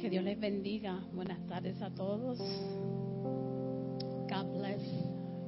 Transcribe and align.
Que 0.00 0.08
Dios 0.08 0.24
les 0.24 0.40
bendiga. 0.40 0.98
Buenas 1.12 1.46
tardes 1.46 1.82
a 1.82 1.90
todos. 1.90 2.38
God 4.30 4.46
bless 4.56 4.80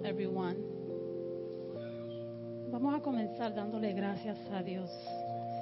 everyone. 0.04 0.56
Vamos 2.71 2.94
a 2.94 3.01
comenzar 3.01 3.54
dándole 3.54 3.94
gracias 3.94 4.37
a 4.51 4.62
Dios. 4.62 4.90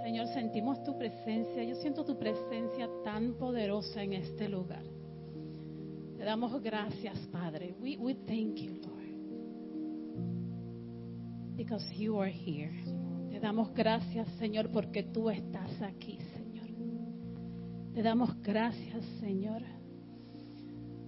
Señor, 0.03 0.27
sentimos 0.35 0.83
tu 0.83 0.99
presencia. 0.99 1.63
Yo 1.63 1.77
siento 1.77 2.05
tu 2.05 2.19
presencia 2.19 2.89
tan 3.05 3.35
poderosa 3.35 4.03
en 4.03 4.15
este 4.15 4.49
lugar. 4.49 4.83
Te 6.17 6.25
damos 6.25 6.61
gracias, 6.61 7.17
Padre. 7.31 7.77
We, 7.81 7.97
we 7.97 8.15
thank 8.27 8.57
you, 8.57 8.73
Lord. 8.73 9.15
Because 11.55 11.89
you 11.95 12.21
are 12.21 12.33
here. 12.33 12.73
Te 13.31 13.39
damos 13.39 13.73
gracias, 13.73 14.27
Señor, 14.41 14.69
porque 14.73 15.05
tú 15.05 15.31
estás 15.31 15.81
aquí, 15.81 16.19
Señor. 16.19 16.40
Te 17.95 18.03
damos 18.03 18.41
gracias, 18.43 19.05
Señor, 19.19 19.63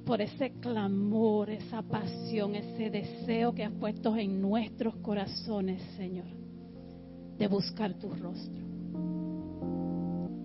por 0.04 0.20
ese 0.20 0.50
clamor, 0.60 1.48
esa 1.48 1.82
pasión, 1.82 2.56
ese 2.56 2.90
deseo 2.90 3.54
que 3.54 3.62
has 3.64 3.72
puesto 3.72 4.16
en 4.16 4.40
nuestros 4.40 4.96
corazones, 4.96 5.80
Señor, 5.96 6.26
de 7.38 7.46
buscar 7.46 7.94
tu 7.94 8.08
rostro. 8.10 8.62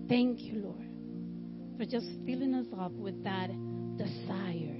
Thank 0.08 0.38
you, 0.38 0.60
Lord, 0.60 0.88
for 1.76 1.84
just 1.84 2.06
filling 2.24 2.54
us 2.54 2.68
up 2.72 2.92
with 2.92 3.22
that 3.24 3.50
desire 3.96 4.78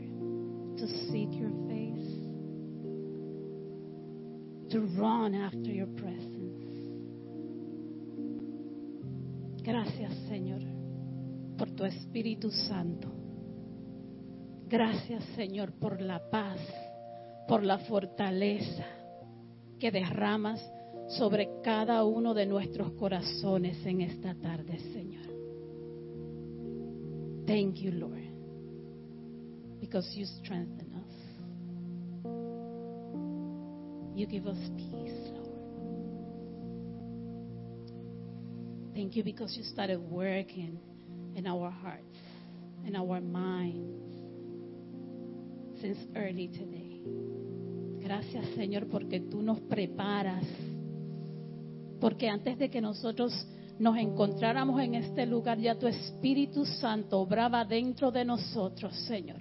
to 0.79 0.87
seek 1.11 1.33
your 1.33 1.51
face, 1.69 2.09
to 4.70 4.81
run 4.97 5.34
after 5.34 5.70
your 5.70 5.89
presence. 5.89 6.39
Gracias, 9.65 10.15
Señor, 10.31 10.62
tu 11.79 11.84
Espíritu 11.84 12.51
Santo. 12.51 13.09
Gracias, 14.69 15.23
Señor, 15.37 15.79
por 15.79 16.01
la 16.03 16.29
paz, 16.29 16.59
por 17.47 17.62
la 17.62 17.79
fortaleza 17.79 18.84
que 19.79 19.93
derramas 19.93 20.61
sobre 21.06 21.49
cada 21.62 22.05
uno 22.05 22.34
de 22.34 22.47
nuestros 22.47 22.91
corazones 22.95 23.87
en 23.87 24.01
esta 24.01 24.34
tarde, 24.34 24.77
Señor. 24.93 25.29
Thank 27.47 27.77
you, 27.77 27.93
Lord, 27.93 28.27
because 29.81 30.12
you 30.19 30.27
strengthen 30.27 30.93
us. 30.95 31.15
You 34.17 34.27
give 34.27 34.49
us 34.49 34.59
peace, 34.77 35.31
Lord. 35.33 35.47
Thank 38.95 39.15
you 39.15 39.23
because 39.23 39.56
you 39.56 39.62
started 39.62 40.01
working 40.01 40.81
in 41.39 41.47
our 41.47 41.70
hearts, 41.70 42.19
in 42.84 42.97
our 42.97 43.20
minds, 43.20 44.19
since 45.81 45.98
early 46.17 46.48
today. 46.48 47.00
Gracias, 48.00 48.44
Señor, 48.56 48.89
porque 48.89 49.20
tú 49.20 49.41
nos 49.41 49.61
preparas. 49.61 50.44
Porque 52.00 52.28
antes 52.28 52.59
de 52.59 52.69
que 52.69 52.81
nosotros 52.81 53.33
nos 53.78 53.97
encontráramos 53.97 54.81
en 54.81 54.97
este 54.97 55.27
lugar, 55.27 55.59
ya 55.59 55.78
tu 55.78 55.86
Espíritu 55.86 56.64
Santo 56.64 57.20
obraba 57.20 57.64
dentro 57.64 58.11
de 58.11 58.25
nosotros, 58.25 58.92
Señor. 59.06 59.41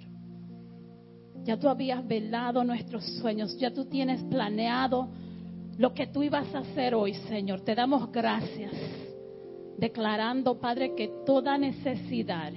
Ya 1.42 1.58
tú 1.58 1.68
habías 1.68 2.06
velado 2.06 2.62
nuestros 2.62 3.04
sueños, 3.20 3.58
ya 3.58 3.72
tú 3.72 3.86
tienes 3.86 4.22
planeado 4.24 5.08
lo 5.78 5.94
que 5.94 6.06
tú 6.06 6.22
ibas 6.22 6.54
a 6.54 6.58
hacer 6.58 6.94
hoy, 6.94 7.14
Señor. 7.28 7.62
Te 7.62 7.74
damos 7.74 8.12
gracias, 8.12 8.72
declarando, 9.78 10.58
Padre, 10.58 10.94
que 10.94 11.08
toda 11.24 11.56
necesidad, 11.56 12.52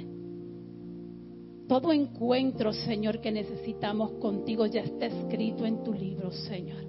todo 1.67 1.93
encuentro, 1.93 2.73
Señor, 2.73 3.21
que 3.21 3.31
necesitamos 3.31 4.11
contigo 4.13 4.65
ya 4.65 4.81
está 4.81 5.05
escrito 5.05 5.65
en 5.65 5.83
tu 5.83 5.93
libro, 5.93 6.31
Señor. 6.31 6.83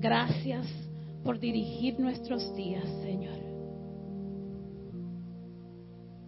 Gracias 0.00 0.66
por 1.22 1.38
dirigir 1.38 2.00
nuestros 2.00 2.54
días, 2.56 2.84
Señor. 3.02 3.38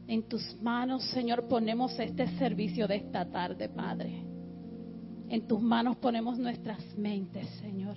En 0.06 0.24
tus 0.28 0.60
manos, 0.60 1.02
Señor, 1.10 1.48
ponemos 1.48 1.98
este 1.98 2.28
servicio 2.36 2.86
de 2.86 2.96
esta 2.96 3.24
tarde, 3.30 3.68
Padre. 3.68 4.26
En 5.28 5.46
tus 5.46 5.60
manos 5.60 5.96
ponemos 5.96 6.38
nuestras 6.38 6.96
mentes, 6.98 7.48
Señor. 7.60 7.96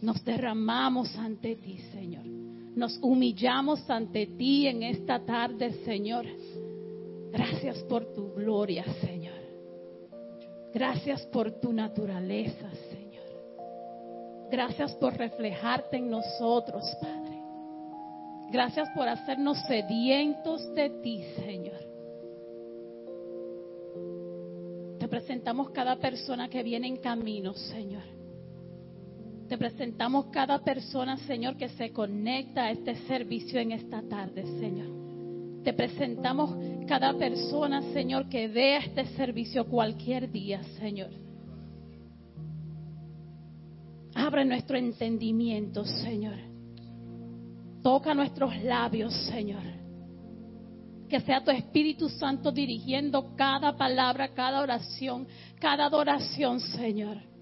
Nos 0.00 0.24
derramamos 0.24 1.14
ante 1.16 1.56
ti, 1.56 1.78
Señor. 1.92 2.43
Nos 2.74 2.98
humillamos 3.02 3.88
ante 3.88 4.26
ti 4.26 4.66
en 4.66 4.82
esta 4.82 5.24
tarde, 5.24 5.72
Señor. 5.84 6.26
Gracias 7.30 7.78
por 7.84 8.12
tu 8.12 8.32
gloria, 8.32 8.84
Señor. 9.00 9.34
Gracias 10.72 11.24
por 11.26 11.52
tu 11.60 11.72
naturaleza, 11.72 12.68
Señor. 12.90 14.48
Gracias 14.50 14.92
por 14.96 15.16
reflejarte 15.16 15.98
en 15.98 16.10
nosotros, 16.10 16.84
Padre. 17.00 17.42
Gracias 18.50 18.88
por 18.94 19.08
hacernos 19.08 19.58
sedientos 19.66 20.74
de 20.74 20.90
ti, 21.00 21.24
Señor. 21.36 21.80
Te 24.98 25.08
presentamos 25.08 25.70
cada 25.70 25.96
persona 25.96 26.48
que 26.48 26.62
viene 26.62 26.88
en 26.88 26.96
camino, 26.96 27.54
Señor. 27.54 28.02
Te 29.48 29.58
presentamos 29.58 30.26
cada 30.26 30.58
persona, 30.64 31.18
Señor, 31.18 31.56
que 31.56 31.68
se 31.70 31.92
conecta 31.92 32.64
a 32.64 32.70
este 32.70 32.94
servicio 33.06 33.60
en 33.60 33.72
esta 33.72 34.02
tarde, 34.02 34.42
Señor. 34.58 35.62
Te 35.62 35.72
presentamos 35.72 36.54
cada 36.86 37.14
persona, 37.14 37.82
Señor, 37.92 38.28
que 38.28 38.48
vea 38.48 38.78
este 38.78 39.06
servicio 39.16 39.66
cualquier 39.66 40.30
día, 40.30 40.62
Señor. 40.78 41.10
Abre 44.14 44.44
nuestro 44.44 44.78
entendimiento, 44.78 45.84
Señor. 45.84 46.36
Toca 47.82 48.14
nuestros 48.14 48.62
labios, 48.62 49.12
Señor. 49.26 49.62
Que 51.08 51.20
sea 51.20 51.44
tu 51.44 51.50
Espíritu 51.50 52.08
Santo 52.08 52.50
dirigiendo 52.50 53.34
cada 53.36 53.76
palabra, 53.76 54.32
cada 54.32 54.62
oración, 54.62 55.26
cada 55.60 55.86
adoración, 55.86 56.60
Señor. 56.60 57.33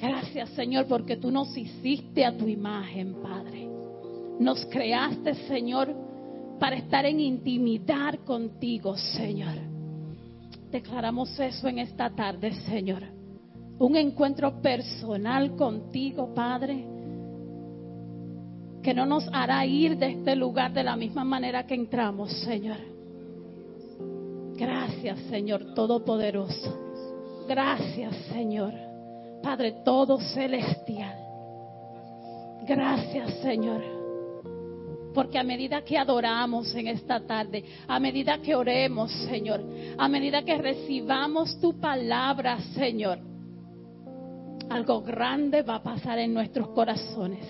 Gracias, 0.00 0.48
Señor, 0.50 0.86
porque 0.86 1.16
tú 1.16 1.30
nos 1.30 1.54
hiciste 1.56 2.24
a 2.24 2.36
tu 2.36 2.48
imagen, 2.48 3.14
Padre. 3.22 3.68
Nos 4.38 4.64
creaste, 4.66 5.34
Señor, 5.46 5.94
para 6.58 6.76
estar 6.76 7.04
en 7.04 7.20
intimidad 7.20 8.14
contigo, 8.24 8.96
Señor. 8.96 9.54
Declaramos 10.70 11.38
eso 11.38 11.68
en 11.68 11.80
esta 11.80 12.08
tarde, 12.10 12.52
Señor. 12.66 13.02
Un 13.78 13.96
encuentro 13.96 14.60
personal 14.62 15.56
contigo, 15.56 16.32
Padre, 16.34 16.86
que 18.82 18.94
no 18.94 19.04
nos 19.04 19.28
hará 19.32 19.66
ir 19.66 19.98
de 19.98 20.12
este 20.12 20.34
lugar 20.34 20.72
de 20.72 20.84
la 20.84 20.96
misma 20.96 21.24
manera 21.24 21.66
que 21.66 21.74
entramos, 21.74 22.32
Señor. 22.44 22.78
Gracias, 24.56 25.18
Señor 25.30 25.74
Todopoderoso. 25.74 26.78
Gracias, 27.48 28.14
Señor. 28.32 28.89
Padre 29.42 29.72
todo 29.84 30.18
celestial. 30.18 31.16
Gracias, 32.66 33.34
Señor. 33.42 33.82
Porque 35.14 35.38
a 35.38 35.42
medida 35.42 35.82
que 35.82 35.98
adoramos 35.98 36.74
en 36.74 36.86
esta 36.86 37.20
tarde, 37.20 37.64
a 37.88 37.98
medida 37.98 38.38
que 38.38 38.54
oremos, 38.54 39.10
Señor, 39.28 39.60
a 39.98 40.08
medida 40.08 40.44
que 40.44 40.56
recibamos 40.56 41.58
tu 41.60 41.80
palabra, 41.80 42.60
Señor, 42.74 43.18
algo 44.68 45.02
grande 45.02 45.62
va 45.62 45.76
a 45.76 45.82
pasar 45.82 46.18
en 46.20 46.32
nuestros 46.32 46.68
corazones. 46.68 47.44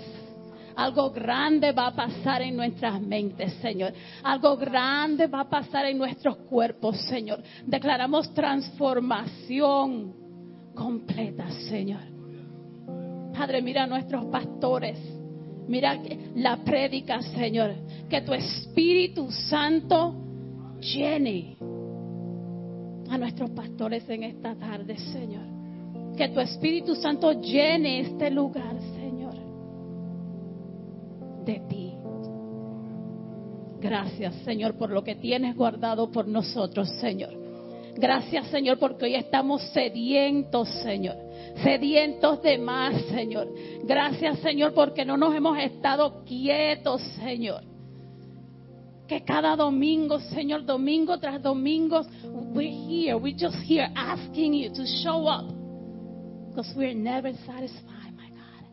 Algo 0.77 1.11
grande 1.11 1.73
va 1.73 1.89
a 1.89 1.95
pasar 1.95 2.41
en 2.41 2.57
nuestras 2.57 2.99
mentes, 3.03 3.53
Señor. 3.55 3.93
Algo 4.23 4.57
grande 4.57 5.27
va 5.27 5.41
a 5.41 5.51
pasar 5.51 5.85
en 5.85 5.99
nuestros 5.99 6.39
cuerpos, 6.39 6.99
Señor. 7.03 7.43
Declaramos 7.67 8.33
transformación 8.33 10.20
completa, 10.75 11.51
Señor. 11.69 12.01
Padre, 13.33 13.63
mira 13.63 13.85
a 13.85 13.87
nuestros 13.87 14.27
pastores. 14.27 14.99
Mira 15.69 15.99
la 16.35 16.57
prédica, 16.59 17.23
Señor. 17.23 17.73
Que 18.09 18.23
tu 18.23 18.33
Espíritu 18.33 19.31
Santo 19.31 20.15
llene 20.81 21.57
a 23.09 23.19
nuestros 23.19 23.51
pastores 23.51 24.09
en 24.09 24.25
esta 24.25 24.55
tarde, 24.55 24.97
Señor. 24.97 25.45
Que 26.17 26.29
tu 26.29 26.41
Espíritu 26.41 26.95
Santo 26.95 27.33
llene 27.41 28.01
este 28.01 28.31
lugar, 28.31 28.79
Señor, 28.95 29.35
de 31.45 31.61
ti. 31.69 31.95
Gracias, 33.81 34.35
Señor, 34.45 34.77
por 34.77 34.91
lo 34.91 35.03
que 35.03 35.15
tienes 35.15 35.57
guardado 35.57 36.11
por 36.11 36.29
nosotros, 36.29 36.89
Señor. 37.01 37.40
Gracias, 37.97 38.47
Señor, 38.49 38.79
porque 38.79 39.07
hoy 39.07 39.15
estamos 39.15 39.63
sedientos, 39.73 40.69
Señor. 40.83 41.17
Sedientos 41.63 42.43
de 42.43 42.59
más, 42.59 43.01
Señor. 43.07 43.49
Gracias, 43.85 44.39
Señor, 44.41 44.73
porque 44.73 45.05
no 45.05 45.17
nos 45.17 45.35
hemos 45.35 45.59
estado 45.59 46.25
quietos, 46.25 47.03
Señor. 47.19 47.63
Que 49.07 49.25
cada 49.25 49.57
domingo, 49.57 50.21
Señor, 50.21 50.65
domingo 50.65 51.19
tras 51.19 51.43
domingo, 51.43 52.03
we're 52.55 52.71
here, 52.71 53.15
we're 53.17 53.37
just 53.37 53.57
here 53.69 53.91
asking 53.97 54.55
you 54.55 54.71
to 54.73 54.87
show 55.03 55.27
up. 55.27 55.47
Because 56.51 56.73
we're 56.77 56.95
never 56.95 57.33
satisfied, 57.47 58.15
my 58.17 58.29
God. 58.31 58.67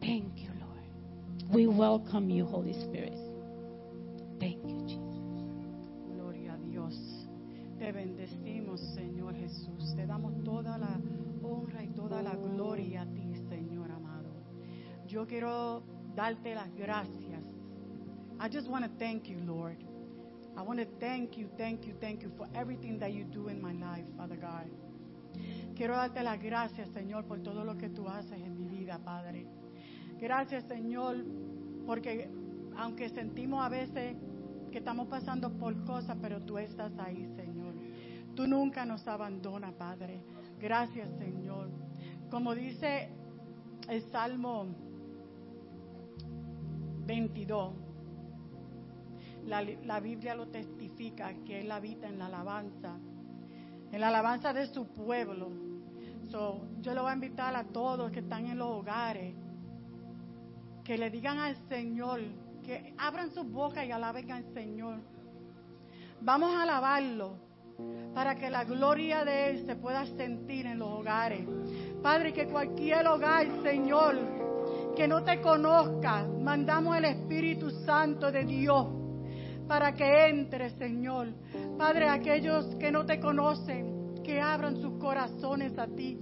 Thank 0.00 0.38
you, 0.38 0.50
Lord. 0.60 1.54
We 1.54 1.66
welcome 1.66 2.28
you, 2.30 2.44
Holy 2.44 2.74
Spirit. 2.74 3.17
Te 7.78 7.92
bendecimos, 7.92 8.80
Señor 8.94 9.36
Jesús. 9.36 9.94
Te 9.94 10.06
damos 10.06 10.42
toda 10.42 10.76
la 10.78 11.00
honra 11.42 11.84
y 11.84 11.88
toda 11.88 12.22
la 12.22 12.34
gloria 12.34 13.02
a 13.02 13.06
ti, 13.06 13.34
Señor 13.48 13.90
amado. 13.92 14.30
Yo 15.06 15.26
quiero 15.26 15.82
darte 16.14 16.54
las 16.54 16.74
gracias. 16.74 17.44
I 18.40 18.48
just 18.52 18.68
want 18.68 18.84
to 18.84 18.90
thank 18.98 19.28
you, 19.28 19.38
Lord. 19.40 19.78
I 20.56 20.62
want 20.62 20.80
to 20.80 20.86
thank 20.98 21.36
you, 21.36 21.48
thank 21.56 21.86
you, 21.86 21.94
thank 22.00 22.22
you 22.22 22.30
for 22.36 22.48
everything 22.54 22.98
that 22.98 23.12
you 23.12 23.24
do 23.24 23.48
in 23.48 23.62
my 23.62 23.72
life, 23.72 24.06
Father 24.16 24.36
God. 24.36 24.66
Quiero 25.76 25.94
darte 25.94 26.22
las 26.24 26.42
gracias, 26.42 26.88
Señor, 26.88 27.26
por 27.26 27.38
todo 27.44 27.64
lo 27.64 27.78
que 27.78 27.88
tú 27.88 28.08
haces 28.08 28.40
en 28.40 28.58
mi 28.58 28.66
vida, 28.66 28.98
Padre. 29.04 29.46
Gracias, 30.20 30.64
Señor, 30.64 31.24
porque 31.86 32.28
aunque 32.76 33.08
sentimos 33.08 33.64
a 33.64 33.68
veces 33.68 34.16
que 34.72 34.78
estamos 34.78 35.06
pasando 35.06 35.50
por 35.52 35.84
cosas, 35.84 36.16
pero 36.20 36.40
tú 36.40 36.58
estás 36.58 36.92
ahí, 36.98 37.28
Señor. 37.36 37.47
Tú 38.38 38.46
nunca 38.46 38.84
nos 38.84 39.04
abandonas, 39.08 39.74
Padre. 39.74 40.22
Gracias, 40.60 41.10
Señor. 41.18 41.70
Como 42.30 42.54
dice 42.54 43.10
el 43.88 44.00
Salmo 44.12 44.64
22, 47.04 47.74
la, 49.44 49.98
Biblia 49.98 50.36
lo 50.36 50.46
testifica 50.46 51.34
que 51.44 51.62
Él 51.62 51.72
habita 51.72 52.06
en 52.06 52.20
la 52.20 52.26
alabanza, 52.26 52.96
en 53.90 54.00
la 54.00 54.06
alabanza 54.06 54.52
de 54.52 54.68
su 54.68 54.86
pueblo. 54.86 55.50
So, 56.30 56.64
yo 56.80 56.94
le 56.94 57.00
voy 57.00 57.10
a 57.10 57.14
invitar 57.14 57.56
a 57.56 57.64
todos 57.64 58.12
que 58.12 58.20
están 58.20 58.46
en 58.46 58.58
los 58.58 58.68
hogares 58.68 59.34
que 60.84 60.96
le 60.96 61.10
digan 61.10 61.38
al 61.38 61.56
Señor, 61.68 62.20
que 62.62 62.94
abran 62.98 63.32
su 63.32 63.42
boca 63.42 63.84
y 63.84 63.90
alaben 63.90 64.30
al 64.30 64.44
Señor. 64.54 65.00
Vamos 66.20 66.54
a 66.54 66.62
alabarlo 66.62 67.47
para 68.14 68.34
que 68.34 68.50
la 68.50 68.64
gloria 68.64 69.24
de 69.24 69.50
Él 69.50 69.66
se 69.66 69.76
pueda 69.76 70.04
sentir 70.06 70.66
en 70.66 70.78
los 70.78 70.88
hogares. 70.88 71.46
Padre, 72.02 72.32
que 72.32 72.46
cualquier 72.46 73.06
hogar, 73.06 73.46
Señor, 73.62 74.16
que 74.96 75.06
no 75.06 75.22
te 75.22 75.40
conozca, 75.40 76.26
mandamos 76.40 76.96
el 76.96 77.04
Espíritu 77.04 77.70
Santo 77.84 78.32
de 78.32 78.44
Dios 78.44 78.86
para 79.68 79.92
que 79.92 80.28
entre, 80.28 80.70
Señor. 80.70 81.28
Padre, 81.76 82.08
aquellos 82.08 82.74
que 82.76 82.90
no 82.90 83.04
te 83.04 83.20
conocen, 83.20 84.22
que 84.24 84.40
abran 84.40 84.80
sus 84.80 84.98
corazones 84.98 85.78
a 85.78 85.86
ti. 85.86 86.18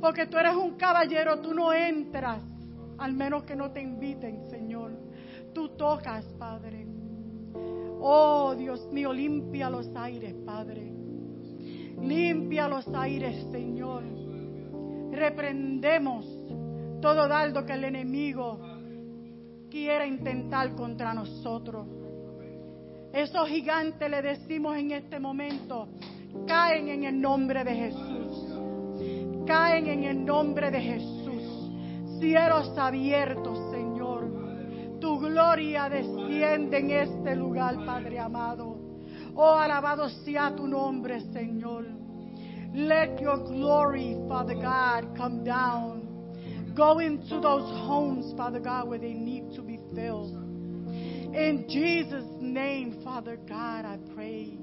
Porque 0.00 0.26
tú 0.26 0.36
eres 0.36 0.54
un 0.54 0.76
caballero, 0.76 1.40
tú 1.40 1.54
no 1.54 1.72
entras, 1.72 2.42
al 2.98 3.14
menos 3.14 3.44
que 3.44 3.56
no 3.56 3.72
te 3.72 3.80
inviten, 3.80 4.48
Señor. 4.50 4.92
Tú 5.52 5.70
tocas, 5.70 6.24
Padre. 6.38 6.86
Oh, 8.00 8.54
Dios 8.56 8.86
mío, 8.92 9.12
limpia 9.12 9.70
los 9.70 9.88
aires, 9.96 10.34
Padre. 10.44 10.92
Limpia 12.02 12.68
los 12.68 12.86
aires, 12.88 13.46
Señor. 13.50 14.02
Reprendemos 15.12 16.26
todo 17.00 17.28
dardo 17.28 17.64
que 17.64 17.72
el 17.72 17.84
enemigo 17.84 18.58
quiera 19.70 20.06
intentar 20.06 20.74
contra 20.74 21.14
nosotros. 21.14 21.86
Esos 23.12 23.48
gigantes 23.48 24.10
le 24.10 24.22
decimos 24.22 24.76
en 24.76 24.90
este 24.90 25.20
momento, 25.20 25.88
caen 26.46 26.88
en 26.88 27.04
el 27.04 27.20
nombre 27.20 27.62
de 27.62 27.74
Jesús. 27.74 29.44
Caen 29.46 29.86
en 29.86 30.04
el 30.04 30.24
nombre 30.24 30.70
de 30.70 30.80
Jesús. 30.80 31.70
Cielos 32.18 32.76
abiertos. 32.76 33.63
Tu 35.04 35.18
gloria 35.18 35.90
desciende 35.90 36.78
en 36.78 36.90
este 36.90 37.36
lugar, 37.36 37.76
Padre 37.84 38.18
amado. 38.18 38.78
Oh, 39.36 39.52
alabado 39.52 40.08
sea 40.24 40.54
tu 40.56 40.66
nombre, 40.66 41.20
Señor. 41.30 41.84
Let 42.72 43.20
your 43.20 43.36
glory, 43.36 44.16
Father 44.26 44.54
God, 44.54 45.14
come 45.14 45.44
down. 45.44 46.72
Go 46.74 47.00
into 47.00 47.38
those 47.38 47.68
homes, 47.86 48.34
Father 48.34 48.60
God, 48.60 48.88
where 48.88 48.98
they 48.98 49.12
need 49.12 49.54
to 49.54 49.60
be 49.60 49.78
filled. 49.94 50.32
In 50.32 51.66
Jesus' 51.68 52.40
name, 52.40 53.02
Father 53.04 53.36
God, 53.46 53.84
I 53.84 53.98
pray. 54.14 54.56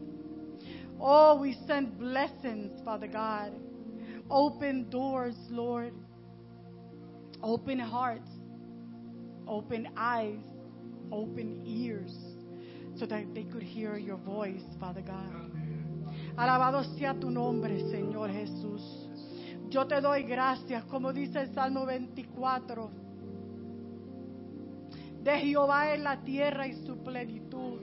Oh, 0.99 1.39
we 1.39 1.55
send 1.67 1.99
blessings, 1.99 2.81
Father 2.83 3.07
God. 3.07 3.53
Open 4.27 4.89
doors, 4.89 5.35
Lord. 5.51 5.93
Open 7.43 7.77
hearts. 7.77 8.30
Open 9.51 9.89
eyes. 9.97 10.39
Open 11.11 11.61
ears. 11.65 12.15
So 12.95 13.05
that 13.05 13.33
they 13.33 13.43
could 13.43 13.63
hear 13.63 13.97
your 13.97 14.15
voice, 14.15 14.63
Father 14.79 15.01
God. 15.01 15.51
Alabado 16.37 16.83
sea 16.97 17.13
tu 17.19 17.29
nombre, 17.29 17.77
Señor 17.91 18.31
Jesús. 18.31 18.81
Yo 19.69 19.85
te 19.87 19.99
doy 19.99 20.23
gracias, 20.23 20.85
como 20.85 21.11
dice 21.11 21.41
el 21.41 21.53
Salmo 21.53 21.85
24. 21.85 22.89
De 25.21 25.39
Jehová 25.39 25.93
es 25.93 26.01
la 26.01 26.21
tierra 26.23 26.65
y 26.67 26.85
su 26.85 27.03
plenitud, 27.03 27.79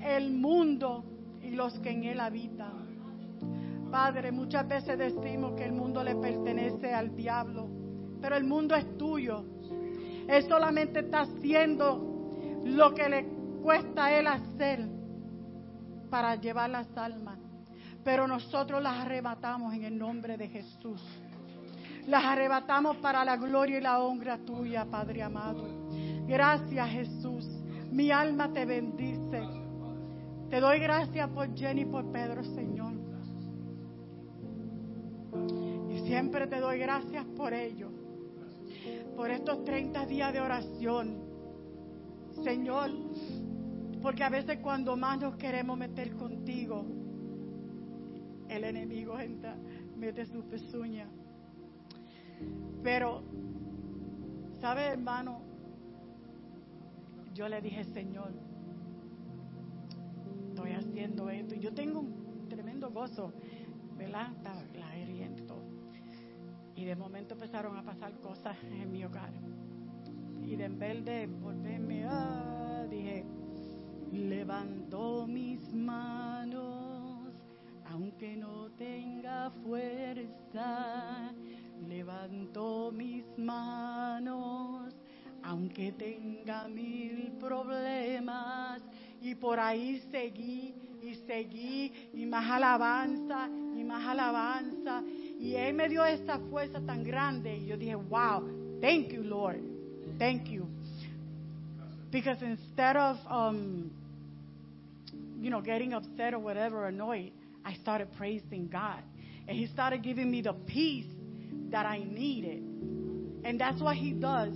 el 0.00 0.30
mundo 0.30 1.04
y 1.42 1.50
los 1.50 1.76
que 1.80 1.90
en 1.90 2.04
él 2.04 2.20
habitan. 2.20 2.84
Padre, 3.90 4.30
muchas 4.30 4.66
veces 4.68 4.96
decimos 4.96 5.54
que 5.56 5.64
el 5.64 5.72
mundo 5.72 6.04
le 6.04 6.14
pertenece 6.14 6.94
al 6.94 7.14
diablo, 7.14 7.68
pero 8.20 8.36
el 8.36 8.44
mundo 8.44 8.76
es 8.76 8.96
tuyo. 8.96 9.44
Él 10.28 10.42
solamente 10.48 11.00
está 11.00 11.22
haciendo 11.22 12.60
lo 12.64 12.94
que 12.94 13.08
le 13.08 13.24
cuesta 13.62 14.06
a 14.06 14.18
él 14.18 14.26
hacer 14.26 14.86
para 16.10 16.36
llevar 16.36 16.70
las 16.70 16.86
almas. 16.96 17.38
Pero 18.04 18.28
nosotros 18.28 18.82
las 18.82 19.00
arrebatamos 19.00 19.74
en 19.74 19.84
el 19.84 19.98
nombre 19.98 20.36
de 20.36 20.48
Jesús. 20.48 21.02
Las 22.06 22.24
arrebatamos 22.24 22.98
para 22.98 23.24
la 23.24 23.36
gloria 23.36 23.78
y 23.78 23.80
la 23.80 24.00
honra 24.00 24.38
tuya, 24.38 24.84
Padre 24.84 25.22
amado. 25.22 25.64
Gracias, 26.26 26.88
Jesús. 26.90 27.46
Mi 27.90 28.10
alma 28.10 28.52
te 28.52 28.66
bendice. 28.66 29.42
Te 30.50 30.60
doy 30.60 30.78
gracias 30.80 31.28
por 31.30 31.54
Jenny 31.56 31.82
y 31.82 31.86
por 31.86 32.10
Pedro, 32.12 32.44
Señor. 32.44 32.92
Y 35.90 36.06
siempre 36.06 36.46
te 36.46 36.60
doy 36.60 36.78
gracias 36.78 37.24
por 37.36 37.54
ello. 37.54 37.93
Por 39.16 39.30
estos 39.30 39.64
30 39.64 40.06
días 40.06 40.32
de 40.32 40.40
oración. 40.40 41.18
Señor, 42.42 42.90
porque 44.02 44.24
a 44.24 44.28
veces 44.28 44.58
cuando 44.58 44.96
más 44.96 45.20
nos 45.20 45.36
queremos 45.36 45.78
meter 45.78 46.14
contigo, 46.16 46.84
el 48.48 48.64
enemigo 48.64 49.18
entra, 49.18 49.56
mete 49.96 50.26
su 50.26 50.42
pezuña. 50.42 51.08
Pero, 52.82 53.22
¿sabe, 54.60 54.82
hermano? 54.82 55.40
Yo 57.34 57.48
le 57.48 57.60
dije, 57.60 57.84
Señor, 57.84 58.32
estoy 60.48 60.72
haciendo 60.72 61.30
esto. 61.30 61.54
Y 61.54 61.60
yo 61.60 61.72
tengo 61.72 62.00
un 62.00 62.48
tremendo 62.48 62.90
gozo, 62.90 63.32
¿verdad? 63.96 64.32
La. 64.74 64.93
Y 66.76 66.84
de 66.84 66.96
momento 66.96 67.34
empezaron 67.34 67.76
a 67.76 67.82
pasar 67.82 68.12
cosas 68.20 68.56
en 68.64 68.90
mi 68.90 69.04
hogar. 69.04 69.32
Y 70.42 70.56
de 70.56 70.64
en 70.64 70.78
vez 70.78 71.04
de 71.04 71.26
volverme, 71.26 72.04
ah, 72.06 72.84
dije, 72.90 73.24
levanto 74.12 75.26
mis 75.26 75.72
manos, 75.72 77.32
aunque 77.90 78.36
no 78.36 78.70
tenga 78.72 79.50
fuerza. 79.62 81.32
Levanto 81.88 82.92
mis 82.92 83.24
manos, 83.38 84.94
aunque 85.42 85.92
tenga 85.92 86.68
mil 86.68 87.32
problemas. 87.38 88.82
Y 89.20 89.34
por 89.34 89.58
ahí 89.58 89.98
seguí 90.10 90.74
y 91.02 91.14
seguí 91.14 91.92
y 92.14 92.26
más 92.26 92.50
alabanza 92.50 93.48
y 93.76 93.84
más 93.84 94.06
alabanza. 94.06 95.02
Y 95.38 95.56
Él 95.56 95.74
me 95.74 95.88
dio 95.88 96.04
esa 96.04 96.38
fuerza 96.50 96.80
tan 96.86 97.02
grande. 97.04 97.56
Y 97.58 97.66
yo 97.66 97.76
dije, 97.76 97.96
wow, 97.96 98.42
thank 98.80 99.12
you, 99.12 99.22
Lord. 99.22 99.60
Thank 100.18 100.48
you. 100.48 100.66
Because 102.10 102.40
instead 102.42 102.96
of, 102.96 103.16
um, 103.28 103.90
you 105.40 105.50
know, 105.50 105.60
getting 105.60 105.92
upset 105.92 106.32
or 106.32 106.38
whatever, 106.38 106.86
annoyed, 106.86 107.32
I 107.64 107.74
started 107.74 108.08
praising 108.16 108.68
God. 108.68 109.02
And 109.48 109.56
He 109.56 109.66
started 109.66 110.02
giving 110.02 110.30
me 110.30 110.40
the 110.40 110.52
peace 110.52 111.10
that 111.70 111.86
I 111.86 111.98
needed. 111.98 112.62
And 113.44 113.60
that's 113.60 113.80
what 113.80 113.96
He 113.96 114.12
does 114.12 114.52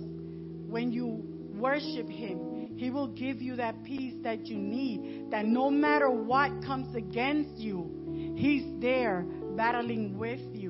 when 0.69 0.91
you 0.91 1.21
worship 1.55 2.07
Him. 2.07 2.75
He 2.77 2.89
will 2.89 3.09
give 3.09 3.41
you 3.41 3.57
that 3.57 3.83
peace 3.83 4.15
that 4.23 4.45
you 4.45 4.57
need, 4.57 5.29
that 5.31 5.45
no 5.45 5.69
matter 5.69 6.09
what 6.09 6.63
comes 6.65 6.95
against 6.95 7.59
you, 7.59 8.33
He's 8.37 8.63
there 8.79 9.25
battling 9.57 10.17
with 10.17 10.39
you. 10.53 10.68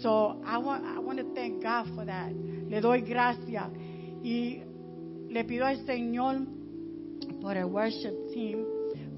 So 0.00 0.40
I 0.44 0.58
want, 0.58 0.84
I 0.84 0.98
want 0.98 1.18
to 1.18 1.34
thank 1.34 1.62
God 1.62 1.86
for 1.94 2.04
that. 2.06 2.32
Le 2.32 2.80
doy 2.80 3.02
gracias 3.02 3.70
y 4.22 4.62
le 5.28 5.44
pido 5.44 5.66
al 5.66 5.84
Señor 5.84 6.46
por 7.40 7.56
el 7.56 7.66
worship 7.66 8.32
team, 8.32 8.64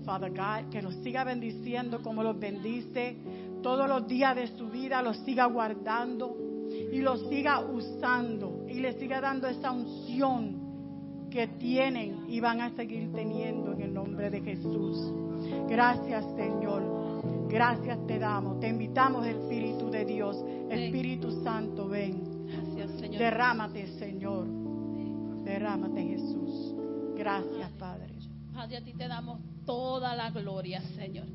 Father 0.05 0.31
God, 0.31 0.71
que 0.71 0.83
los 0.83 0.95
siga 0.97 1.25
bendiciendo 1.25 2.03
como 2.03 2.23
los 2.23 2.39
bendice 2.39 3.17
todos 3.63 3.89
los 3.89 4.07
días 4.07 4.35
de 4.35 4.49
su 4.49 4.69
vida, 4.69 5.03
los 5.03 5.17
siga 5.19 5.47
guardando 5.47 6.37
y 6.93 6.99
los 6.99 7.29
siga 7.29 7.61
usando 7.61 8.67
y 8.69 8.81
le 8.81 8.93
siga 8.99 9.21
dando 9.21 9.49
esa 9.49 9.71
unción 9.71 11.29
que 11.31 11.49
tienen 11.49 12.27
y 12.29 12.41
van 12.41 12.61
a 12.61 12.71
seguir 12.77 13.13
teniendo 13.13 13.73
en 13.73 13.81
el 13.81 13.95
nombre 13.95 14.31
de 14.31 14.41
Jesús. 14.41 15.13
Gracias, 15.69 16.25
Señor. 16.37 17.49
Gracias 17.49 17.99
te 18.07 18.19
damos. 18.19 18.61
Te 18.61 18.69
invitamos, 18.69 19.27
Espíritu 19.27 19.91
de 19.91 20.05
Dios. 20.05 20.37
Espíritu 20.75 21.43
Santo, 21.43 21.89
ven. 21.89 22.47
Gracias, 22.47 23.01
Señor. 23.01 23.19
Derrámate, 23.19 23.87
Señor. 23.99 24.47
Derrámate, 25.45 26.03
Jesús. 26.03 26.75
Gracias, 27.17 27.71
Padre. 27.79 28.15
Padre, 28.55 28.77
a 28.77 28.85
ti 28.85 28.93
te 28.93 29.09
damos 29.09 29.41
toda 29.67 30.15
la 30.15 30.31
gloria, 30.31 30.81
Señor. 30.97 31.27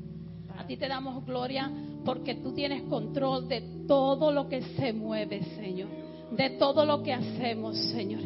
A 0.56 0.66
ti 0.66 0.76
te 0.76 0.88
damos 0.88 1.24
gloria 1.24 1.70
porque 2.04 2.36
tú 2.36 2.52
tienes 2.52 2.82
control 2.84 3.46
de 3.48 3.84
todo 3.86 4.32
lo 4.32 4.48
que 4.48 4.62
se 4.62 4.92
mueve, 4.92 5.42
Señor. 5.56 5.88
De 6.32 6.50
todo 6.50 6.84
lo 6.86 7.02
que 7.02 7.12
hacemos, 7.12 7.76
Señor. 7.90 8.22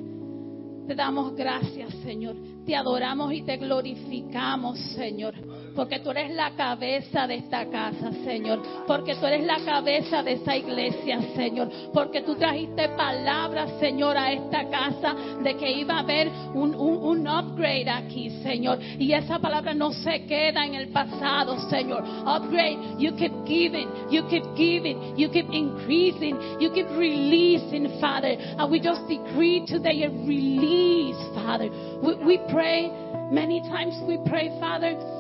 Te 0.87 0.95
damos 0.95 1.35
gracias, 1.35 1.93
Señor. 2.05 2.37
Te 2.67 2.77
adoramos 2.77 3.33
y 3.33 3.43
te 3.43 3.57
glorificamos, 3.57 4.79
Señor. 4.95 5.35
Porque 5.75 5.99
tú 5.99 6.11
eres 6.11 6.31
la 6.35 6.53
cabeza 6.53 7.27
de 7.27 7.37
esta 7.37 7.67
casa, 7.67 8.13
Señor. 8.25 8.63
Porque 8.87 9.17
tú 9.17 9.27
eres 9.27 9.45
la 9.45 9.59
cabeza 9.65 10.23
de 10.23 10.35
esta 10.35 10.57
iglesia, 10.57 11.21
Señor. 11.35 11.69
Porque 11.93 12.23
tú 12.23 12.37
trajiste 12.37 12.91
palabras, 12.91 13.73
Señor, 13.81 14.17
a 14.17 14.33
esta 14.33 14.69
casa 14.69 15.15
de 15.43 15.57
que 15.57 15.73
iba 15.73 15.97
a 15.97 15.99
haber 16.01 16.29
un, 16.55 16.75
un, 16.75 17.27
upgrade 17.27 17.91
aquí, 17.91 18.31
Señor. 18.43 18.79
Y 18.99 19.13
esa 19.13 19.39
palabra 19.39 19.75
no 19.75 19.93
se 19.93 20.25
queda 20.27 20.65
en 20.65 20.75
el 20.75 20.89
pasado, 20.89 21.59
Señor. 21.69 22.05
Upgrade, 22.25 22.97
you 22.99 23.13
keep 23.17 23.33
giving, 23.45 23.89
you 24.11 24.23
keep 24.29 24.45
giving, 24.55 25.17
you 25.17 25.29
keep 25.31 25.51
increasing, 25.51 26.39
you 26.61 26.71
keep 26.73 26.89
releasing, 26.91 27.99
Father. 28.01 28.37
And 28.59 28.71
we 28.71 28.81
just 28.81 29.09
decree 29.09 29.67
today 29.67 30.05
a 30.05 30.11
release, 30.11 31.19
Father. 31.35 31.69
We, 32.03 32.15
we 32.25 32.39
pray, 32.53 32.91
many 33.33 33.61
times 33.63 33.95
we 34.07 34.19
pray, 34.29 34.51
Father. 34.61 35.14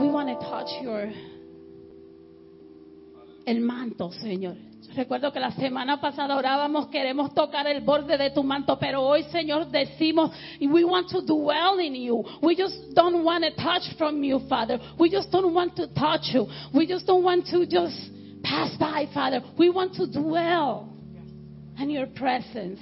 We 0.00 0.08
want 0.08 0.28
to 0.28 0.46
touch 0.46 0.68
your 0.82 1.10
el 3.48 3.60
manto, 3.60 4.10
Señor. 4.12 4.56
Recuerdo 4.94 5.32
que 5.32 5.40
la 5.40 5.50
semana 5.52 6.00
pasada 6.00 6.36
orábamos, 6.36 6.88
queremos 6.88 7.32
tocar 7.34 7.66
el 7.66 7.80
borde 7.80 8.16
de 8.16 8.30
tu 8.30 8.42
manto, 8.42 8.78
pero 8.78 9.02
hoy, 9.02 9.22
Señor, 9.24 9.70
decimos, 9.70 10.30
we 10.60 10.84
want 10.84 11.08
to 11.08 11.20
dwell 11.22 11.78
in 11.80 11.94
you. 11.94 12.24
We 12.42 12.54
just 12.54 12.94
don't 12.94 13.24
want 13.24 13.44
to 13.44 13.50
touch 13.52 13.96
from 13.96 14.22
you, 14.22 14.40
Father. 14.48 14.78
We 14.98 15.10
just 15.10 15.30
don't 15.30 15.52
want 15.54 15.76
to 15.76 15.88
touch 15.88 16.32
you. 16.32 16.46
We 16.74 16.86
just 16.86 17.06
don't 17.06 17.24
want 17.24 17.46
to 17.50 17.66
just 17.66 18.10
pass 18.42 18.76
by, 18.78 19.08
Father. 19.12 19.42
We 19.58 19.70
want 19.70 19.94
to 19.94 20.06
dwell 20.06 20.88
in 21.78 21.90
your 21.90 22.06
presence. 22.06 22.80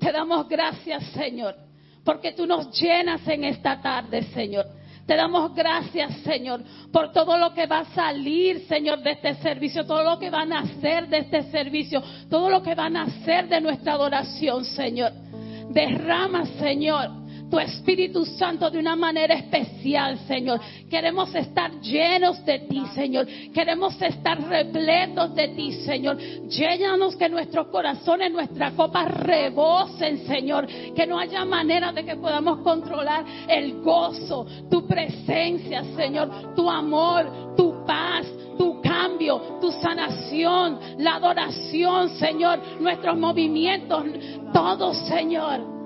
Te 0.00 0.12
damos 0.12 0.48
gracias, 0.48 1.02
Señor, 1.14 1.54
porque 2.04 2.32
tú 2.32 2.46
nos 2.46 2.78
llenas 2.80 3.26
en 3.26 3.44
esta 3.44 3.80
tarde, 3.80 4.22
Señor. 4.34 4.79
Te 5.10 5.16
damos 5.16 5.52
gracias, 5.56 6.18
Señor, 6.18 6.62
por 6.92 7.10
todo 7.10 7.36
lo 7.36 7.52
que 7.52 7.66
va 7.66 7.80
a 7.80 7.84
salir, 7.86 8.60
Señor, 8.68 9.02
de 9.02 9.10
este 9.10 9.34
servicio, 9.42 9.84
todo 9.84 10.04
lo 10.04 10.20
que 10.20 10.30
van 10.30 10.52
a 10.52 10.60
hacer 10.60 11.08
de 11.08 11.18
este 11.18 11.50
servicio, 11.50 12.00
todo 12.30 12.48
lo 12.48 12.62
que 12.62 12.76
van 12.76 12.94
a 12.94 13.02
hacer 13.02 13.48
de 13.48 13.60
nuestra 13.60 13.94
adoración, 13.94 14.64
Señor. 14.64 15.10
Derrama, 15.70 16.46
Señor, 16.60 17.10
tu 17.50 17.58
Espíritu 17.58 18.24
Santo 18.24 18.70
de 18.70 18.78
una 18.78 18.94
manera 18.94 19.34
especial, 19.34 20.18
Señor. 20.26 20.60
Queremos 20.88 21.34
estar 21.34 21.72
llenos 21.80 22.44
de 22.44 22.60
ti, 22.60 22.82
Señor. 22.94 23.26
Queremos 23.52 24.00
estar 24.00 24.40
repletos 24.40 25.34
de 25.34 25.48
ti, 25.48 25.72
Señor. 25.84 26.16
Llénanos 26.16 27.16
que 27.16 27.28
nuestros 27.28 27.66
corazones, 27.66 28.30
nuestras 28.30 28.72
copas 28.74 29.10
rebosen, 29.10 30.26
Señor. 30.26 30.66
Que 30.94 31.06
no 31.06 31.18
haya 31.18 31.44
manera 31.44 31.92
de 31.92 32.04
que 32.04 32.16
podamos 32.16 32.60
controlar 32.60 33.24
el 33.48 33.80
gozo, 33.82 34.46
tu 34.70 34.86
presencia, 34.86 35.82
Señor, 35.96 36.54
tu 36.54 36.70
amor, 36.70 37.56
tu 37.56 37.84
paz, 37.84 38.26
tu 38.56 38.80
cambio, 38.80 39.58
tu 39.60 39.72
sanación, 39.72 40.78
la 40.98 41.16
adoración, 41.16 42.10
Señor, 42.10 42.60
nuestros 42.80 43.18
movimientos, 43.18 44.04
todo, 44.52 44.94
Señor. 44.94 45.79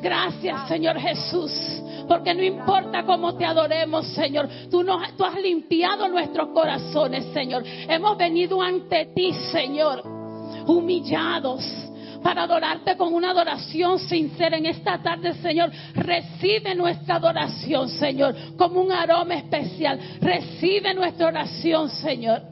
Gracias, 0.00 0.68
Señor 0.68 0.98
Jesús. 0.98 1.52
Porque 2.06 2.34
no 2.34 2.42
importa 2.42 3.04
cómo 3.04 3.36
te 3.36 3.44
adoremos, 3.44 4.06
Señor. 4.08 4.48
Tú, 4.70 4.82
nos, 4.82 5.02
has 5.02 5.42
limpiado 5.42 6.08
nuestros 6.08 6.48
corazones, 6.48 7.26
Señor. 7.32 7.62
Hemos 7.66 8.16
venido 8.16 8.62
ante 8.62 9.06
ti, 9.14 9.32
Señor, 9.52 10.02
humillados 10.66 11.64
para 12.22 12.44
adorarte 12.44 12.96
con 12.96 13.14
una 13.14 13.30
adoración 13.30 13.98
sincera 13.98 14.56
en 14.56 14.66
esta 14.66 15.02
tarde, 15.02 15.34
Señor. 15.34 15.70
Recibe 15.94 16.74
nuestra 16.74 17.16
adoración, 17.16 17.88
Señor, 17.88 18.34
como 18.56 18.80
un 18.80 18.92
aroma 18.92 19.34
especial. 19.34 20.00
Recibe 20.20 20.94
nuestra 20.94 21.26
oración, 21.28 21.90
Señor. 21.90 22.42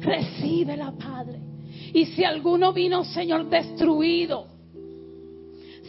Recíbela, 0.00 0.92
Padre. 0.92 1.40
Y 1.92 2.06
si 2.06 2.24
alguno 2.24 2.72
vino, 2.72 3.04
Señor, 3.04 3.48
destruido, 3.50 4.46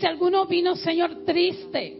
si 0.02 0.08
alguno 0.08 0.48
vino, 0.48 0.76
Señor, 0.76 1.24
triste, 1.26 2.00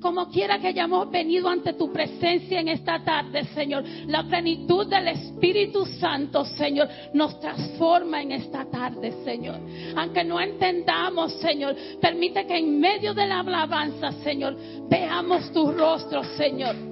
como 0.00 0.28
quiera 0.30 0.58
que 0.58 0.68
hayamos 0.68 1.10
venido 1.10 1.48
ante 1.48 1.74
tu 1.74 1.92
presencia 1.92 2.58
en 2.58 2.68
esta 2.68 3.04
tarde, 3.04 3.44
Señor, 3.54 3.84
la 4.06 4.24
plenitud 4.24 4.86
del 4.86 5.08
Espíritu 5.08 5.84
Santo, 5.84 6.46
Señor, 6.46 6.88
nos 7.12 7.38
transforma 7.38 8.22
en 8.22 8.32
esta 8.32 8.64
tarde, 8.64 9.12
Señor. 9.22 9.60
Aunque 9.94 10.24
no 10.24 10.40
entendamos, 10.40 11.34
Señor, 11.34 11.76
permite 12.00 12.46
que 12.46 12.56
en 12.56 12.80
medio 12.80 13.12
de 13.12 13.26
la 13.26 13.40
alabanza, 13.40 14.10
Señor, 14.24 14.56
veamos 14.88 15.52
tu 15.52 15.70
rostro, 15.72 16.24
Señor. 16.36 16.91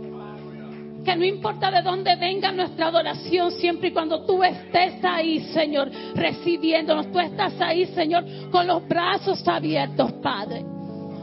Que 1.04 1.16
no 1.16 1.24
importa 1.24 1.70
de 1.70 1.82
dónde 1.82 2.14
venga 2.16 2.52
nuestra 2.52 2.88
adoración, 2.88 3.52
siempre 3.52 3.88
y 3.88 3.92
cuando 3.92 4.24
tú 4.26 4.42
estés 4.42 5.02
ahí, 5.02 5.40
Señor, 5.52 5.90
recibiéndonos, 6.14 7.10
tú 7.10 7.18
estás 7.18 7.58
ahí, 7.60 7.86
Señor, 7.86 8.24
con 8.50 8.66
los 8.66 8.86
brazos 8.86 9.46
abiertos, 9.48 10.12
Padre. 10.22 10.64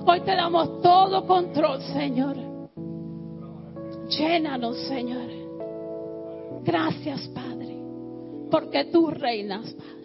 Hoy 0.06 0.22
te 0.22 0.36
damos 0.36 0.82
todo 0.82 1.28
control, 1.28 1.82
Señor. 1.82 2.38
Llénanos, 4.10 4.78
Señor. 4.88 5.30
Gracias, 6.64 7.28
Padre, 7.30 7.76
porque 8.50 8.86
tú 8.86 9.10
reinas, 9.10 9.74
Padre. 9.74 9.98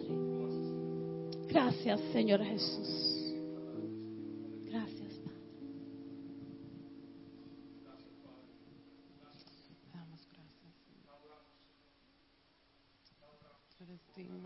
Gracias, 1.47 1.99
Señor 2.11 2.43
Jesús. 2.43 3.12
Tú 14.25 14.31
eres 14.31 14.43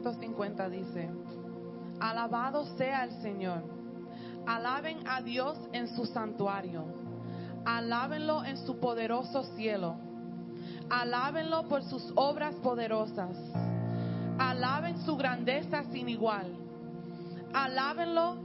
150 0.00 0.68
dice, 0.68 1.10
Alabado 2.00 2.64
sea 2.76 3.04
el 3.04 3.12
Señor. 3.20 3.62
Alaben 4.46 5.06
a 5.08 5.20
Dios 5.20 5.58
en 5.72 5.88
su 5.88 6.06
santuario. 6.06 6.84
Alábenlo 7.64 8.44
en 8.44 8.56
su 8.58 8.78
poderoso 8.78 9.42
cielo. 9.56 9.96
Alábenlo 10.88 11.68
por 11.68 11.82
sus 11.82 12.12
obras 12.14 12.54
poderosas. 12.56 13.36
Alaben 14.38 15.04
su 15.04 15.16
grandeza 15.16 15.84
sin 15.90 16.08
igual. 16.08 16.46
Alábenlo 17.52 18.36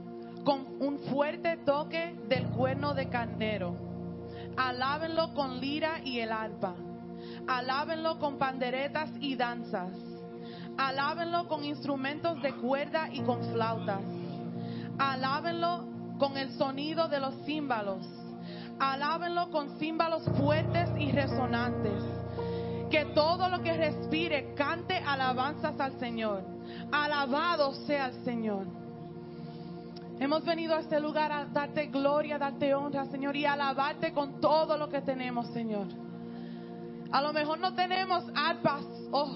con 0.44 0.66
un 0.80 0.98
fuerte 1.10 1.56
toque 1.58 2.18
del 2.28 2.48
cuerno 2.48 2.94
de 2.94 3.08
carnero. 3.08 3.76
Alábenlo 4.56 5.32
con 5.34 5.60
lira 5.60 6.00
y 6.04 6.18
el 6.18 6.32
arpa. 6.32 6.74
Alábenlo 7.46 8.18
con 8.18 8.36
panderetas 8.38 9.10
y 9.20 9.36
danzas. 9.36 10.13
Alábenlo 10.76 11.46
con 11.46 11.64
instrumentos 11.64 12.40
de 12.42 12.52
cuerda 12.54 13.08
y 13.12 13.22
con 13.22 13.42
flautas. 13.52 14.02
Alábenlo 14.98 15.84
con 16.18 16.36
el 16.36 16.50
sonido 16.52 17.08
de 17.08 17.20
los 17.20 17.34
címbalos. 17.44 18.06
Alábenlo 18.78 19.50
con 19.50 19.78
címbalos 19.78 20.24
fuertes 20.36 20.90
y 20.98 21.12
resonantes. 21.12 22.02
Que 22.90 23.06
todo 23.14 23.48
lo 23.48 23.62
que 23.62 23.72
respire 23.72 24.54
cante 24.54 24.96
alabanzas 24.96 25.78
al 25.78 25.98
Señor. 25.98 26.42
Alabado 26.90 27.72
sea 27.86 28.06
el 28.06 28.24
Señor. 28.24 28.66
Hemos 30.20 30.44
venido 30.44 30.74
a 30.74 30.80
este 30.80 31.00
lugar 31.00 31.32
a 31.32 31.44
darte 31.46 31.86
gloria, 31.86 32.36
a 32.36 32.38
darte 32.38 32.74
honra, 32.74 33.06
Señor, 33.06 33.34
y 33.34 33.46
alabarte 33.46 34.12
con 34.12 34.40
todo 34.40 34.76
lo 34.76 34.88
que 34.88 35.00
tenemos, 35.00 35.48
Señor. 35.48 35.86
A 37.10 37.20
lo 37.20 37.32
mejor 37.32 37.58
no 37.58 37.74
tenemos 37.74 38.24
arpas 38.34 38.84
o, 39.10 39.28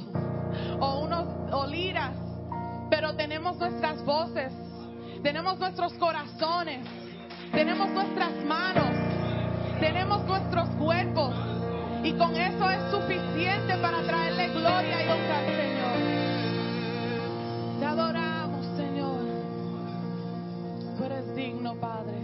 o 0.81 1.01
unos 1.01 1.27
o 1.53 1.67
liras, 1.67 2.15
pero 2.91 3.15
tenemos 3.17 3.57
nuestras 3.59 4.05
voces, 4.05 4.53
tenemos 5.23 5.59
nuestros 5.59 5.93
corazones, 5.95 6.87
tenemos 7.53 7.89
nuestras 7.91 8.33
manos, 8.45 8.91
tenemos 9.81 10.25
nuestros 10.25 10.69
cuerpos, 10.71 11.35
y 12.03 12.13
con 12.13 12.35
eso 12.37 12.71
es 12.71 12.91
suficiente 12.91 13.77
para 13.79 14.03
traerle 14.03 14.49
gloria 14.49 15.05
y 15.05 15.09
honra 15.09 15.39
al 15.39 15.47
Señor. 15.47 16.29
Te 17.81 17.87
adoramos, 17.87 18.67
Señor. 18.77 19.21
Tú 20.97 21.05
eres 21.05 21.35
digno, 21.35 21.75
Padre. 21.75 22.18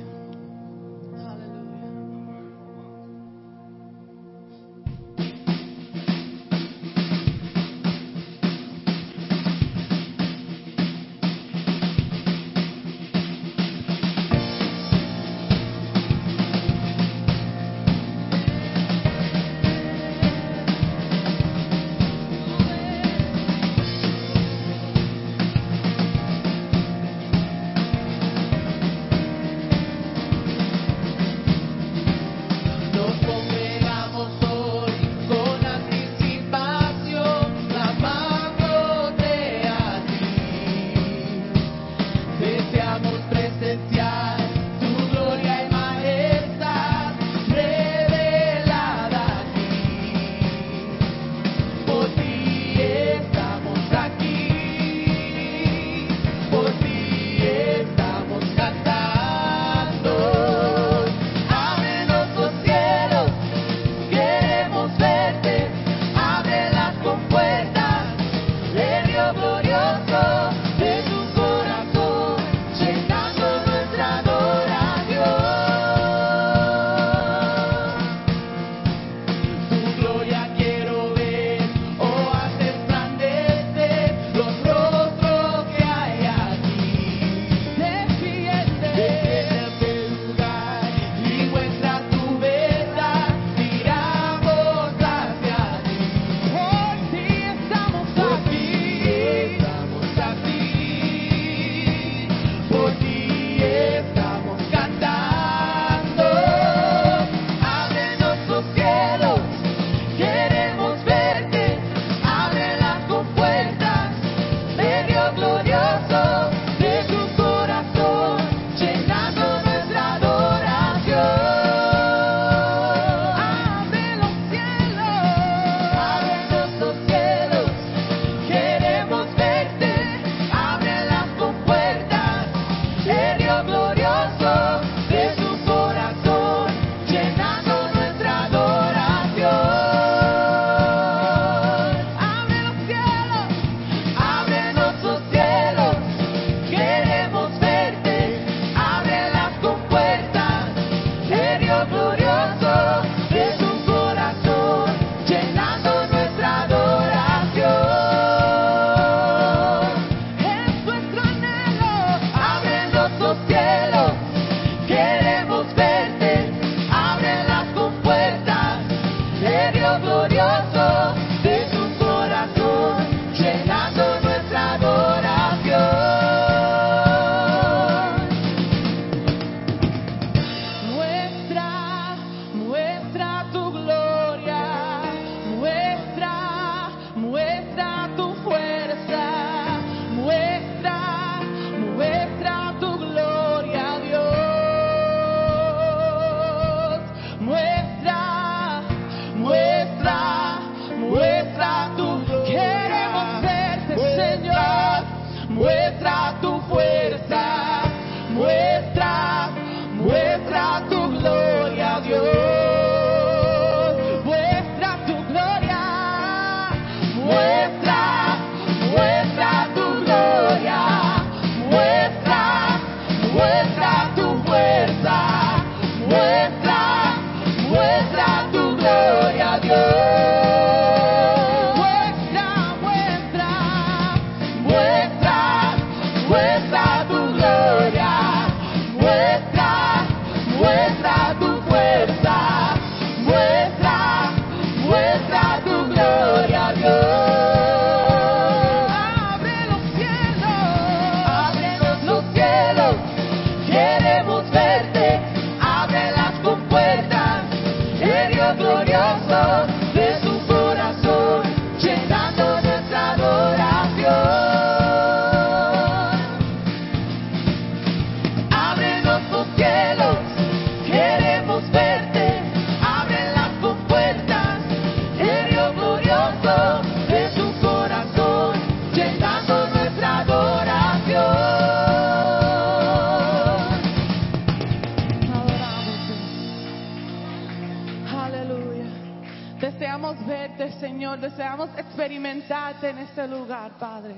experimentarte 292.05 292.90
en 292.90 292.99
este 292.99 293.27
lugar, 293.27 293.79
Padre. 293.79 294.17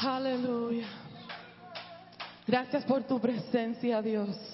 Aleluya. 0.00 0.86
Gracias 2.46 2.84
por 2.84 3.02
tu 3.02 3.20
presencia, 3.20 4.00
Dios. 4.00 4.51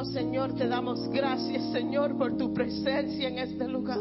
Oh 0.00 0.04
Señor, 0.04 0.54
te 0.54 0.66
damos 0.66 1.06
gracias, 1.10 1.62
Señor, 1.72 2.16
por 2.16 2.34
tu 2.38 2.54
presencia 2.54 3.28
en 3.28 3.38
este 3.38 3.68
lugar. 3.68 3.98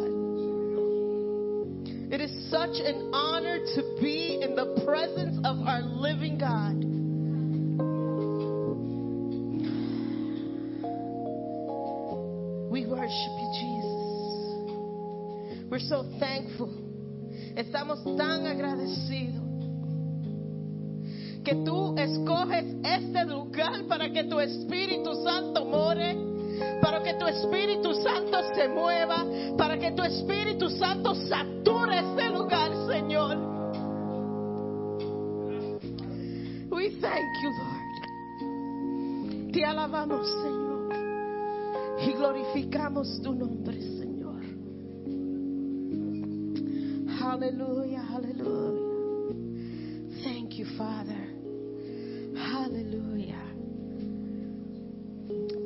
It 2.10 2.22
is 2.22 2.32
such 2.50 2.80
an 2.80 3.14
honor 3.14 3.60
to 3.76 3.84
be 4.00 4.39
in 4.41 4.56
the 4.56 4.82
presence 4.86 5.38
of 5.45 5.60
our 5.68 5.82
living 5.82 6.38
God. 6.38 6.86
We 12.72 12.86
worship 12.86 13.34
you, 13.41 13.52
Jesus. 13.60 14.00
We're 15.70 15.80
so 15.80 16.06
thankful. 16.18 16.72
Estamos 17.58 18.06
tan 18.16 18.45
agradecidos 18.45 19.49
que 21.44 21.56
tú 21.66 21.96
escoges 21.98 22.66
este 22.84 23.26
lugar 23.26 23.86
para 23.88 24.12
que 24.12 24.24
tu 24.26 24.40
Espíritu 24.40 25.16
Santo 25.24 25.66
more, 25.66 26.18
para 26.82 27.02
que 27.02 27.14
tu 27.14 27.26
Espíritu 27.26 27.94
Santo 27.96 28.42
se 28.56 28.68
mueva, 28.68 29.26
para 29.58 29.78
que 29.78 29.92
tu 29.92 30.04
Espíritu 30.04 30.70
Santo 30.70 31.16
sature 31.16 32.00
este 32.00 32.30
lugar, 32.30 32.72
Señor. 32.88 33.38
We 36.72 36.90
thank 37.02 37.42
you, 37.42 37.50
Lord. 37.50 37.80
Te 39.52 39.66
alabamos, 39.66 40.28
Señor, 40.44 40.94
y 42.06 42.12
glorificamos 42.14 43.22
tu 43.22 43.34
nombre, 43.34 43.82
Señor. 43.82 44.10
Hallelujah, 47.20 48.04
hallelujah. 48.04 48.90
Thank 50.24 50.58
you, 50.58 50.66
Father. 50.78 51.19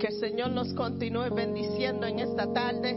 Que 0.03 0.09
el 0.09 0.19
Señor 0.19 0.51
nos 0.51 0.73
continúe 0.73 1.33
bendiciendo 1.33 2.05
en 2.05 2.19
esta 2.19 2.51
tarde. 2.51 2.91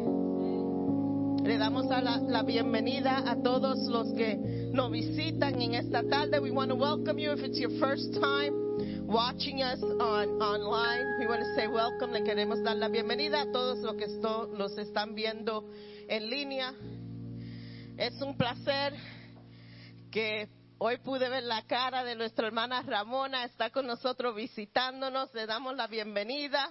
Le 1.44 1.56
damos 1.56 1.88
a 1.92 2.00
la, 2.02 2.16
la 2.16 2.42
bienvenida 2.42 3.22
a 3.30 3.40
todos 3.44 3.78
los 3.86 4.08
que 4.14 4.34
nos 4.72 4.90
visitan 4.90 5.62
en 5.62 5.74
esta 5.74 6.02
tarde. 6.02 6.40
We 6.40 6.50
want 6.50 6.70
to 6.70 6.74
welcome 6.74 7.16
you 7.22 7.30
if 7.30 7.44
it's 7.44 7.60
your 7.60 7.70
first 7.78 8.12
time 8.14 9.06
watching 9.06 9.62
us 9.62 9.80
on 9.84 10.42
online. 10.42 11.20
We 11.20 11.28
want 11.28 11.42
to 11.42 11.54
say 11.54 11.68
welcome. 11.68 12.10
Le 12.12 12.24
queremos 12.24 12.60
dar 12.64 12.74
la 12.74 12.88
bienvenida 12.88 13.42
a 13.42 13.52
todos 13.52 13.78
los 13.78 13.94
que 13.94 14.06
esto- 14.06 14.48
nos 14.58 14.76
están 14.76 15.14
viendo 15.14 15.64
en 16.08 16.28
línea. 16.28 16.74
Es 17.96 18.20
un 18.20 18.36
placer 18.36 18.94
que 20.10 20.48
hoy 20.78 20.96
pude 20.98 21.28
ver 21.28 21.44
la 21.44 21.62
cara 21.68 22.02
de 22.02 22.16
nuestra 22.16 22.48
hermana 22.48 22.82
Ramona, 22.82 23.44
está 23.44 23.70
con 23.70 23.86
nosotros 23.86 24.34
visitándonos, 24.34 25.32
le 25.34 25.46
damos 25.46 25.76
la 25.76 25.86
bienvenida. 25.86 26.68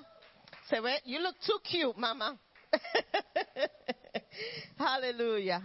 Se 0.70 0.80
ve, 0.80 1.00
you 1.06 1.20
look 1.20 1.36
too 1.46 1.60
cute, 1.64 1.96
mamá. 1.98 2.38
Aleluya. 4.78 5.62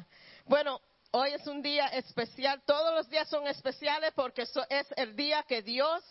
Bueno, 0.46 0.80
hoy 1.12 1.32
es 1.32 1.46
un 1.46 1.62
día 1.62 1.86
especial, 1.88 2.62
todos 2.66 2.94
los 2.94 3.08
días 3.08 3.28
son 3.28 3.46
especiales 3.46 4.12
porque 4.14 4.42
es 4.42 4.52
el 4.96 5.16
día 5.16 5.42
que 5.48 5.62
Dios 5.62 6.02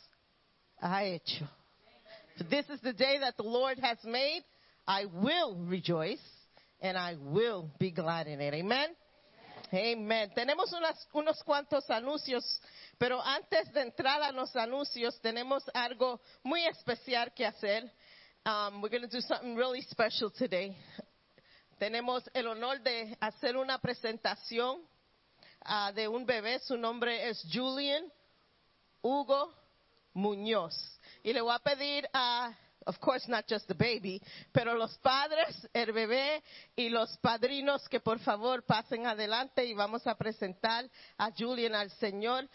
ha 0.82 1.04
hecho. 1.04 1.48
This 2.50 2.70
is 2.70 2.82
the 2.82 2.94
day 2.94 3.20
that 3.20 3.36
the 3.36 3.44
Lord 3.44 3.80
has 3.80 4.02
made. 4.04 4.44
I 4.88 5.06
will 5.06 5.56
rejoice 5.68 6.22
and 6.82 6.98
I 6.98 7.16
will 7.16 7.70
be 7.80 7.92
glad 7.92 8.28
in 8.28 8.42
it. 8.42 8.54
Amen. 8.54 8.96
Amen. 9.72 10.32
Tenemos 10.34 10.72
unas- 10.74 11.08
unos 11.14 11.44
cuantos 11.44 11.88
anuncios, 11.92 12.44
pero 12.98 13.22
antes 13.22 13.72
de 13.74 13.82
entrar 13.82 14.24
a 14.24 14.32
los 14.32 14.56
anuncios, 14.56 15.20
tenemos 15.22 15.64
algo 15.76 16.20
muy 16.44 16.66
especial 16.66 17.32
que 17.36 17.46
hacer. 17.46 17.92
Um, 18.50 18.82
we're 18.82 18.90
going 18.90 19.04
to 19.04 19.08
do 19.08 19.22
something 19.22 19.56
really 19.56 19.82
special 19.92 20.32
today. 20.32 20.76
Tenemos 21.80 22.24
el 22.34 22.48
honor 22.48 22.80
de 22.84 23.16
hacer 23.22 23.56
una 23.56 23.78
presentación 23.78 24.80
ah, 25.64 25.92
de 25.92 26.08
un 26.08 26.26
bebé. 26.26 26.60
Su 26.66 26.76
nombre 26.76 27.30
es 27.30 27.46
Julian 27.54 28.12
Hugo 29.04 29.54
Muñoz. 30.16 30.74
Y 31.24 31.32
le 31.32 31.42
voy 31.42 31.54
a 31.54 31.60
pedir 31.60 32.10
a, 32.12 32.52
of 32.88 33.00
course 33.00 33.30
not 33.30 33.46
just 33.48 33.68
the 33.68 33.76
baby, 33.76 34.20
pero 34.52 34.74
los 34.74 34.98
padres, 34.98 35.70
el 35.72 35.92
bebé 35.92 36.42
y 36.76 36.90
los 36.90 37.16
padrinos 37.18 37.88
que 37.88 38.00
por 38.00 38.18
favor 38.18 38.64
pasen 38.64 39.06
adelante 39.06 39.64
y 39.64 39.76
vamos 39.76 40.08
a 40.08 40.16
presentar 40.16 40.90
a 41.20 41.30
Julian 41.38 41.76
al 41.76 41.92
Señor. 41.92 42.50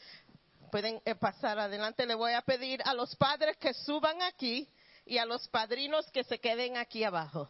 Pueden 0.73 1.01
eh, 1.05 1.15
pasar 1.15 1.61
adelante. 1.61 2.05
Le 2.05 2.17
voy 2.17 2.33
a 2.33 2.43
pedir 2.43 2.83
a 2.85 2.95
los 2.95 3.15
padres 3.15 3.57
que 3.59 3.73
suban 3.73 4.21
aquí 4.23 4.69
y 5.07 5.19
a 5.19 5.27
los 5.27 5.49
padrinos 5.49 6.11
que 6.11 6.25
se 6.25 6.39
queden 6.39 6.77
aquí 6.77 7.05
abajo. 7.05 7.49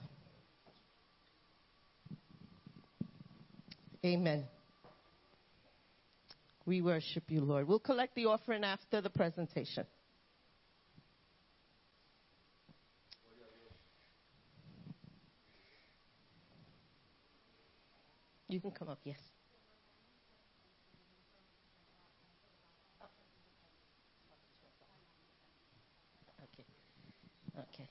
Amen. 4.05 4.47
We 6.67 6.81
worship 6.81 7.31
you, 7.31 7.41
Lord. 7.41 7.69
We'll 7.69 7.79
collect 7.79 8.15
the 8.15 8.27
offering 8.27 8.65
after 8.65 9.01
the 9.01 9.11
presentation. 9.11 9.87
You 18.49 18.61
can 18.61 18.71
come 18.71 18.89
up, 18.89 19.01
yes. 19.05 19.19
Okay. 26.39 26.65
Okay. 27.57 27.89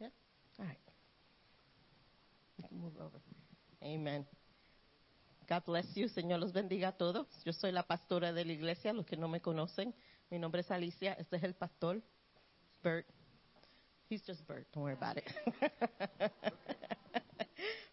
Yeah? 0.00 0.08
All 0.58 0.66
right. 0.66 0.78
Move 2.72 2.94
over. 3.00 3.20
Amen. 3.82 4.26
God 5.48 5.64
bless 5.64 5.86
you. 5.96 6.08
Señor 6.08 6.40
los 6.40 6.52
bendiga 6.52 6.88
a 6.88 6.92
todos. 6.92 7.26
Yo 7.44 7.52
soy 7.52 7.70
la 7.70 7.84
pastora 7.84 8.32
de 8.32 8.44
la 8.44 8.52
iglesia, 8.52 8.92
los 8.92 9.06
que 9.06 9.16
no 9.16 9.28
me 9.28 9.40
conocen. 9.40 9.94
Mi 10.30 10.38
nombre 10.38 10.62
es 10.62 10.70
Alicia. 10.70 11.12
Este 11.14 11.36
es 11.36 11.44
el 11.44 11.54
pastor, 11.54 12.02
Bert. 12.82 13.06
He's 14.08 14.22
just 14.26 14.46
Bert. 14.46 14.66
Don't 14.72 14.82
worry 14.82 14.96
about 14.96 15.16
it. 15.16 15.24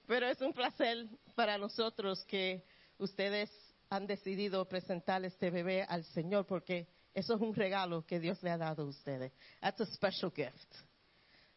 Pero 0.08 0.28
es 0.28 0.42
un 0.42 0.52
placer 0.52 1.08
para 1.36 1.58
nosotros 1.58 2.26
que 2.26 2.66
ustedes 2.98 3.50
han 3.90 4.08
decidido 4.08 4.68
presentar 4.68 5.24
este 5.24 5.52
bebé 5.52 5.84
al 5.84 6.04
Señor 6.06 6.46
porque 6.46 6.88
eso 7.14 7.36
es 7.36 7.42
un 7.42 7.54
regalo 7.54 8.06
que 8.06 8.20
Dios 8.20 8.42
le 8.44 8.50
ha 8.52 8.58
dado 8.58 8.84
a 8.84 8.86
ustedes. 8.86 9.32
That's 9.62 9.80
a 9.82 9.86
special 9.88 10.32
gift. 10.32 10.76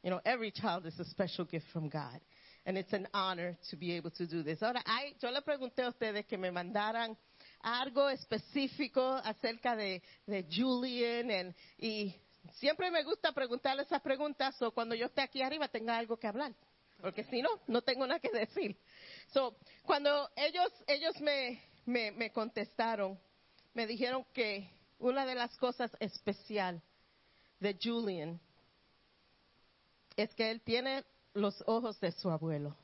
You 0.03 0.11
know, 0.11 0.21
every 0.25 0.53
child 0.53 0.87
is 0.87 0.99
a 1.01 1.05
special 1.05 1.47
gift 1.47 1.67
from 1.73 1.89
God. 1.89 2.21
And 2.65 2.77
it's 2.77 2.93
an 2.93 3.09
honor 3.15 3.57
to 3.71 3.77
be 3.77 3.93
able 3.93 4.11
to 4.13 4.27
do 4.27 4.43
this. 4.43 4.61
Ahora, 4.63 4.83
yo 5.21 5.31
le 5.31 5.41
pregunté 5.43 5.83
a 5.85 5.89
ustedes 5.89 6.27
que 6.27 6.37
me 6.37 6.51
mandaran 6.51 7.17
algo 7.63 8.09
específico 8.11 9.01
acerca 9.25 9.77
de, 9.77 10.03
de 10.27 10.45
Julian 10.51 11.31
and- 11.31 11.55
y 11.79 12.15
siempre 12.59 12.91
me 12.91 13.03
gusta 13.05 13.33
preguntarle 13.33 13.83
esas 13.83 14.01
preguntas 14.03 14.61
o 14.63 14.73
cuando 14.73 14.95
yo 14.95 15.07
esté 15.07 15.23
aquí 15.23 15.43
arriba 15.43 15.69
tenga 15.69 15.97
algo 15.97 16.17
que 16.17 16.27
hablar. 16.27 16.53
Porque 17.01 17.25
si 17.25 17.41
no, 17.43 17.49
no 17.69 17.83
tengo 17.83 18.07
nada 18.07 18.19
que 18.21 18.31
decir. 18.31 18.77
So, 19.33 19.57
cuando 19.85 20.29
ellos, 20.35 20.73
ellos 20.87 21.21
me, 21.21 21.61
me, 21.85 22.11
me 22.13 22.31
contestaron, 22.33 23.19
me 23.75 23.87
dijeron 23.87 24.25
que 24.33 24.69
una 24.99 25.27
de 25.27 25.35
las 25.35 25.57
cosas 25.59 25.91
especial 26.01 26.83
de 27.61 27.79
Julian 27.83 28.41
es 30.17 30.35
que 30.35 30.51
él 30.51 30.61
tiene 30.63 31.05
los 31.35 31.63
ojos 31.67 32.01
de 32.01 32.13
su 32.13 32.31
abuelo. 32.31 32.77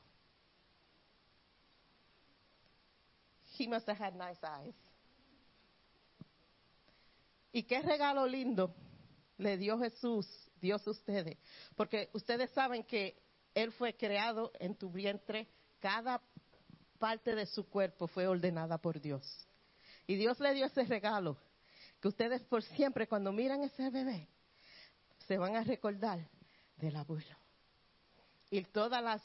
He 3.59 3.67
must 3.69 3.89
have 3.89 3.99
had 3.99 4.15
nice 4.15 4.41
eyes. 4.43 4.75
Y 7.53 7.65
qué 7.65 7.83
regalo 7.83 8.27
lindo 8.27 8.75
le 9.39 9.57
dio 9.57 9.79
Jesús, 9.79 10.27
Dios 10.61 10.87
a 10.87 10.91
ustedes. 10.91 11.39
Porque 11.77 12.09
ustedes 12.13 12.51
saben 12.51 12.85
que 12.85 13.21
Él 13.55 13.73
fue 13.73 13.95
creado 13.95 14.53
en 14.59 14.75
tu 14.75 14.91
vientre, 14.91 15.49
cada 15.81 16.23
parte 16.99 17.35
de 17.35 17.47
su 17.47 17.69
cuerpo 17.69 18.07
fue 18.07 18.27
ordenada 18.27 18.79
por 18.79 19.01
Dios. 19.01 19.47
Y 20.07 20.17
Dios 20.17 20.41
le 20.41 20.55
dio 20.55 20.67
ese 20.67 20.85
regalo, 20.85 21.37
que 22.03 22.09
ustedes 22.09 22.43
por 22.43 22.65
siempre 22.65 23.07
cuando 23.07 23.31
miran 23.31 23.63
ese 23.63 23.89
bebé, 23.89 24.27
se 25.29 25.39
van 25.39 25.55
a 25.55 25.63
recordar 25.63 26.19
del 26.77 26.97
abuelo. 26.97 27.37
Y 28.51 28.65
todas 28.65 29.01
las, 29.03 29.23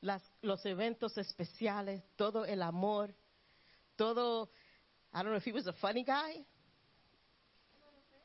las 0.00 0.20
los 0.42 0.66
eventos 0.66 1.16
especiales, 1.16 2.02
todo 2.16 2.44
el 2.44 2.62
amor, 2.62 3.14
todo 3.94 4.50
I 5.14 5.18
don't 5.18 5.28
know 5.28 5.36
if 5.36 5.46
he 5.46 5.52
was 5.52 5.68
a 5.68 5.72
funny 5.74 6.02
guy. 6.02 6.44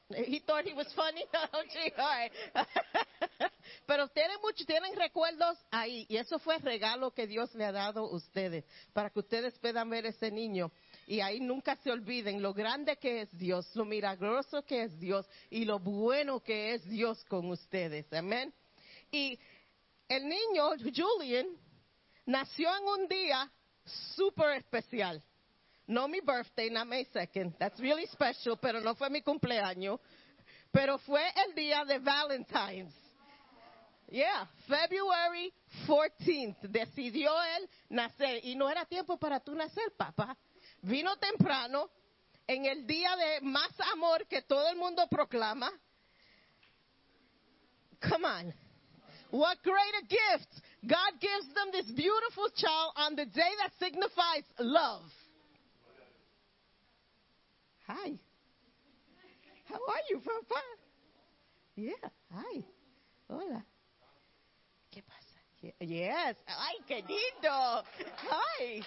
He 0.10 0.40
thought 0.40 0.66
he 0.66 0.74
was 0.74 0.92
funny. 0.94 1.24
Pero 3.86 4.08
tienen 4.10 4.42
mucho, 4.42 4.66
tienen 4.66 4.96
recuerdos 4.96 5.58
ahí. 5.72 6.06
Y 6.10 6.18
eso 6.18 6.40
fue 6.40 6.56
el 6.56 6.62
regalo 6.62 7.12
que 7.12 7.28
Dios 7.28 7.54
le 7.56 7.64
ha 7.66 7.72
dado 7.72 8.02
a 8.02 8.16
ustedes. 8.16 8.66
Para 8.92 9.12
que 9.12 9.20
ustedes 9.20 9.58
puedan 9.60 9.90
ver 9.90 10.08
ese 10.08 10.32
niño. 10.32 10.72
Y 11.06 11.20
ahí 11.20 11.40
nunca 11.40 11.76
se 11.78 11.92
olviden 11.92 12.42
lo 12.42 12.54
grande 12.54 12.98
que 12.98 13.22
es 13.22 13.38
Dios, 13.38 13.76
lo 13.76 13.86
milagroso 13.86 14.64
que 14.64 14.84
es 14.84 15.00
Dios 15.00 15.28
y 15.50 15.66
lo 15.66 15.80
bueno 15.80 16.40
que 16.40 16.74
es 16.74 16.86
Dios 16.90 17.24
con 17.26 17.50
ustedes. 17.50 18.12
Amén. 18.14 18.54
Y 19.12 19.38
el 20.08 20.28
niño, 20.28 20.70
Julian, 20.96 21.48
nació 22.26 22.70
en 22.76 22.84
un 23.02 23.08
día 23.08 23.52
súper 24.16 24.58
especial. 24.58 25.22
No 25.86 26.08
mi 26.08 26.22
birthday, 26.22 26.70
not 26.70 26.88
May 26.88 27.06
2nd. 27.06 27.58
That's 27.58 27.80
really 27.80 28.08
special, 28.08 28.58
pero 28.58 28.80
no 28.80 28.96
fue 28.96 29.10
mi 29.10 29.22
cumpleaños. 29.22 30.00
Pero 30.72 30.98
fue 31.00 31.22
el 31.46 31.54
día 31.54 31.84
de 31.86 32.00
Valentine's. 32.00 32.94
Yeah, 34.10 34.48
February 34.68 35.54
14th. 35.86 36.62
Decidió 36.62 37.32
él 37.58 37.70
nacer. 37.90 38.46
Y 38.46 38.56
no 38.56 38.70
era 38.70 38.86
tiempo 38.86 39.18
para 39.18 39.40
tú 39.40 39.54
nacer, 39.56 39.92
papá. 39.98 40.38
Vino 40.84 41.16
temprano, 41.18 41.90
en 42.48 42.66
el 42.66 42.86
día 42.86 43.16
de 43.16 43.42
más 43.46 43.72
amor 43.94 44.26
que 44.28 44.42
todo 44.42 44.68
el 44.70 44.76
mundo 44.76 45.08
proclama. 45.10 45.72
Come 48.02 48.26
on. 48.26 48.54
What 49.32 49.58
greater 49.64 50.02
gift. 50.10 50.50
God 50.86 51.20
gives 51.22 51.48
them 51.56 51.72
this 51.72 51.86
beautiful 51.96 52.50
child 52.56 52.92
on 52.98 53.16
the 53.16 53.26
day 53.26 53.52
that 53.62 53.72
signifies 53.80 54.44
love. 54.60 55.04
Hi. 57.88 58.20
How 59.66 59.76
are 59.76 60.04
you, 60.10 60.20
papá? 60.20 60.62
Yeah, 61.76 62.10
hi. 62.32 62.64
Hola. 63.30 63.64
¿Qué 64.94 65.02
pasa? 65.02 65.40
Ye- 65.62 65.74
Yes. 65.80 66.36
Ay, 66.48 66.76
qué 66.88 67.02
lindo. 67.08 67.84
Hi. 68.30 68.84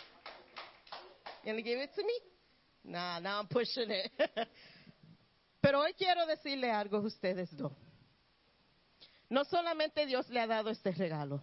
Gonna 1.46 1.62
give 1.62 1.78
it 1.78 1.94
to 1.94 2.02
me? 2.02 2.18
Nah, 2.82 3.20
now 3.20 3.38
I'm 3.38 3.46
pushing 3.46 3.88
it. 3.88 4.10
Pero 5.60 5.80
hoy 5.80 5.94
quiero 5.94 6.26
decirle 6.26 6.72
algo 6.72 6.96
a 6.96 7.00
ustedes 7.00 7.56
dos. 7.56 7.72
No 9.28 9.44
solamente 9.44 10.06
Dios 10.06 10.28
le 10.28 10.40
ha 10.40 10.46
dado 10.48 10.70
este 10.70 10.92
regalo, 10.92 11.40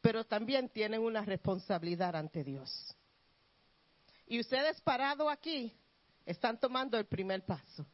pero 0.00 0.24
también 0.24 0.70
tienen 0.70 1.02
una 1.02 1.22
responsabilidad 1.22 2.16
ante 2.16 2.42
Dios. 2.42 2.96
Y 4.26 4.40
ustedes 4.40 4.80
parados 4.80 5.30
aquí 5.30 5.74
están 6.24 6.58
tomando 6.58 6.98
el 6.98 7.04
primer 7.04 7.44
paso. 7.44 7.84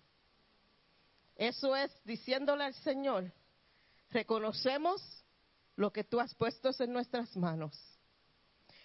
Eso 1.35 1.75
es 1.75 1.91
diciéndole 2.05 2.63
al 2.65 2.75
Señor, 2.75 3.33
reconocemos 4.11 5.03
lo 5.75 5.93
que 5.93 6.05
tú 6.05 6.21
has 6.21 6.33
puesto 6.37 6.71
en 6.79 6.93
nuestras 6.93 7.37
manos 7.37 7.98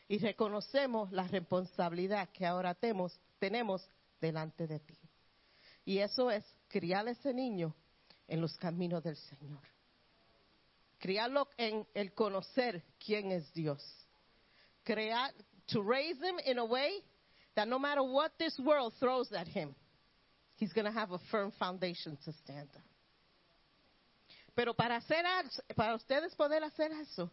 y 0.07 0.17
reconocemos 0.19 1.11
la 1.11 1.27
responsabilidad 1.27 2.29
que 2.29 2.45
ahora 2.45 2.75
tenemos, 2.75 3.19
tenemos 3.39 3.87
delante 4.19 4.67
de 4.67 4.79
ti. 4.79 4.97
Y 5.85 5.99
eso 5.99 6.31
es 6.31 6.43
criar 6.67 7.07
ese 7.07 7.33
niño 7.33 7.75
en 8.27 8.41
los 8.41 8.57
caminos 8.57 9.03
del 9.03 9.17
Señor. 9.17 9.61
Criarlo 10.99 11.49
en 11.57 11.85
el 11.93 12.13
conocer 12.13 12.83
quién 13.03 13.31
es 13.31 13.51
Dios. 13.53 13.83
Crear, 14.83 15.33
to 15.67 15.81
raise 15.81 16.17
him 16.21 16.39
in 16.45 16.57
a 16.59 16.65
way 16.65 17.03
that 17.55 17.67
no 17.67 17.77
matter 17.77 18.01
what 18.01 18.31
this 18.37 18.57
world 18.59 18.93
throws 18.99 19.31
at 19.33 19.47
him, 19.47 19.75
he's 20.55 20.73
going 20.73 20.85
to 20.85 20.91
have 20.91 21.11
a 21.11 21.19
firm 21.29 21.51
foundation 21.59 22.17
to 22.23 22.31
stand 22.33 22.69
on. 22.75 22.83
Pero 24.55 24.73
para, 24.73 24.97
hacer, 24.97 25.25
para 25.75 25.95
ustedes 25.95 26.35
poder 26.35 26.63
hacer 26.63 26.91
eso, 27.01 27.29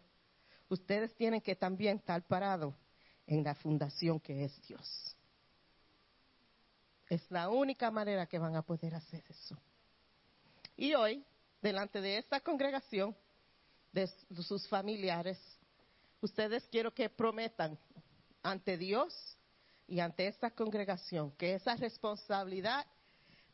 ustedes 0.71 1.15
tienen 1.15 1.43
que 1.43 1.55
también 1.55 1.99
estar 1.99 2.23
parados 2.23 2.75
en 3.27 3.45
la 3.45 3.55
fundación 3.55 4.19
que 4.19 4.45
es 4.45 4.63
Dios. 4.67 5.17
Es 7.09 7.31
la 7.31 7.51
única 7.51 7.91
manera 7.91 8.27
que 8.27 8.39
van 8.39 8.57
a 8.57 8.63
poder 8.63 8.95
hacer 8.95 9.23
eso. 9.29 9.57
Y 10.77 10.95
hoy, 10.95 11.25
delante 11.61 12.01
de 12.01 12.19
esta 12.19 12.41
congregación, 12.41 13.15
de 13.93 14.09
sus 14.43 14.69
familiares, 14.69 15.39
ustedes 16.21 16.67
quiero 16.71 16.95
que 16.95 17.11
prometan 17.11 17.77
ante 18.43 18.79
Dios 18.79 19.37
y 19.89 19.99
ante 19.99 20.29
esta 20.29 20.53
congregación 20.53 21.33
que 21.33 21.55
esa 21.55 21.75
responsabilidad 21.75 22.87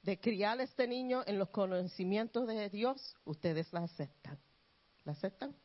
de 0.03 0.21
criar 0.21 0.61
a 0.61 0.63
este 0.63 0.87
niño 0.87 1.23
en 1.27 1.39
los 1.39 1.49
conocimientos 1.49 2.47
de 2.47 2.69
Dios, 2.69 3.17
ustedes 3.25 3.73
la 3.73 3.81
aceptan. 3.81 4.39
¿La 5.05 5.13
aceptan? 5.13 5.57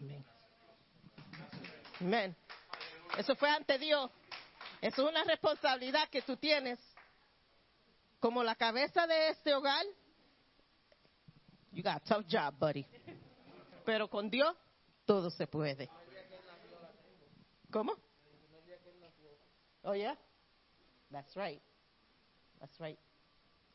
Amén. 0.00 0.24
Amén. 2.00 2.36
Eso 3.18 3.34
fue 3.36 3.50
ante 3.50 3.78
Dios. 3.78 4.10
Eso 4.80 5.02
es 5.02 5.08
una 5.10 5.24
responsabilidad 5.24 6.08
que 6.08 6.22
tú 6.22 6.36
tienes 6.36 6.78
como 8.18 8.42
la 8.42 8.54
cabeza 8.54 9.06
de 9.06 9.28
este 9.28 9.54
hogar. 9.54 9.84
You 11.72 11.82
got 11.82 11.96
a 11.96 12.00
tough 12.00 12.24
job, 12.30 12.54
buddy. 12.58 12.86
Pero 13.84 14.08
con 14.08 14.30
Dios 14.30 14.56
todo 15.04 15.30
se 15.30 15.46
puede. 15.46 15.88
¿Cómo? 17.70 17.96
Oh 19.84 19.94
yeah? 19.94 20.16
That's 21.10 21.34
right. 21.36 21.60
That's 22.60 22.78
right. 22.80 22.98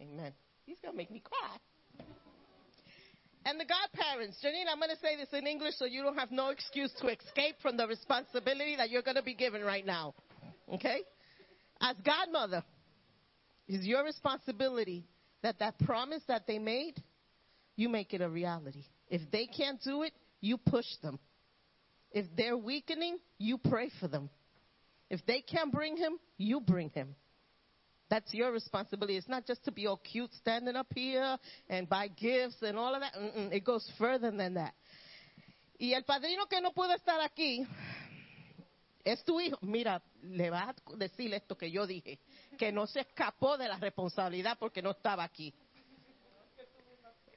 Amen. 0.01 0.33
He's 0.65 0.79
going 0.81 0.93
to 0.93 0.97
make 0.97 1.11
me 1.11 1.19
cry. 1.19 1.57
And 3.45 3.59
the 3.59 3.65
godparents, 3.65 4.37
Janine, 4.43 4.65
I'm 4.71 4.79
going 4.79 4.89
to 4.89 4.97
say 4.97 5.15
this 5.15 5.29
in 5.31 5.45
English 5.45 5.75
so 5.77 5.85
you 5.85 6.01
don't 6.01 6.17
have 6.17 6.31
no 6.31 6.49
excuse 6.49 6.91
to 6.99 7.07
escape 7.07 7.57
from 7.61 7.77
the 7.77 7.87
responsibility 7.87 8.75
that 8.75 8.89
you're 8.89 9.03
going 9.03 9.17
to 9.17 9.23
be 9.23 9.35
given 9.35 9.61
right 9.61 9.85
now. 9.85 10.15
Okay? 10.73 11.01
As 11.79 11.95
godmother, 12.03 12.63
it's 13.67 13.85
your 13.85 14.03
responsibility 14.03 15.05
that 15.43 15.59
that 15.59 15.77
promise 15.79 16.23
that 16.27 16.47
they 16.47 16.57
made, 16.57 16.95
you 17.75 17.87
make 17.87 18.15
it 18.15 18.21
a 18.21 18.29
reality. 18.29 18.85
If 19.09 19.21
they 19.31 19.45
can't 19.45 19.79
do 19.83 20.01
it, 20.01 20.13
you 20.41 20.57
push 20.57 20.87
them. 21.03 21.19
If 22.11 22.25
they're 22.35 22.57
weakening, 22.57 23.19
you 23.37 23.59
pray 23.59 23.91
for 23.99 24.07
them. 24.07 24.29
If 25.11 25.23
they 25.27 25.41
can't 25.41 25.71
bring 25.71 25.97
him, 25.97 26.17
you 26.37 26.61
bring 26.61 26.89
him. 26.89 27.15
That's 28.09 28.33
your 28.33 28.51
responsibility. 28.51 29.17
It's 29.17 29.27
not 29.27 29.45
just 29.45 29.63
to 29.65 29.71
be 29.71 29.87
all 29.87 29.97
cute 29.97 30.31
standing 30.35 30.75
up 30.75 30.87
here 30.93 31.37
and 31.69 31.89
buy 31.89 32.07
gifts 32.07 32.61
and 32.61 32.77
all 32.77 32.93
of 32.93 33.01
that. 33.01 33.13
Mm-mm, 33.15 33.51
it 33.51 33.63
goes 33.63 33.89
further 33.97 34.31
than 34.31 34.53
that. 34.53 34.73
Y 35.79 35.93
el 35.93 36.03
padrino 36.03 36.45
que 36.47 36.61
no 36.61 36.71
pudo 36.71 36.93
estar 36.95 37.19
aquí 37.19 37.65
es 39.03 39.23
tu 39.23 39.39
hijo. 39.39 39.57
Mira, 39.61 40.01
le 40.21 40.49
vas 40.49 40.69
a 40.69 40.95
decir 40.97 41.33
esto 41.33 41.57
que 41.57 41.69
yo 41.69 41.85
dije, 41.85 42.19
que 42.57 42.71
no 42.71 42.87
se 42.87 43.01
escapó 43.01 43.57
de 43.57 43.67
la 43.67 43.77
responsabilidad 43.77 44.57
porque 44.59 44.81
no 44.81 44.91
estaba 44.91 45.23
aquí. 45.23 45.53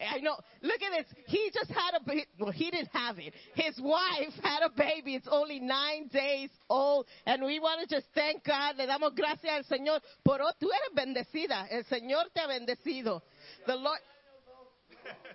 I 0.01 0.21
know. 0.21 0.37
Look 0.63 0.81
at 0.81 0.93
this. 0.97 1.07
He 1.27 1.51
just 1.53 1.71
had 1.71 1.95
a. 1.95 2.01
Well, 2.39 2.53
he 2.53 2.71
didn't 2.71 2.91
have 2.93 3.19
it. 3.19 3.35
His 3.55 3.81
wife 3.81 4.33
had 4.43 4.63
a 4.63 4.71
baby. 4.71 5.17
It's 5.17 5.27
only 5.29 5.59
nine 5.59 6.09
days 6.13 6.51
old. 6.69 7.07
And 7.27 7.43
we 7.43 7.59
want 7.59 7.89
to 7.89 7.97
just 7.97 8.07
thank 8.15 8.45
God. 8.45 8.77
Le 8.77 8.87
damos 8.87 9.15
gracias 9.15 9.53
al 9.53 9.65
Señor. 9.65 10.01
Por 10.25 10.39
tú 10.61 10.71
eres 10.71 10.95
bendecida. 10.95 11.67
El 11.69 11.85
Señor 11.87 12.31
te 12.33 12.41
ha 12.41 12.47
bendecido. 12.47 13.23
The 13.67 13.75
Lord. 13.75 13.99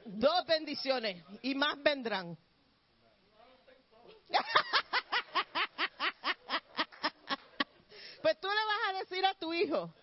Dos 0.06 0.46
bendiciones. 0.48 1.22
Y 1.42 1.56
más 1.56 1.82
vendrán. 1.84 2.38
pues 8.22 8.40
tú 8.40 8.48
le 8.48 8.54
vas 8.54 8.90
a 8.90 8.94
decir 9.00 9.26
a 9.26 9.34
tu 9.34 9.54
hijo 9.54 9.94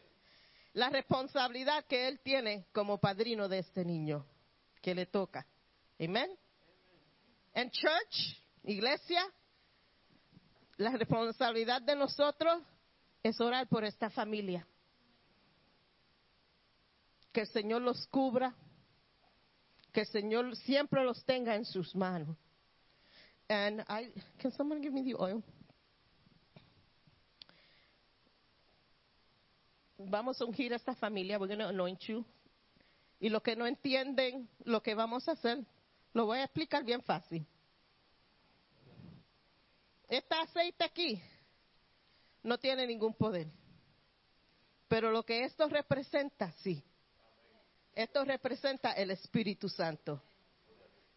la 0.75 0.91
responsabilidad 0.91 1.85
que 1.87 2.07
él 2.07 2.21
tiene 2.21 2.67
como 2.73 2.99
padrino 2.99 3.49
de 3.49 3.59
este 3.61 3.85
niño 3.85 4.25
que 4.81 4.95
le 4.95 5.07
toca. 5.07 5.47
Amen. 5.99 6.31
En 7.55 7.71
church, 7.71 8.43
iglesia, 8.65 9.23
la 10.77 10.91
responsabilidad 10.93 11.83
de 11.83 11.97
nosotros 11.97 12.63
es 13.23 13.41
orar 13.41 13.69
por 13.69 13.85
esta 13.85 14.09
familia. 14.11 14.67
Que 17.33 17.43
el 17.43 17.49
Señor 17.49 17.83
los 17.83 18.07
cubra, 18.09 18.55
que 19.93 20.01
el 20.01 20.07
Señor 20.07 20.57
siempre 20.57 21.05
los 21.05 21.25
tenga 21.25 21.55
en 21.55 21.65
sus 21.65 21.95
manos. 21.95 22.37
And 23.49 23.81
I, 23.89 24.13
can 24.39 24.53
someone 24.53 24.81
give 24.81 24.93
me 24.93 25.03
the 25.03 25.15
oil? 25.19 25.43
Vamos 29.99 30.41
a 30.41 30.45
ungir 30.45 30.73
esta 30.73 30.95
familia. 30.95 31.39
We're 31.39 31.49
going 31.49 31.59
to 31.59 31.69
anoint 31.69 32.01
you. 32.09 32.25
Y 33.21 33.29
los 33.29 33.43
que 33.43 33.55
no 33.55 33.67
entienden 33.67 34.49
lo 34.65 34.83
que 34.83 34.95
vamos 34.95 35.29
a 35.29 35.33
hacer, 35.33 35.65
lo 36.15 36.27
voy 36.27 36.39
a 36.39 36.45
explicar 36.45 36.85
bien 36.85 37.03
fácil. 37.03 37.47
Este 40.09 40.35
aceite 40.35 40.83
aquí 40.85 41.23
no 42.43 42.59
tiene 42.59 42.87
ningún 42.87 43.15
poder. 43.15 43.47
Pero 44.89 45.13
lo 45.13 45.23
que 45.23 45.45
esto 45.45 45.69
representa, 45.69 46.51
sí. 46.63 46.83
Esto 47.95 48.25
representa 48.25 48.93
el 48.93 49.11
Espíritu 49.11 49.69
Santo. 49.69 50.21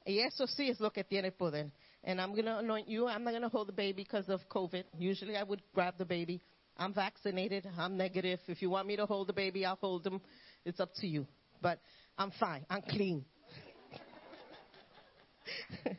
Y 0.06 0.20
eso 0.20 0.46
sí 0.46 0.70
es 0.70 0.80
lo 0.80 0.92
que 0.92 1.04
tiene 1.04 1.32
poder. 1.32 1.72
And 2.04 2.20
I'm 2.20 2.34
going 2.34 2.46
to 2.46 2.58
anoint 2.60 2.88
you. 2.88 3.08
I'm 3.08 3.24
not 3.24 3.32
going 3.32 3.44
to 3.44 3.50
hold 3.50 3.70
the 3.70 3.74
baby 3.74 4.04
because 4.04 4.30
of 4.30 4.42
COVID. 4.50 4.84
Usually 5.00 5.38
I 5.38 5.44
would 5.44 5.64
grab 5.74 5.98
the 5.98 6.06
baby. 6.06 6.42
I'm 6.78 6.94
vaccinated. 6.94 7.66
I'm 7.78 7.96
negative. 7.96 8.42
If 8.48 8.62
you 8.62 8.70
want 8.70 8.88
me 8.88 8.98
to 8.98 9.06
hold 9.06 9.28
the 9.28 9.34
baby, 9.34 9.66
I'll 9.66 9.78
hold 9.78 10.06
him. 10.06 10.20
It's 10.66 10.82
up 10.82 10.94
to 10.96 11.08
you. 11.08 11.26
But 11.64 11.80
I'm 12.18 12.32
fine. 12.32 12.66
I'm 12.70 12.82
clean. 12.82 13.24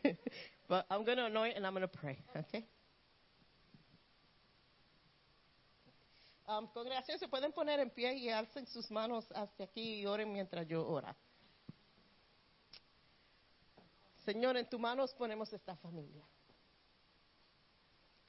but 0.69 0.85
I'm 0.91 1.05
going 1.05 1.17
to 1.17 1.25
anoint 1.25 1.57
and 1.57 1.67
I'm 1.67 1.73
going 1.73 1.89
to 1.89 1.89
pray. 1.89 2.19
Okay? 2.37 2.67
Um, 6.47 6.69
congregación, 6.75 7.19
se 7.19 7.27
pueden 7.29 7.53
poner 7.53 7.81
en 7.81 7.89
pie 7.89 8.15
y 8.17 8.29
alcen 8.29 8.67
sus 8.67 8.91
manos 8.91 9.27
hacia 9.35 9.65
aquí 9.65 10.01
y 10.01 10.07
oren 10.07 10.31
mientras 10.31 10.69
yo 10.69 10.87
ora. 10.87 11.17
Señor, 14.27 14.59
en 14.59 14.69
tus 14.69 14.79
manos 14.79 15.15
ponemos 15.15 15.51
esta 15.55 15.75
familia 15.77 16.23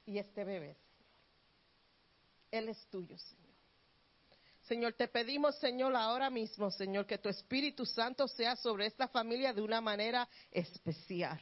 y 0.06 0.16
este 0.18 0.44
bebé, 0.44 0.74
Señor. 0.74 1.18
Él 2.50 2.68
es 2.70 2.86
tuyo, 2.88 3.18
Señor. 3.18 3.45
Señor, 4.66 4.94
te 4.94 5.06
pedimos, 5.06 5.56
Señor, 5.58 5.94
ahora 5.94 6.28
mismo, 6.28 6.70
Señor, 6.70 7.06
que 7.06 7.18
tu 7.18 7.28
Espíritu 7.28 7.86
Santo 7.86 8.26
sea 8.26 8.56
sobre 8.56 8.86
esta 8.86 9.06
familia 9.06 9.52
de 9.52 9.62
una 9.62 9.80
manera 9.80 10.28
especial. 10.50 11.40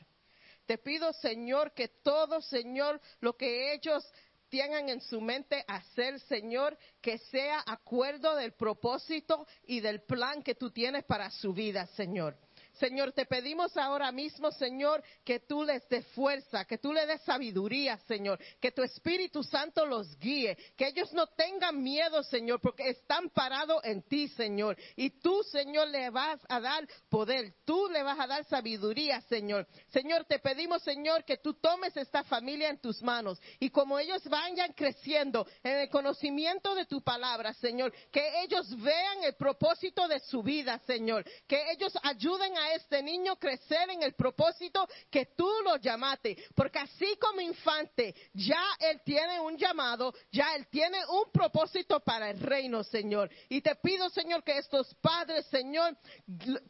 Te 0.67 0.77
pido, 0.77 1.13
Señor, 1.15 1.73
que 1.73 1.89
todo, 1.89 2.43
Señor, 2.43 3.01
lo 3.21 3.37
que 3.37 3.73
ellos 3.73 4.07
tengan 4.51 4.91
en 4.91 5.01
su 5.01 5.21
mente 5.21 5.65
hacer, 5.67 6.21
Señor, 6.21 6.77
que 7.01 7.19
sea 7.19 7.63
acuerdo 7.67 8.37
del 8.37 8.53
propósito 8.53 9.47
y 9.67 9.81
del 9.81 10.03
plan 10.03 10.43
que 10.43 10.55
tú 10.55 10.71
tienes 10.71 11.05
para 11.05 11.31
su 11.31 11.53
vida, 11.55 11.87
Señor. 11.89 12.37
Señor, 12.75 13.13
te 13.13 13.27
pedimos 13.27 13.77
ahora 13.77 14.11
mismo, 14.11 14.51
Señor, 14.53 15.03
que 15.25 15.41
tú 15.41 15.63
les 15.63 15.89
des 15.89 16.07
fuerza, 16.09 16.65
que 16.65 16.79
tú 16.79 16.93
les 16.93 17.07
des 17.07 17.21
sabiduría, 17.23 17.99
Señor, 18.09 18.39
que 18.61 18.73
tu 18.73 18.83
Espíritu 18.83 19.43
Santo 19.43 19.87
los 19.87 20.19
guíe, 20.19 20.57
que 20.77 20.89
ellos 20.89 21.13
no 21.13 21.27
tengan 21.29 21.83
miedo, 21.83 22.23
Señor, 22.25 22.61
porque 22.61 22.89
están 22.89 23.31
parados 23.31 23.83
en 23.85 24.03
ti, 24.03 24.29
Señor. 24.29 24.77
Y 24.97 25.11
tú, 25.21 25.43
Señor, 25.45 25.89
le 25.89 26.11
vas 26.11 26.41
a 26.49 26.61
dar 26.61 26.87
poder, 27.09 27.55
tú 27.65 27.89
le 27.89 28.03
vas 28.03 28.19
a 28.19 28.27
dar 28.27 28.45
sabiduría, 28.45 29.21
Señor. 29.23 29.67
Señor, 29.89 30.25
te 30.25 30.39
pedimos, 30.39 30.83
Señor, 30.83 31.25
que 31.25 31.39
tú 31.39 31.55
tomes 31.55 31.97
esta 31.97 32.25
familia 32.25 32.71
en 32.71 32.81
tus 32.81 33.03
manos 33.03 33.41
y 33.61 33.71
como 33.71 33.99
ellos 33.99 34.23
vayan 34.29 34.73
creciendo 34.73 35.47
en 35.63 35.79
el 35.79 35.89
conocimiento 35.89 36.75
de 36.75 36.87
tu 36.87 37.03
palabra, 37.03 37.55
Señor, 37.55 37.93
que 38.11 38.43
ellos 38.43 38.67
vean 38.83 39.25
el 39.25 39.35
propósito 39.35 40.09
de 40.09 40.19
su 40.21 40.43
vida, 40.43 40.81
Señor, 40.87 41.25
que 41.47 41.71
ellos 41.73 41.93
ayuden 42.03 42.57
a 42.57 42.64
este 42.73 43.03
niño 43.03 43.37
crecer 43.37 43.91
en 43.91 44.03
el 44.03 44.15
propósito 44.15 44.89
que 45.11 45.27
tú 45.37 45.49
lo 45.65 45.77
llamaste, 45.77 46.37
porque 46.55 46.79
así 46.79 47.17
como 47.21 47.41
infante, 47.41 48.15
ya 48.33 48.63
él 48.81 49.01
tiene 49.05 49.41
un 49.41 49.57
llamado, 49.57 50.15
ya 50.31 50.55
él 50.55 50.67
tiene 50.69 50.99
un 51.07 51.31
propósito 51.33 52.01
para 52.01 52.31
el 52.31 52.41
reino, 52.41 52.83
Señor. 52.85 53.31
Y 53.49 53.61
te 53.61 53.75
pido, 53.77 54.09
Señor, 54.11 54.43
que 54.43 54.59
estos 54.59 54.95
padres, 54.97 55.47
Señor, 55.47 55.97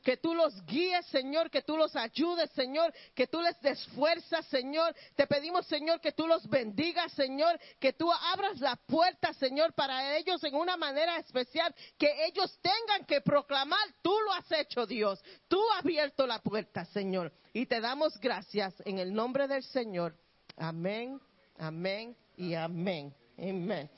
que 0.02 0.16
tú 0.16 0.34
los 0.34 0.64
guíes, 0.66 1.06
Señor, 1.06 1.50
que 1.50 1.62
tú 1.62 1.76
los 1.76 1.94
ayudes, 1.96 2.50
Señor, 2.50 2.92
que 3.14 3.26
tú 3.26 3.40
les 3.40 3.60
des 3.60 3.84
fuerza, 3.88 4.42
Señor. 4.42 4.94
Te 5.14 5.26
pedimos, 5.26 5.66
Señor, 5.66 6.00
que 6.00 6.12
tú 6.12 6.26
los 6.26 6.48
bendigas, 6.48 7.12
Señor, 7.12 7.58
que 7.78 7.92
tú 7.92 8.10
abras 8.12 8.60
la 8.60 8.76
puerta, 8.76 9.32
Señor, 9.34 9.74
para 9.74 10.16
ellos 10.16 10.42
en 10.44 10.54
una 10.54 10.76
manera 10.76 11.16
especial, 11.18 11.74
que 11.98 12.26
ellos 12.26 12.58
tengan 12.60 13.04
que 13.06 13.20
proclamar, 13.20 13.86
tú 14.02 14.14
lo 14.20 14.32
has 14.32 14.50
hecho, 14.52 14.86
Dios. 14.86 15.22
Tú 15.48 15.60
abierto 15.84 16.26
la 16.26 16.38
puerta, 16.38 16.84
Señor. 16.86 17.30
Y 17.52 17.66
te 17.66 17.80
damos 17.80 18.18
gracias 18.18 18.74
en 18.86 18.98
el 18.98 19.12
nombre 19.12 19.46
del 19.46 19.62
Señor. 19.62 20.16
Amén, 20.56 21.20
amén 21.58 22.16
y 22.36 22.54
amén. 22.54 23.14
Amen. 23.38 23.90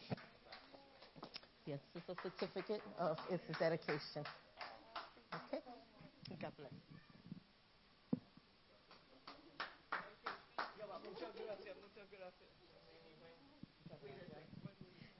Yes, 1.64 1.80
is 1.94 2.02
a 2.08 2.14
certificate 2.22 2.82
of 2.98 3.18
its 3.30 3.58
dedication. 3.58 4.24
Okay? 5.32 5.60
God 6.40 6.52
bless. 6.56 6.72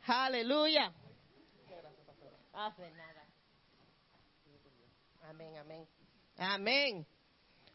Aleluya. 0.08 0.92
De 2.78 2.90
nada. 2.90 3.26
Amén, 5.28 5.56
amén. 5.58 5.95
Amén. 6.38 7.04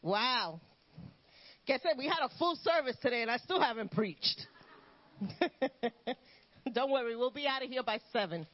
Wow. 0.02 0.60
Guess 1.66 1.82
what? 1.84 1.98
We 1.98 2.08
had 2.08 2.20
a 2.22 2.30
full 2.38 2.56
service 2.64 2.98
today 3.02 3.22
and 3.22 3.32
I 3.32 3.38
still 3.38 3.62
haven't 3.62 3.92
preached. 3.92 4.48
Don't 6.74 6.92
worry, 6.92 7.16
we'll 7.16 7.32
be 7.32 7.48
out 7.48 7.64
of 7.64 7.70
here 7.70 7.84
by 7.84 8.00
seven. 8.12 8.48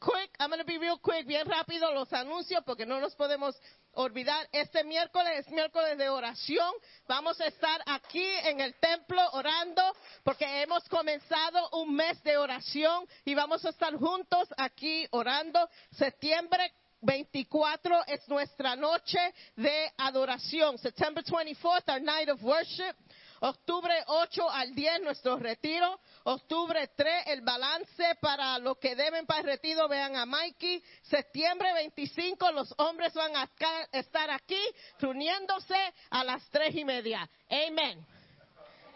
Quick, 0.00 0.30
I'm 0.40 0.50
going 0.50 0.58
to 0.58 0.66
be 0.66 0.78
real 0.78 0.98
quick, 0.98 1.28
bien 1.28 1.46
rápido 1.46 1.94
los 1.94 2.12
anuncios 2.12 2.64
porque 2.66 2.84
no 2.84 2.98
nos 2.98 3.14
podemos 3.14 3.54
olvidar. 3.94 4.48
Este 4.52 4.82
miércoles 4.82 5.46
es 5.46 5.52
miércoles 5.52 5.96
de 5.96 6.08
oración. 6.08 6.72
Vamos 7.06 7.40
a 7.40 7.46
estar 7.46 7.80
aquí 7.86 8.26
en 8.44 8.60
el 8.60 8.74
templo 8.74 9.22
orando 9.32 9.82
porque 10.24 10.62
hemos 10.62 10.88
comenzado 10.88 11.68
un 11.72 11.94
mes 11.94 12.20
de 12.24 12.36
oración 12.36 13.06
y 13.24 13.34
vamos 13.34 13.64
a 13.64 13.68
estar 13.68 13.94
juntos 13.94 14.48
aquí 14.56 15.06
orando. 15.12 15.68
Septiembre 15.92 16.72
24 17.02 18.04
es 18.06 18.28
nuestra 18.28 18.76
noche 18.76 19.18
de 19.56 19.92
adoración. 19.98 20.78
September 20.78 21.22
24th, 21.22 21.88
our 21.88 22.00
night 22.00 22.28
of 22.28 22.42
worship. 22.42 22.94
Octubre 23.40 23.92
8 24.06 24.50
al 24.50 24.72
10, 24.72 25.02
nuestro 25.02 25.36
retiro. 25.36 25.98
Octubre 26.24 26.88
3, 26.96 27.24
el 27.26 27.40
balance 27.40 28.14
para 28.20 28.56
los 28.60 28.78
que 28.78 28.94
deben 28.94 29.26
para 29.26 29.40
el 29.40 29.46
retiro, 29.46 29.88
vean 29.88 30.14
a 30.14 30.24
Mikey. 30.24 30.80
Septiembre 31.02 31.72
25, 31.74 32.52
los 32.52 32.72
hombres 32.78 33.12
van 33.14 33.34
a 33.34 33.50
estar 33.90 34.30
aquí 34.30 34.62
reuniéndose 35.00 35.74
a 36.10 36.22
las 36.22 36.48
tres 36.50 36.76
y 36.76 36.84
media. 36.84 37.28
Amen. 37.50 38.06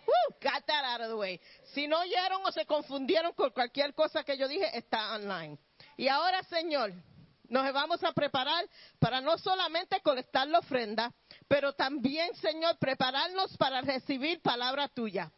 Woo, 0.06 0.36
got 0.40 0.64
that 0.66 0.84
out 0.84 1.00
of 1.00 1.08
the 1.08 1.16
way. 1.16 1.40
Si 1.74 1.88
no 1.88 1.98
oyeron 1.98 2.46
o 2.46 2.52
se 2.52 2.64
confundieron 2.66 3.32
con 3.32 3.50
cualquier 3.50 3.94
cosa 3.94 4.22
que 4.22 4.38
yo 4.38 4.46
dije, 4.46 4.70
está 4.78 5.16
online. 5.16 5.58
Y 5.96 6.06
ahora, 6.06 6.44
Señor, 6.44 6.92
nos 7.48 7.72
vamos 7.72 8.02
a 8.04 8.12
preparar 8.12 8.68
para 8.98 9.20
no 9.20 9.38
solamente 9.38 10.00
colectar 10.00 10.46
la 10.48 10.58
ofrenda, 10.58 11.12
pero 11.48 11.72
también, 11.72 12.34
Señor, 12.36 12.78
prepararnos 12.78 13.56
para 13.56 13.80
recibir 13.80 14.40
palabra 14.40 14.88
tuya. 14.88 15.30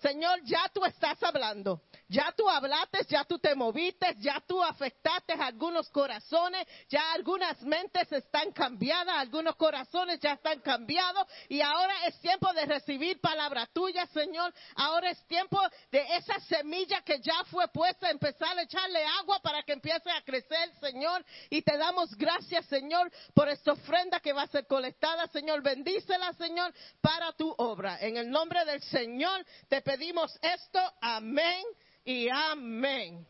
Señor, 0.00 0.40
ya 0.44 0.68
tú 0.74 0.84
estás 0.84 1.22
hablando. 1.22 1.82
Ya 2.08 2.32
tú 2.36 2.48
hablaste, 2.48 2.98
ya 3.08 3.24
tú 3.24 3.38
te 3.38 3.54
moviste, 3.54 4.14
ya 4.18 4.42
tú 4.46 4.62
afectaste 4.62 5.32
a 5.32 5.46
algunos 5.46 5.88
corazones, 5.88 6.66
ya 6.88 7.12
algunas 7.12 7.60
mentes 7.62 8.10
están 8.12 8.52
cambiadas, 8.52 9.14
algunos 9.16 9.56
corazones 9.56 10.20
ya 10.20 10.32
están 10.32 10.60
cambiados 10.60 11.26
y 11.48 11.60
ahora 11.60 12.06
es 12.06 12.20
tiempo 12.20 12.52
de 12.52 12.66
recibir 12.66 13.20
palabra 13.20 13.66
tuya, 13.72 14.06
Señor. 14.06 14.52
Ahora 14.74 15.10
es 15.10 15.26
tiempo 15.26 15.58
de 15.90 16.00
esa 16.16 16.38
semilla 16.40 17.00
que 17.02 17.20
ya 17.20 17.44
fue 17.44 17.66
puesta, 17.68 18.10
empezar 18.10 18.58
a 18.58 18.62
echarle 18.62 19.04
agua 19.20 19.40
para 19.40 19.62
que 19.62 19.72
empiece 19.72 20.10
a 20.10 20.22
crecer, 20.22 20.70
Señor. 20.80 21.24
Y 21.48 21.62
te 21.62 21.78
damos 21.78 22.14
gracias, 22.16 22.66
Señor, 22.66 23.10
por 23.34 23.48
esta 23.48 23.72
ofrenda 23.72 24.20
que 24.20 24.32
va 24.32 24.42
a 24.42 24.48
ser 24.48 24.66
colectada, 24.66 25.26
Señor. 25.28 25.62
Bendícela, 25.62 26.32
Señor, 26.34 26.74
para 27.00 27.32
tu 27.32 27.54
obra. 27.56 27.98
En 28.00 28.16
el 28.16 28.30
nombre 28.30 28.64
del 28.64 28.82
Señor 28.82 29.44
te 29.68 29.80
pedimos 29.80 30.38
esto. 30.42 30.80
Amén 31.00 31.64
y 32.04 32.28
amén. 32.28 33.26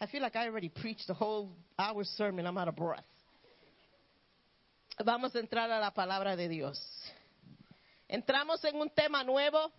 I 0.00 0.06
feel 0.06 0.22
like 0.22 0.36
I 0.36 0.46
already 0.46 0.68
preached 0.68 1.06
the 1.06 1.14
whole 1.14 1.50
hour 1.78 2.04
sermon. 2.04 2.46
I'm 2.46 2.56
out 2.56 2.68
of 2.68 2.76
breath. 2.76 3.04
Vamos 5.04 5.34
a 5.34 5.40
entrar 5.40 5.70
a 5.70 5.80
la 5.80 5.90
palabra 5.90 6.36
de 6.36 6.48
Dios. 6.48 6.78
Entramos 8.08 8.64
en 8.64 8.76
un 8.76 8.90
tema 8.90 9.22
nuevo 9.24 9.72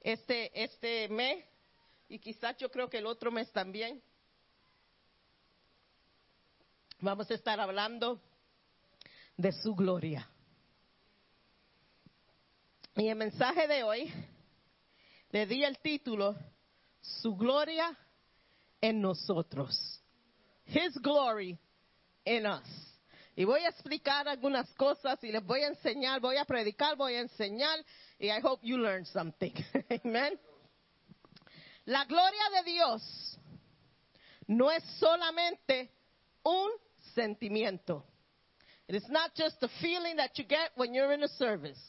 este, 0.00 0.50
este 0.62 1.08
mes 1.08 1.44
y 2.08 2.18
quizás 2.18 2.56
yo 2.58 2.68
creo 2.70 2.88
que 2.88 2.98
el 2.98 3.06
otro 3.06 3.30
mes 3.30 3.50
también. 3.52 4.02
Vamos 7.00 7.30
a 7.30 7.34
estar 7.34 7.58
hablando 7.60 8.20
de 9.36 9.52
su 9.52 9.74
gloria. 9.74 10.28
Y 12.96 13.08
el 13.08 13.16
mensaje 13.16 13.66
de 13.66 13.82
hoy 13.82 14.12
le 15.34 15.46
di 15.46 15.64
el 15.64 15.80
título 15.80 16.36
Su 17.00 17.34
gloria 17.34 17.92
en 18.80 19.00
nosotros. 19.00 20.00
His 20.64 20.96
glory 21.02 21.58
in 22.24 22.46
us. 22.46 22.62
Y 23.34 23.42
voy 23.42 23.64
a 23.64 23.68
explicar 23.68 24.28
algunas 24.28 24.72
cosas 24.74 25.18
y 25.24 25.32
les 25.32 25.44
voy 25.44 25.62
a 25.62 25.66
enseñar, 25.66 26.20
voy 26.20 26.36
a 26.36 26.44
predicar, 26.44 26.96
voy 26.96 27.14
a 27.14 27.20
enseñar 27.20 27.84
y 28.16 28.28
I 28.28 28.38
hope 28.40 28.64
you 28.64 28.78
learn 28.78 29.04
something. 29.06 29.52
Amen. 30.04 30.38
La 31.86 32.04
gloria 32.04 32.62
de 32.62 32.70
Dios 32.70 33.36
no 34.46 34.70
es 34.70 34.84
solamente 35.00 35.90
un 36.44 36.70
sentimiento. 37.12 38.04
It 38.86 38.94
is 38.94 39.08
not 39.08 39.34
just 39.34 39.60
a 39.64 39.68
feeling 39.80 40.16
that 40.16 40.38
you 40.38 40.44
get 40.44 40.70
when 40.76 40.94
you're 40.94 41.12
in 41.12 41.24
a 41.24 41.28
service. 41.28 41.80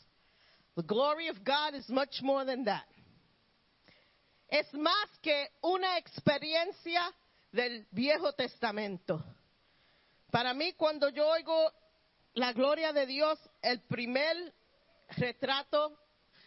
The 0.75 0.83
glory 0.83 1.27
of 1.27 1.43
God 1.43 1.75
is 1.75 1.87
much 1.89 2.23
more 2.23 2.43
than 2.43 2.65
that. 2.65 2.85
Es 4.47 4.73
más 4.73 5.09
que 5.21 5.49
una 5.61 5.97
experiencia 5.97 7.13
del 7.51 7.87
Viejo 7.91 8.33
Testamento. 8.33 9.23
Para 10.31 10.53
mí, 10.53 10.73
cuando 10.73 11.09
yo 11.09 11.27
oigo 11.27 11.71
la 12.33 12.53
gloria 12.53 12.93
de 12.93 13.05
Dios, 13.05 13.39
el 13.61 13.81
primer 13.81 14.53
retrato 15.17 15.97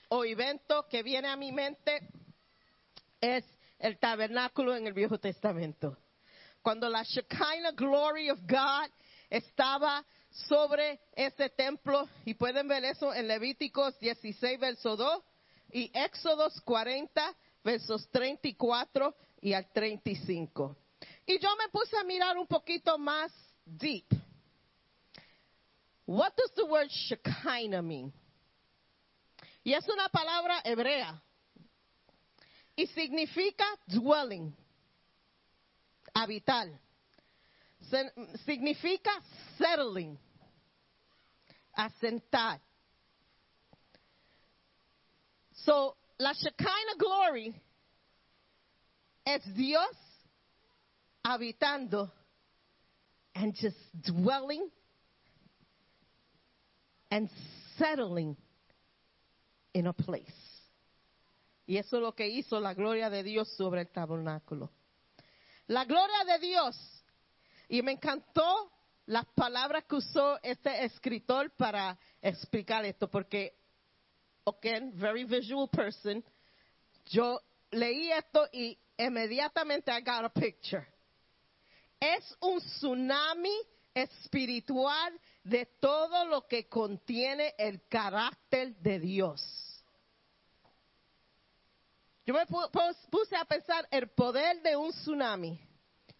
o 0.09 0.24
evento 0.24 0.86
que 0.88 1.03
viene 1.03 1.28
a 1.28 1.36
mi 1.36 1.53
mente 1.53 2.09
es 3.20 3.44
el 3.78 3.99
tabernáculo 3.99 4.76
en 4.76 4.86
el 4.86 4.92
Viejo 4.92 5.18
Testamento. 5.18 5.96
Cuando 6.62 6.88
la 6.88 7.03
Shekinah 7.03 7.72
Glory 7.72 8.30
of 8.30 8.40
God 8.42 8.90
estaba 9.30 10.05
sobre 10.30 11.01
ese 11.14 11.51
templo, 11.51 12.09
y 12.24 12.34
pueden 12.34 12.68
ver 12.68 12.84
eso 12.84 13.14
en 13.14 13.28
Levíticos 13.28 13.99
16, 13.99 14.61
verso 14.61 14.96
2, 14.96 15.24
y 15.72 15.90
Éxodos 15.94 16.61
40, 16.62 17.34
versos 17.62 18.09
34 18.11 19.14
y 19.40 19.52
al 19.52 19.70
35. 19.72 20.76
Y 21.26 21.38
yo 21.38 21.48
me 21.56 21.68
puse 21.70 21.96
a 21.96 22.04
mirar 22.04 22.36
un 22.38 22.46
poquito 22.46 22.98
más 22.98 23.32
deep. 23.64 24.06
What 26.06 26.32
does 26.36 26.52
the 26.54 26.64
word 26.64 26.88
Shekinah 26.88 27.82
mean? 27.82 28.12
Y 29.62 29.74
es 29.74 29.86
una 29.88 30.09
palabra 30.09 30.62
hebrea. 30.64 31.22
Y 32.74 32.86
significa 32.86 33.64
dwelling, 33.86 34.54
habitar. 36.14 36.68
significa 38.44 39.11
settling, 39.59 40.18
asentar. 41.74 42.61
So, 45.64 45.96
la 46.18 46.32
Shekinah 46.32 46.96
glory 46.98 47.54
es 49.24 49.54
Dios 49.54 49.90
habitando 51.24 52.10
and 53.34 53.54
just 53.54 53.76
dwelling 53.92 54.68
and 57.10 57.28
settling 57.76 58.36
in 59.72 59.86
a 59.86 59.92
place. 59.92 60.26
Y 61.66 61.76
eso 61.76 61.96
es 61.96 62.02
lo 62.02 62.14
que 62.14 62.26
hizo 62.26 62.58
la 62.60 62.74
gloria 62.74 63.10
de 63.10 63.22
Dios 63.22 63.48
sobre 63.56 63.82
el 63.82 63.88
tabernáculo. 63.88 64.70
La 65.66 65.84
gloria 65.84 66.24
de 66.24 66.38
Dios. 66.38 67.04
Y 67.68 67.82
me 67.82 67.92
encantó 67.92 68.72
las 69.04 69.26
palabras 69.26 69.84
que 69.84 69.96
usó 69.96 70.38
este 70.42 70.84
escritor 70.84 71.50
para 71.56 71.98
explicar 72.22 72.86
esto, 72.86 73.08
porque, 73.10 73.57
again, 74.49 74.92
very 74.94 75.24
visual 75.24 75.68
person, 75.68 76.22
yo 77.07 77.40
leí 77.72 78.11
esto 78.12 78.46
y 78.53 78.76
inmediatamente 78.99 79.90
I 79.90 80.01
got 80.01 80.24
a 80.24 80.28
picture. 80.28 80.86
Es 82.01 82.36
un 82.40 82.61
tsunami 82.61 83.57
espiritual 83.94 85.18
de 85.42 85.66
todo 85.80 86.26
lo 86.26 86.46
que 86.46 86.68
contiene 86.68 87.55
el 87.59 87.80
carácter 87.88 88.76
de 88.76 89.01
Dios. 89.01 89.42
Yo 92.26 92.34
me 92.34 92.44
pu- 92.46 92.70
pus- 92.70 93.07
puse 93.11 93.34
a 93.36 93.44
pensar 93.46 93.88
el 93.90 94.09
poder 94.09 94.61
de 94.62 94.76
un 94.76 94.92
tsunami, 94.92 95.59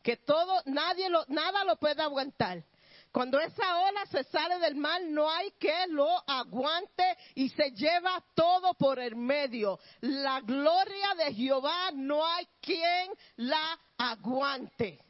que 0.03 0.17
todo, 0.17 0.63
nadie 0.65 1.09
lo, 1.11 1.25
nada 1.29 1.65
lo 1.65 1.77
puede 1.77 2.03
aguantar. 2.03 2.65
Cuando 3.11 3.41
esa 3.41 3.79
ola 3.81 4.05
se 4.07 4.23
sale 4.25 4.59
del 4.59 4.77
mar, 4.77 5.01
no 5.03 5.31
hay 5.31 5.51
que 5.53 5.87
lo 5.89 6.09
aguante 6.29 7.17
y 7.35 7.49
se 7.49 7.71
lleva 7.71 8.23
todo 8.35 8.75
por 8.75 8.99
el 8.99 9.17
medio. 9.17 9.79
La 10.01 10.41
gloria 10.41 11.15
de 11.17 11.35
Jehová 11.35 11.91
no 11.95 12.25
hay 12.25 12.47
quien 12.61 13.11
la 13.37 13.79
aguante. 13.97 15.01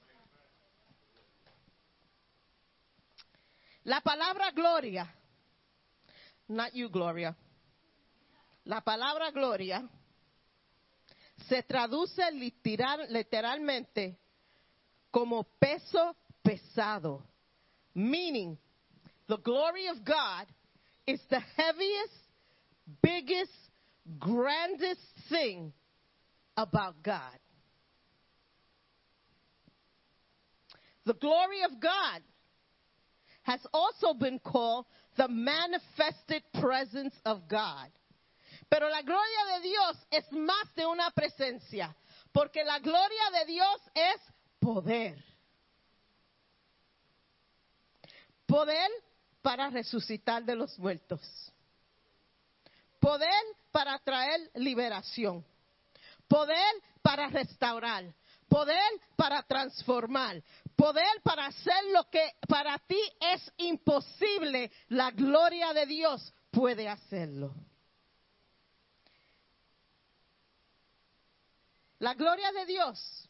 La 3.84 4.00
palabra 4.00 4.50
gloria, 4.50 5.12
not 6.48 6.72
you 6.74 6.90
Gloria, 6.90 7.34
la 8.64 8.82
palabra 8.82 9.30
gloria 9.30 9.88
se 11.48 11.62
traduce 11.62 12.30
literal- 12.32 13.10
literalmente 13.10 14.18
como 15.10 15.44
peso 15.58 16.14
pesado, 16.42 17.24
meaning 17.98 18.56
the 19.26 19.38
glory 19.38 19.88
of 19.88 20.04
God 20.04 20.46
is 21.06 21.20
the 21.30 21.40
heaviest, 21.56 22.14
biggest, 23.02 23.50
grandest 24.18 25.00
thing 25.28 25.72
about 26.56 27.02
God. 27.02 27.38
The 31.04 31.14
glory 31.14 31.62
of 31.64 31.80
God 31.80 32.22
has 33.42 33.60
also 33.72 34.14
been 34.14 34.38
called 34.38 34.84
the 35.16 35.28
manifested 35.28 36.42
presence 36.60 37.14
of 37.24 37.48
God. 37.48 37.88
Pero 38.70 38.88
la 38.88 39.00
gloria 39.00 39.56
de 39.56 39.68
Dios 39.68 39.96
es 40.12 40.24
más 40.32 40.74
de 40.76 40.84
una 40.86 41.10
presencia, 41.16 41.94
porque 42.34 42.62
la 42.64 42.78
gloria 42.78 43.30
de 43.40 43.52
Dios 43.52 43.80
es 43.94 44.20
poder. 44.60 45.16
Poder 48.48 48.90
para 49.42 49.68
resucitar 49.68 50.42
de 50.42 50.56
los 50.56 50.78
muertos. 50.78 51.20
Poder 52.98 53.44
para 53.70 53.98
traer 53.98 54.50
liberación. 54.54 55.44
Poder 56.26 56.82
para 57.02 57.28
restaurar. 57.28 58.06
Poder 58.48 58.90
para 59.16 59.42
transformar. 59.42 60.42
Poder 60.74 61.20
para 61.22 61.44
hacer 61.44 61.84
lo 61.92 62.08
que 62.08 62.36
para 62.48 62.78
ti 62.78 62.98
es 63.20 63.52
imposible. 63.58 64.72
La 64.88 65.10
gloria 65.10 65.74
de 65.74 65.84
Dios 65.84 66.32
puede 66.50 66.88
hacerlo. 66.88 67.54
La 71.98 72.14
gloria 72.14 72.50
de 72.52 72.64
Dios 72.64 73.28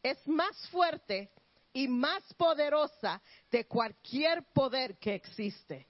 es 0.00 0.24
más 0.28 0.56
fuerte 0.68 1.32
y 1.72 1.88
más 1.88 2.22
poderosa 2.34 3.20
de 3.50 3.66
cualquier 3.66 4.44
poder 4.52 4.98
que 4.98 5.14
existe. 5.14 5.86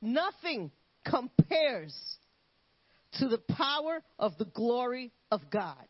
Nothing 0.00 0.72
compares 1.04 1.94
to 3.18 3.28
the 3.28 3.38
power 3.38 4.02
of 4.18 4.36
the 4.38 4.46
glory 4.46 5.12
of 5.30 5.42
God. 5.50 5.86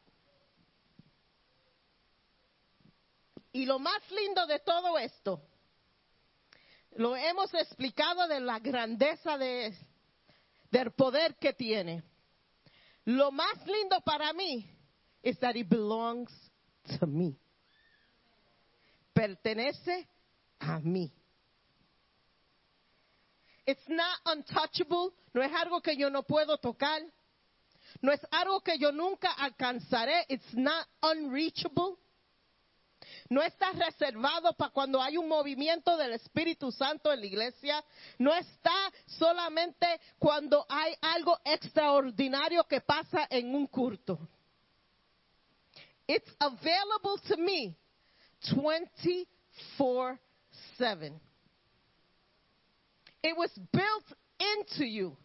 Y 3.55 3.67
lo 3.67 3.79
más 3.79 4.01
lindo 4.11 4.47
de 4.47 4.59
todo 4.61 4.99
esto, 4.99 5.43
lo 6.97 7.15
hemos 7.17 7.53
explicado 7.55 8.27
de 8.27 8.41
la 8.41 8.59
grandeza 8.59 9.37
de, 9.37 9.75
del 10.71 10.91
poder 10.93 11.37
que 11.37 11.53
tiene. 11.53 12.03
Lo 13.05 13.31
más 13.31 13.67
lindo 13.67 14.01
para 14.05 14.33
mí 14.33 14.71
is 15.23 15.39
that 15.41 15.57
it 15.57 15.69
belongs 15.69 16.31
to 16.99 17.07
me. 17.07 17.37
Pertenece 19.13 20.09
a 20.59 20.79
mí. 20.79 21.13
It's 23.67 23.89
not 23.89 24.19
untouchable, 24.27 25.13
no 25.33 25.43
es 25.43 25.53
algo 25.53 25.81
que 25.81 25.97
yo 25.97 26.11
no 26.11 26.23
puedo 26.25 26.59
tocar. 26.59 27.03
No 28.01 28.11
es 28.13 28.21
algo 28.31 28.61
que 28.61 28.79
yo 28.79 28.91
nunca 28.91 29.31
alcanzaré. 29.33 30.25
It's 30.29 30.55
not 30.55 30.87
unreachable. 31.03 31.97
No 33.29 33.43
está 33.43 33.73
reservado 33.73 34.53
para 34.55 34.71
cuando 34.71 35.01
hay 35.01 35.17
un 35.17 35.29
movimiento 35.29 35.97
del 35.97 36.13
Espíritu 36.15 36.73
Santo 36.73 37.13
en 37.13 37.21
la 37.21 37.27
iglesia. 37.27 37.85
No 38.19 38.35
está 38.35 38.93
solamente 39.07 39.87
cuando 40.19 40.65
hay 40.69 40.95
algo 41.01 41.39
extraordinario 41.45 42.65
que 42.65 42.81
pasa 42.81 43.27
en 43.31 43.55
un 43.55 43.67
culto. 43.67 44.19
It's 46.07 46.31
available 46.41 47.19
to 47.29 47.37
me 47.37 47.77
24 48.55 50.19
7. 50.79 51.21
It 53.23 53.37
was 53.37 53.51
built 53.73 54.19
into 54.59 54.85
you. 54.85 55.17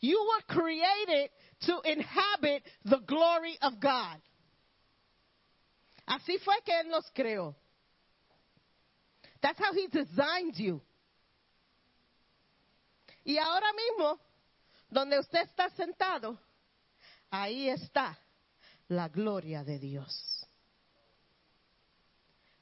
You 0.00 0.26
were 0.28 0.54
created 0.54 1.30
to 1.62 1.80
inhabit 1.84 2.62
the 2.84 3.00
glory 3.06 3.58
of 3.62 3.80
God. 3.80 4.18
Así 6.08 6.38
fue 6.44 6.54
que 6.64 6.74
Él 6.74 6.90
nos 6.90 7.04
creó. 7.14 7.54
That's 9.42 9.58
how 9.58 9.72
He 9.72 9.88
designed 9.88 10.56
you. 10.56 10.80
Y 13.24 13.38
ahora 13.38 13.72
mismo, 13.72 14.18
donde 14.88 15.18
usted 15.18 15.40
está 15.40 15.68
sentado, 15.70 16.38
ahí 17.30 17.68
está 17.68 18.16
la 18.88 19.08
gloria 19.08 19.64
de 19.64 19.78
Dios. 19.78 20.35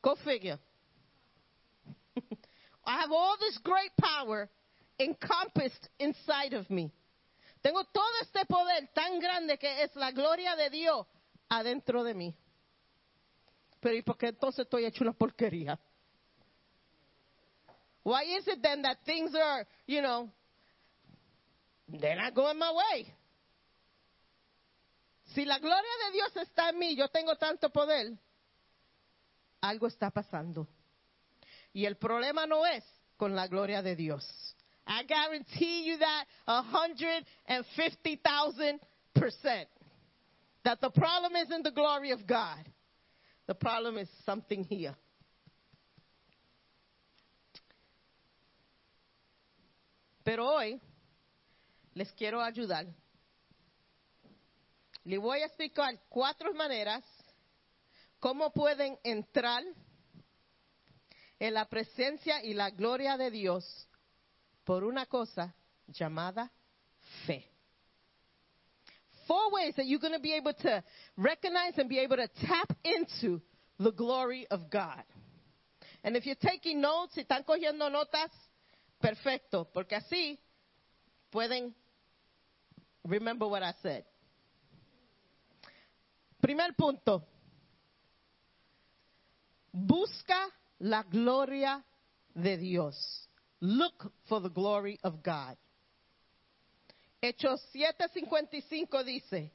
Go 0.05 0.17
figure. 0.23 0.59
I 2.85 3.01
have 3.01 3.11
all 3.11 3.37
this 3.41 3.59
great 3.65 3.91
power 3.99 4.51
encompassed 5.01 5.89
inside 5.99 6.53
of 6.53 6.69
me. 6.69 6.93
Tengo 7.63 7.83
todo 7.85 8.05
este 8.21 8.45
poder 8.47 8.91
tan 8.95 9.19
grande 9.19 9.57
que 9.59 9.83
es 9.83 9.97
la 9.97 10.11
gloria 10.11 10.55
de 10.57 10.69
Dios 10.69 11.07
adentro 11.49 12.05
de 12.05 12.13
mí. 12.13 12.35
Pero 13.81 13.97
¿y 13.97 14.03
por 14.03 14.19
qué 14.19 14.29
entonces 14.29 14.67
estoy 14.67 14.85
hecho 14.85 15.05
una 15.05 15.15
porquería? 15.15 15.79
Why 18.03 18.25
is 18.37 18.47
it 18.47 18.61
then 18.61 18.83
that 18.83 18.99
things 19.07 19.35
are, 19.35 19.67
you 19.87 20.03
know, 20.03 20.31
they're 21.89 22.21
not 22.21 22.35
going 22.35 22.59
my 22.59 22.71
way? 22.71 23.11
Si 25.35 25.47
la 25.47 25.59
gloria 25.59 25.91
de 26.07 26.13
Dios 26.13 26.37
está 26.37 26.69
en 26.69 26.79
mí, 26.79 26.95
yo 26.95 27.09
tengo 27.09 27.37
tanto 27.37 27.71
poder, 27.71 28.13
algo 29.69 29.87
está 29.87 30.11
pasando. 30.11 30.69
Y 31.73 31.87
el 31.87 31.97
problema 31.97 32.47
no 32.47 32.67
es 32.67 32.85
con 33.17 33.35
la 33.35 33.47
gloria 33.49 33.83
de 33.83 33.97
Dios. 33.97 34.25
I 34.87 35.05
guarantee 35.05 35.85
you 35.85 35.99
that 35.99 36.27
a 36.47 36.63
hundred 36.63 37.25
and 37.47 37.65
fifty 37.75 38.17
thousand 38.17 38.81
percent. 39.15 39.69
That 40.65 40.81
the 40.81 40.91
problem 40.91 41.35
isn't 41.37 41.63
the 41.63 41.71
glory 41.71 42.11
of 42.11 42.27
God. 42.27 42.65
The 43.47 43.55
problem 43.55 43.99
is 43.99 44.09
something 44.25 44.65
here. 44.65 44.95
Pero 50.23 50.47
hoy 50.47 50.81
les 51.95 52.11
quiero 52.13 52.41
ayudar. 52.41 52.87
Les 55.05 55.19
voy 55.19 55.41
a 55.43 55.47
explicar 55.47 55.99
cuatro 56.09 56.55
maneras 56.55 57.03
cómo 58.25 58.55
pueden 58.55 58.99
entrar 59.05 59.63
en 61.39 61.53
la 61.53 61.67
presencia 61.67 62.43
y 62.43 62.55
la 62.55 62.71
gloria 62.71 63.19
de 63.19 63.31
Dios 63.31 63.87
por 64.65 64.83
una 64.83 65.05
cosa 65.05 65.55
llamada 65.89 66.51
fe. 67.27 67.47
Four 69.27 69.53
ways 69.53 69.75
that 69.75 69.85
you're 69.85 70.01
going 70.01 70.15
to 70.15 70.23
be 70.23 70.33
able 70.33 70.55
to 70.55 70.83
recognize 71.19 71.77
and 71.77 71.87
be 71.87 71.99
able 71.99 72.17
to 72.17 72.29
tap 72.47 72.75
into 72.83 73.43
the 73.79 73.93
glory 73.93 74.47
of 74.51 74.71
God. 74.71 75.05
And 76.03 76.17
if 76.17 76.25
you're 76.25 76.35
taking 76.35 76.81
notes, 76.81 77.13
si 77.13 77.25
están 77.25 77.45
cogiendo 77.45 77.91
notas, 77.91 78.31
perfecto, 79.03 79.69
porque 79.71 79.97
así 79.97 80.41
pueden 81.31 81.75
remember 83.05 83.47
what 83.49 83.63
I 83.63 83.75
said. 83.83 84.07
Primer 86.41 86.73
punto. 86.75 87.34
Busca 89.77 90.49
la 90.79 91.03
gloria 91.03 91.85
de 92.33 92.57
Dios. 92.57 93.29
Look 93.61 94.13
for 94.29 94.41
the 94.41 94.49
glory 94.49 95.01
of 95.03 95.21
God. 95.21 95.57
Hechos 97.21 97.61
7:55 97.73 99.03
dice, 99.03 99.51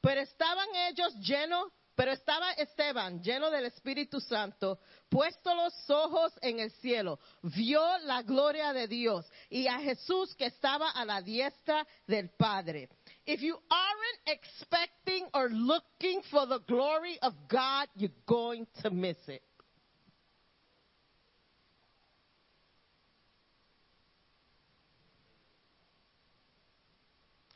pero 0.00 0.20
estaban 0.20 0.66
ellos 0.88 1.14
llenos, 1.20 1.70
pero 1.94 2.10
estaba 2.10 2.52
Esteban 2.54 3.22
lleno 3.22 3.50
del 3.50 3.66
Espíritu 3.66 4.18
Santo, 4.18 4.80
puesto 5.08 5.54
los 5.54 5.74
ojos 5.90 6.32
en 6.42 6.58
el 6.58 6.72
cielo, 6.80 7.20
vio 7.42 7.98
la 7.98 8.22
gloria 8.22 8.72
de 8.72 8.88
Dios 8.88 9.30
y 9.48 9.68
a 9.68 9.78
Jesús 9.78 10.34
que 10.34 10.46
estaba 10.46 10.90
a 10.90 11.04
la 11.04 11.22
diestra 11.22 11.86
del 12.08 12.30
Padre. 12.30 12.88
If 13.26 13.42
you 13.42 13.56
aren't 13.70 14.40
expecting 14.40 15.28
or 15.34 15.50
looking 15.50 16.22
for 16.30 16.46
the 16.46 16.58
glory 16.66 17.16
of 17.20 17.34
God, 17.48 17.88
you're 17.94 18.10
going 18.26 18.66
to 18.82 18.90
miss 18.90 19.18
it. 19.28 19.42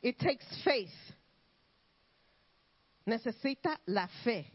It 0.01 0.17
takes 0.17 0.45
faith. 0.63 0.93
Necesita 3.05 3.79
la 3.85 4.07
fe 4.23 4.51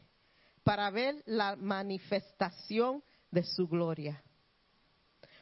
para 0.62 0.90
ver 0.90 1.22
la 1.26 1.56
manifestación 1.56 3.02
de 3.30 3.42
su 3.42 3.66
gloria. 3.66 4.22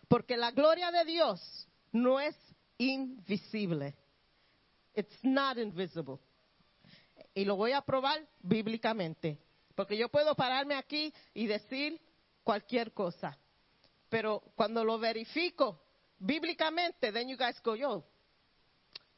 Porque 0.08 0.36
la 0.36 0.50
gloria 0.50 0.90
de 0.90 1.04
Dios 1.04 1.68
no 1.92 2.18
es 2.18 2.36
invisible. 2.78 3.94
It's 4.94 5.18
not 5.22 5.58
invisible. 5.58 6.18
Y 7.34 7.44
lo 7.44 7.56
voy 7.56 7.72
a 7.72 7.80
probar 7.80 8.26
bíblicamente. 8.40 9.38
Porque 9.74 9.96
yo 9.96 10.08
puedo 10.08 10.34
pararme 10.34 10.74
aquí 10.74 11.12
y 11.34 11.46
decir 11.46 12.00
cualquier 12.42 12.92
cosa. 12.92 13.38
Pero 14.08 14.42
cuando 14.56 14.84
lo 14.84 14.98
verifico 14.98 15.80
bíblicamente, 16.18 17.12
then 17.12 17.28
you 17.28 17.36
guys 17.36 17.60
go, 17.62 17.74
yo, 17.76 18.04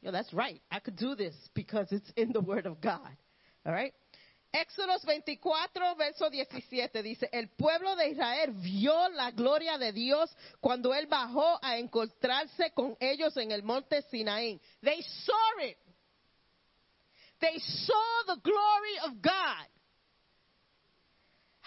yo, 0.03 0.11
that's 0.11 0.33
right. 0.33 0.61
I 0.69 0.79
could 0.79 0.97
do 0.97 1.15
this 1.15 1.33
because 1.55 1.87
it's 1.91 2.11
in 2.15 2.33
the 2.33 2.41
Word 2.41 2.65
of 2.65 2.81
God. 2.81 3.09
All 3.65 3.73
right? 3.73 3.93
Éxodos 4.53 5.03
24, 5.05 5.95
verso 5.97 6.29
17 6.29 7.01
dice, 7.01 7.27
el 7.31 7.49
pueblo 7.57 7.95
de 7.95 8.09
Israel 8.09 8.51
vio 8.51 9.09
la 9.09 9.31
gloria 9.31 9.79
de 9.79 9.91
Dios 9.91 10.29
cuando 10.61 10.93
él 10.93 11.07
bajó 11.07 11.57
a 11.59 11.77
encontrarse 11.79 12.71
con 12.75 12.95
ellos 12.99 13.35
en 13.37 13.51
el 13.51 13.63
monte 13.63 14.03
Sinaí. 14.11 14.61
They 14.83 15.01
saw 15.01 15.63
it. 15.63 15.77
They 17.39 17.57
saw 17.59 18.35
the 18.35 18.41
glory 18.43 18.99
of 19.05 19.21
God. 19.21 19.67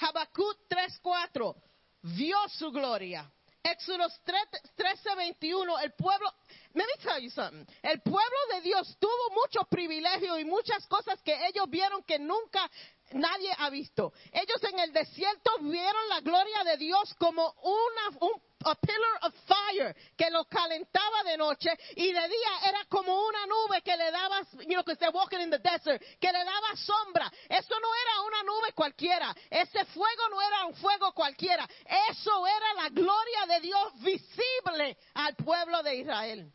Habacuc 0.01 0.57
3:4 0.69 1.57
vio 2.03 2.37
su 2.51 2.71
gloria. 2.71 3.29
Éxodos 3.71 4.21
13:21 4.25 5.83
el 5.83 5.93
pueblo 5.95 6.33
me 6.75 6.85
tell 7.03 7.23
you 7.23 7.31
something. 7.31 7.65
El 7.83 8.01
pueblo 8.03 8.39
de 8.53 8.61
Dios 8.61 8.97
tuvo 9.01 9.31
muchos 9.31 9.67
privilegios 9.69 10.39
y 10.39 10.45
muchas 10.45 10.87
cosas 10.87 11.21
que 11.23 11.35
ellos 11.47 11.69
vieron 11.71 12.03
que 12.03 12.19
nunca 12.19 12.71
nadie 13.13 13.51
ha 13.59 13.71
visto. 13.71 14.13
Ellos 14.31 14.63
en 14.71 14.79
el 14.81 14.93
desierto 14.93 15.51
vieron 15.61 16.09
la 16.11 16.21
gloria 16.21 16.65
de 16.65 16.77
Dios 16.77 17.15
como 17.19 17.55
una, 17.63 18.19
un 18.21 18.43
a 18.67 18.75
pillar 18.75 19.19
of 19.23 19.33
fire 19.47 19.95
que 20.17 20.29
los 20.31 20.47
calentaba 20.49 21.23
de 21.25 21.37
noche 21.37 21.71
y 21.95 22.13
de 22.13 22.29
día 22.29 22.59
era 22.69 22.85
como 22.89 23.27
una 23.27 23.47
nube 23.47 23.81
que 23.83 23.97
le 23.97 24.11
daba, 24.11 24.43
you 24.67 24.75
know, 24.75 24.83
que 24.83 24.97
they're 24.97 25.13
walking 25.13 25.41
in 25.41 25.51
the 25.51 25.59
desert, 25.59 26.03
que 26.21 26.33
le 26.33 26.45
daba 26.45 26.77
sombra. 26.77 27.31
Eso 27.49 27.79
no 27.81 27.89
era 27.95 28.23
una 28.27 28.43
nube 28.43 28.73
cualquiera. 28.75 29.35
Ese 29.51 29.85
fuego 29.87 30.29
no 30.31 30.43
era 30.43 30.67
un 30.67 30.75
fuego 30.75 31.13
cualquiera. 31.13 31.67
Eso 32.11 32.47
era 32.47 32.75
la 32.83 32.89
gloria 32.89 33.47
de 33.49 33.61
Dios 33.61 33.93
visible 34.03 34.97
al 35.15 35.37
pueblo 35.37 35.83
de 35.83 35.95
Israel. 35.97 36.53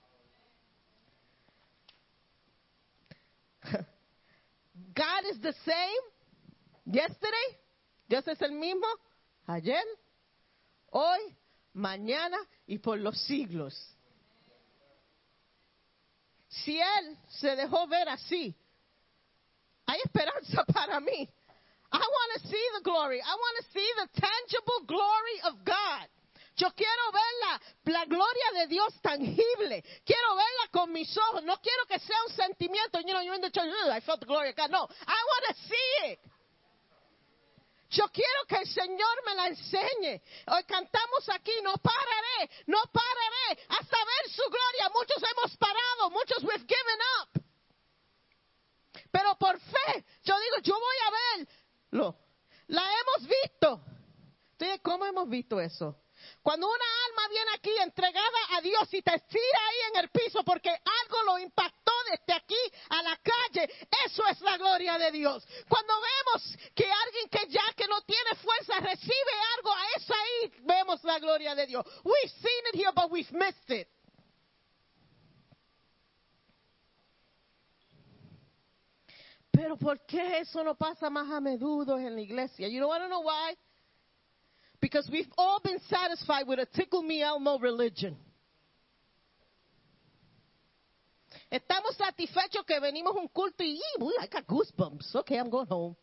God 4.94 5.26
is 5.32 5.40
the 5.42 5.54
same 5.64 6.02
yesterday. 6.86 7.58
Dios 8.08 8.28
es 8.28 8.42
el 8.42 8.52
mismo 8.52 8.86
ayer, 9.48 9.86
hoy, 10.90 11.38
mañana 11.74 12.38
y 12.68 12.80
por 12.80 13.00
los 13.00 13.18
siglos. 13.22 13.74
Si 16.48 16.80
Él 16.80 17.18
se 17.30 17.56
dejó 17.56 17.88
ver 17.88 18.10
así, 18.10 18.56
hay 19.86 20.00
esperanza 20.04 20.64
para 20.74 21.00
mí. 21.00 21.30
I 21.94 21.98
want 21.98 22.42
to 22.42 22.48
see 22.48 22.68
the 22.78 22.84
glory. 22.84 23.20
I 23.20 23.36
want 23.36 23.56
to 23.60 23.66
see 23.74 23.90
the 23.98 24.08
tangible 24.22 24.86
glory 24.88 25.42
of 25.44 25.66
God. 25.66 26.08
Yo 26.56 26.70
quiero 26.76 27.12
verla, 27.12 27.62
la 27.86 28.06
gloria 28.06 28.52
de 28.60 28.68
Dios 28.68 28.94
tangible. 29.02 29.84
Quiero 30.06 30.36
verla 30.36 30.68
con 30.72 30.92
mis 30.92 31.18
ojos. 31.18 31.44
No 31.44 31.58
quiero 31.58 31.86
que 31.88 32.00
sea 32.00 32.18
un 32.28 32.34
sentimiento. 32.34 33.00
You 33.00 33.14
know, 33.14 33.22
you're 33.22 33.36
in 33.36 33.42
the 33.42 33.50
church, 33.50 33.68
"Ugh, 33.68 33.92
I 33.92 34.00
felt 34.02 34.20
the 34.20 34.26
glory 34.26 34.50
of 34.50 34.56
God. 34.56 34.70
No, 34.70 34.88
I 35.08 35.20
want 35.26 35.46
to 35.50 35.54
see 35.68 36.12
it. 36.12 36.20
Yo 37.92 38.08
quiero 38.08 38.46
que 38.48 38.56
el 38.56 38.68
Señor 38.68 39.26
me 39.26 39.36
la 39.36 39.48
enseñe. 39.48 40.22
Hoy 40.48 40.64
cantamos 40.64 41.28
aquí, 41.28 41.52
no 41.62 41.74
pararé, 41.74 42.50
no 42.68 42.82
pararé 42.92 43.62
hasta 43.68 43.98
ver 43.98 44.32
su 44.32 44.44
gloria. 44.44 44.90
Muchos 44.94 45.18
hemos 45.18 45.58
parado, 45.58 46.10
muchos 46.10 46.42
we've 46.44 46.66
given 46.66 47.00
up. 47.20 47.44
Pero 49.12 49.36
por 49.38 49.60
fe, 49.60 50.06
yo 50.24 50.40
digo, 50.40 50.58
yo 50.64 50.74
voy 50.80 50.96
a 51.06 51.12
verlo. 51.92 52.18
La 52.68 52.82
hemos 52.82 53.28
visto. 53.28 53.82
Entonces, 54.54 54.80
¿cómo 54.82 55.06
hemos 55.06 55.28
visto 55.28 55.60
eso? 55.60 55.98
Cuando 56.42 56.68
una 56.68 56.86
alma 57.08 57.28
viene 57.30 57.52
aquí 57.56 57.72
entregada 57.82 58.40
a 58.58 58.62
Dios 58.62 58.88
y 58.94 59.02
te 59.02 59.20
tira 59.20 59.60
ahí 59.70 59.78
en 59.94 60.00
el 60.02 60.10
piso 60.10 60.44
porque 60.44 60.70
algo 60.70 61.24
lo 61.26 61.40
impactó 61.40 61.92
desde 62.10 62.34
aquí 62.34 62.58
a 62.90 63.04
la 63.04 63.18
calle, 63.18 63.70
eso 64.06 64.26
es 64.28 64.42
la 64.42 64.58
gloria 64.58 64.98
de 64.98 65.12
Dios. 65.12 65.46
Cuando 65.68 65.94
vemos 65.94 66.58
que 66.76 66.86
alguien 66.92 67.30
que 67.30 67.48
ya 67.48 67.71
no 67.92 68.02
tiene 68.02 68.36
fuerza 68.42 68.80
recibe 68.80 69.34
algo, 69.58 69.72
a 69.74 69.98
eso 69.98 70.14
ahí 70.14 70.52
vemos 70.64 71.04
la 71.04 71.20
gloria 71.20 71.54
de 71.54 71.68
Dios. 71.68 71.86
We've 72.04 72.32
seen 72.42 72.64
it 72.72 72.76
here, 72.76 72.92
but 72.96 73.12
we've 73.12 73.32
missed 73.32 73.70
it. 73.70 73.88
Pero 79.52 79.76
¿por 79.78 80.00
qué 80.08 80.40
eso 80.40 80.64
no 80.64 80.76
pasa 80.76 81.10
más 81.10 81.30
a 81.30 81.42
menudo 81.42 81.98
en 81.98 82.16
la 82.16 82.22
iglesia? 82.22 82.68
You 82.68 82.80
don't 82.80 82.90
want 82.90 83.04
to 83.04 83.10
know 83.10 83.22
why? 83.22 83.56
Because 84.80 85.10
we've 85.12 85.32
all 85.38 85.60
been 85.62 85.80
satisfied 85.90 86.48
with 86.48 86.60
a 86.60 86.66
tickle 86.66 87.04
me 87.04 87.22
Elmo 87.22 87.60
religion. 87.60 88.18
Estamos 91.52 91.96
satisfechos 91.98 92.66
que 92.66 92.80
venimos 92.80 93.14
a 93.16 93.20
un 93.20 93.28
culto 93.28 93.62
y 93.62 93.78
uy, 94.00 94.14
I 94.22 94.28
got 94.28 94.48
goosebumps. 94.48 95.14
Okay, 95.16 95.38
I'm 95.38 95.50
going 95.50 95.68
home. 95.68 95.96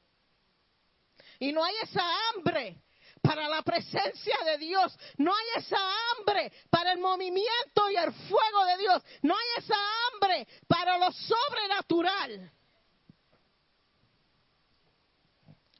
Y 1.38 1.52
no 1.52 1.62
hay 1.62 1.74
esa 1.82 2.02
hambre 2.30 2.82
para 3.22 3.48
la 3.48 3.62
presencia 3.62 4.36
de 4.44 4.58
Dios. 4.58 4.96
No 5.16 5.34
hay 5.34 5.62
esa 5.62 5.78
hambre 5.78 6.52
para 6.70 6.92
el 6.92 6.98
movimiento 6.98 7.90
y 7.90 7.96
el 7.96 8.12
fuego 8.12 8.64
de 8.66 8.78
Dios. 8.78 9.02
No 9.22 9.34
hay 9.34 9.62
esa 9.62 9.76
hambre 9.76 10.48
para 10.66 10.98
lo 10.98 11.10
sobrenatural. 11.12 12.52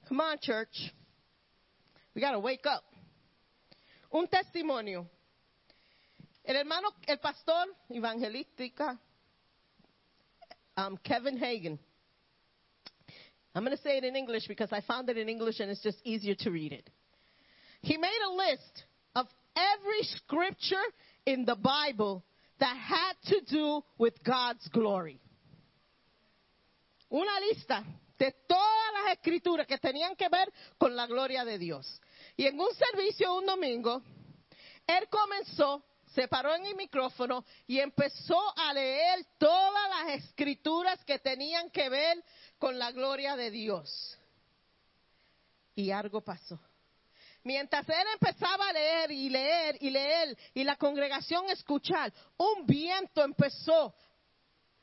Come 0.09 0.23
on, 0.23 0.39
church. 0.39 0.93
We 2.15 2.23
got 2.23 2.33
to 2.33 2.41
wake 2.41 2.67
up. 2.67 2.85
Un 4.11 4.27
testimonio. 4.27 5.07
El 6.45 6.57
hermano, 6.57 6.95
el 7.07 7.19
pastor 7.19 7.67
evangelística, 7.91 8.99
um, 10.79 10.97
Kevin 10.97 11.37
Hagen. 11.37 11.79
I'm 13.55 13.65
going 13.65 13.77
to 13.77 13.83
say 13.83 13.97
it 13.97 14.05
in 14.05 14.15
English 14.15 14.47
because 14.47 14.73
I 14.73 14.81
found 14.83 15.09
it 15.09 15.17
in 15.17 15.29
English 15.29 15.61
and 15.61 15.71
it's 15.71 15.83
just 15.83 15.99
easier 16.05 16.35
to 16.41 16.51
read 16.51 16.73
it. 16.73 16.89
He 17.81 17.97
made 17.97 18.21
a 18.27 18.33
list 18.33 18.85
of 19.15 19.27
every 19.57 20.03
scripture 20.03 20.77
in 21.27 21.45
the 21.45 21.57
Bible 21.57 22.25
that 22.61 22.77
had 22.77 23.15
to 23.27 23.41
do 23.49 23.83
with 23.99 24.15
God's 24.25 24.67
glory. 24.69 25.21
Una 27.11 27.41
lista 27.41 27.85
de 28.19 28.35
todas 28.49 28.93
las 28.95 29.17
escrituras 29.17 29.67
que 29.67 29.79
tenían 29.79 30.17
que 30.17 30.29
ver 30.29 30.53
con 30.79 30.95
la 30.95 31.07
gloria 31.07 31.45
de 31.45 31.59
Dios. 31.59 32.01
Y 32.37 32.47
en 32.47 32.59
un 32.61 32.69
servicio 32.75 33.35
un 33.35 33.47
domingo, 33.47 34.03
él 34.87 35.09
comenzó, 35.09 35.83
se 36.15 36.29
paró 36.29 36.55
en 36.55 36.67
el 36.67 36.77
micrófono 36.77 37.45
y 37.67 37.79
empezó 37.79 38.39
a 38.57 38.73
leer 38.73 39.27
todas 39.39 39.91
las 39.91 40.25
escrituras 40.25 41.05
que 41.05 41.19
tenían 41.19 41.71
que 41.71 41.89
ver 41.89 42.23
con 42.59 42.79
la 42.79 42.93
gloria 42.93 43.37
de 43.37 43.51
Dios. 43.51 44.19
Y 45.75 45.91
algo 45.91 46.21
pasó. 46.21 46.59
Mientras 47.45 47.89
él 47.89 48.07
empezaba 48.15 48.69
a 48.69 48.73
leer 48.73 49.11
y 49.13 49.31
leer 49.31 49.79
y 49.81 49.91
leer 49.91 50.37
y 50.55 50.65
la 50.65 50.77
congregación 50.77 51.49
escuchar, 51.51 52.13
un 52.37 52.67
viento 52.67 53.23
empezó 53.23 53.95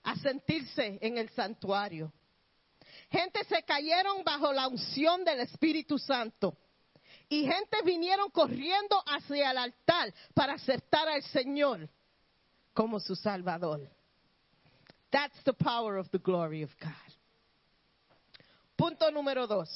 a 0.03 0.15
sentirse 0.15 0.97
en 1.01 1.17
el 1.17 1.29
santuario. 1.29 2.13
Gente 3.11 3.43
se 3.43 3.63
cayeron 3.63 4.23
bajo 4.23 4.53
la 4.53 4.67
unción 4.67 5.23
del 5.23 5.41
Espíritu 5.41 5.97
Santo. 5.99 6.57
Y 7.29 7.45
gente 7.45 7.77
vinieron 7.83 8.29
corriendo 8.29 9.01
hacia 9.05 9.51
el 9.51 9.57
altar 9.57 10.13
para 10.33 10.53
aceptar 10.53 11.07
al 11.07 11.23
Señor 11.23 11.89
como 12.73 12.99
su 12.99 13.15
Salvador. 13.15 13.89
That's 15.11 15.41
the 15.43 15.53
power 15.53 15.97
of 15.97 16.09
the 16.11 16.19
glory 16.19 16.63
of 16.63 16.71
God. 16.79 17.13
Punto 18.77 19.09
número 19.11 19.47
dos. 19.47 19.69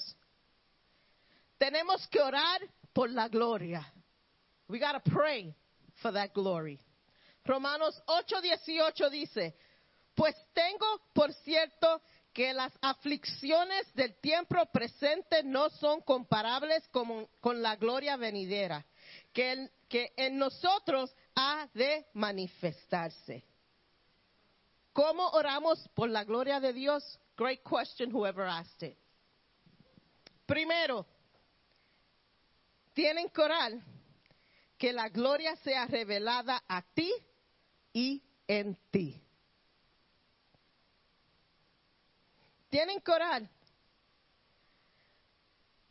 Tenemos 1.58 2.08
que 2.08 2.20
orar 2.20 2.62
por 2.94 3.10
la 3.10 3.28
gloria. 3.28 3.86
We 4.68 4.80
gotta 4.80 5.00
pray 5.00 5.56
for 6.02 6.12
that 6.12 6.34
glory. 6.34 6.80
Romanos 7.46 8.02
8:18 8.08 9.10
dice, 9.10 9.56
pues 10.16 10.36
tengo 10.54 11.02
por 11.14 11.34
cierto 11.34 12.02
que 12.40 12.54
las 12.54 12.72
aflicciones 12.80 13.94
del 13.96 14.16
tiempo 14.22 14.56
presente 14.72 15.44
no 15.44 15.70
son 15.72 16.00
comparables 16.00 16.88
con, 16.88 17.28
con 17.42 17.62
la 17.62 17.76
gloria 17.76 18.16
venidera, 18.16 18.86
que 19.34 19.70
en, 20.16 20.38
nosotros 20.38 21.14
ha 21.36 21.68
de 21.74 22.06
manifestarse. 22.14 23.44
¿Cómo 24.94 25.28
oramos 25.32 25.86
por 25.94 26.08
la 26.10 26.24
gloria 26.24 26.62
de 26.62 26.72
Dios? 26.72 27.20
Great 27.36 27.60
question, 27.62 28.10
whoever 28.16 28.48
asked 28.48 28.88
it. 28.88 28.98
Primero, 30.46 31.06
tienen 32.94 33.28
que 33.32 33.42
orar 33.42 33.74
que 34.78 34.94
la 34.94 35.10
gloria 35.10 35.58
sea 35.58 35.88
revelada 35.88 36.64
a 36.70 36.84
ti 36.94 37.14
y 37.92 38.24
en 38.48 38.78
ti. 38.90 39.29
Tienen 42.70 43.02
que 43.02 43.12
orar 43.12 43.50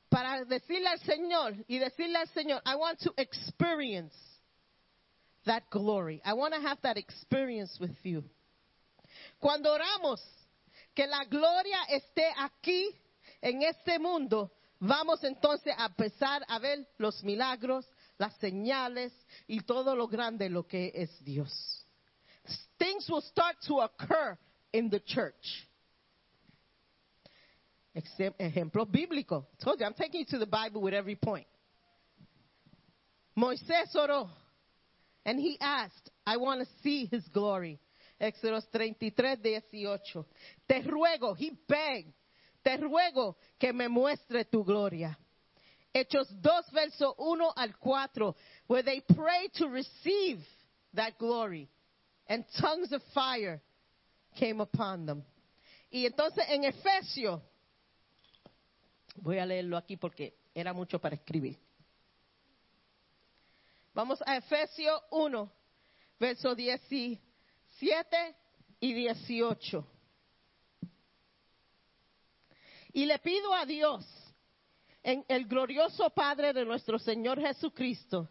para 0.09 0.45
decirle 0.45 0.89
al 0.89 1.01
Señor 1.01 1.55
y 1.67 1.79
decirle 1.79 2.19
al 2.19 2.29
Señor, 2.29 2.63
I 2.65 2.77
want 2.77 3.01
to 3.01 3.13
experience 3.17 4.15
that 5.45 5.65
glory. 5.71 6.23
I 6.25 6.33
want 6.33 6.55
to 6.55 6.61
have 6.61 6.81
that 6.83 6.97
experience 6.97 7.79
with 7.81 7.97
you. 8.03 8.25
Cuando 9.41 9.73
oramos 9.73 10.21
que 10.95 11.07
la 11.07 11.25
gloria 11.25 11.79
esté 11.91 12.33
aquí 12.37 12.95
en 13.41 13.63
este 13.63 13.99
mundo, 13.99 14.53
vamos 14.81 15.23
entonces 15.25 15.75
a 15.77 15.87
empezar 15.87 16.45
a 16.49 16.59
ver 16.59 16.87
los 16.99 17.23
milagros, 17.23 17.87
las 18.19 18.35
señales 18.37 19.13
y 19.47 19.61
todo 19.61 19.95
lo 19.95 20.09
grande 20.09 20.49
lo 20.49 20.67
que 20.67 20.93
es 20.95 21.11
Dios. 21.25 21.87
Things 22.79 23.09
will 23.11 23.23
start 23.23 23.57
to 23.67 23.81
occur 23.81 24.39
in 24.73 24.89
the 24.91 25.01
church. 25.01 25.68
Exe- 27.99 28.35
Ejemplo 28.39 28.87
bíblico. 28.87 29.47
Told 29.63 29.81
you, 29.81 29.87
I'm 29.87 29.95
taking 29.95 30.21
you 30.21 30.27
to 30.27 30.39
the 30.39 30.47
Bible 30.47 30.81
with 30.81 30.95
every 30.95 31.17
point. 31.17 31.47
Moisés 33.37 33.95
oró, 33.95 34.29
and 35.25 35.39
he 35.39 35.57
asked, 35.61 36.11
I 36.27 36.37
want 36.37 36.61
to 36.61 36.67
see 36.83 37.07
his 37.11 37.27
glory. 37.29 37.79
Éxodo 38.21 38.61
33, 38.73 39.37
18. 39.73 40.25
Te 40.69 40.83
ruego, 40.83 41.37
he 41.37 41.53
begged, 41.69 42.13
te 42.65 42.77
ruego 42.77 43.37
que 43.61 43.73
me 43.73 43.87
muestre 43.89 44.45
tu 44.51 44.65
gloria. 44.65 45.17
Hechos 45.95 46.27
2, 46.43 46.51
verso 46.73 47.15
1 47.17 47.53
al 47.57 47.73
4, 47.81 48.35
where 48.67 48.83
they 48.83 49.01
pray 49.15 49.49
to 49.55 49.69
receive 49.69 50.39
that 50.95 51.17
glory, 51.19 51.69
and 52.29 52.45
tongues 52.61 52.93
of 52.93 53.01
fire 53.15 53.61
came 54.37 54.61
upon 54.61 55.07
them. 55.07 55.23
Y 55.93 56.05
entonces 56.07 56.45
en 56.51 56.65
Efesios, 56.65 57.41
voy 59.21 59.39
a 59.39 59.47
leerlo 59.47 59.77
aquí 59.77 59.97
porque 59.97 60.35
era 60.55 60.73
mucho 60.73 61.01
para 61.01 61.15
escribir. 61.15 61.59
Vamos 63.95 64.23
a 64.27 64.37
Efesios 64.37 65.01
1, 65.11 65.53
verso 66.19 66.55
17 66.55 67.21
y 68.81 68.93
18. 68.93 69.87
Y 72.93 73.07
le 73.07 73.19
pido 73.19 73.53
a 73.55 73.67
Dios, 73.67 74.07
en 75.03 75.25
el 75.29 75.47
glorioso 75.47 76.11
Padre 76.11 76.53
de 76.53 76.65
nuestro 76.65 76.99
Señor 76.99 77.41
Jesucristo, 77.41 78.29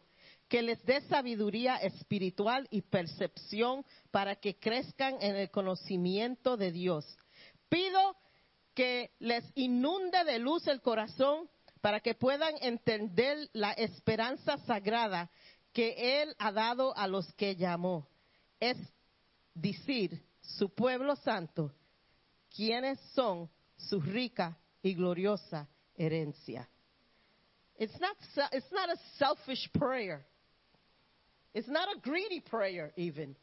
que 0.48 0.62
les 0.62 0.84
dé 0.86 1.02
sabiduría 1.02 1.78
espiritual 1.78 2.68
y 2.72 2.82
percepción 2.82 3.86
para 4.12 4.36
que 4.36 4.58
crezcan 4.58 5.18
en 5.22 5.36
el 5.36 5.52
conocimiento 5.52 6.56
de 6.56 6.72
Dios. 6.72 7.18
Pido 7.68 8.16
que 8.78 9.10
les 9.18 9.44
inunde 9.56 10.24
de 10.24 10.38
luz 10.38 10.68
el 10.68 10.84
corazón 10.84 11.50
para 11.82 12.00
que 12.00 12.14
puedan 12.14 12.54
entender 12.62 13.50
la 13.54 13.72
esperanza 13.72 14.60
sagrada 14.68 15.32
que 15.74 16.22
Él 16.22 16.36
ha 16.38 16.52
dado 16.52 16.96
a 16.96 17.08
los 17.08 17.34
que 17.34 17.56
llamó. 17.56 18.08
Es 18.60 18.78
decir, 19.56 20.24
su 20.42 20.70
pueblo 20.70 21.16
santo, 21.16 21.74
quienes 22.56 23.00
son 23.16 23.50
su 23.78 24.00
rica 24.00 24.56
y 24.84 24.94
gloriosa 24.94 25.68
herencia. 25.96 26.70
It's 27.80 28.00
not, 28.00 28.16
it's 28.52 28.72
not 28.72 28.92
a 28.92 28.98
selfish 29.18 29.72
prayer. 29.72 30.24
It's 31.52 31.68
not 31.68 31.88
a 31.96 32.00
greedy 32.00 32.42
prayer, 32.42 32.94
even. 32.96 33.36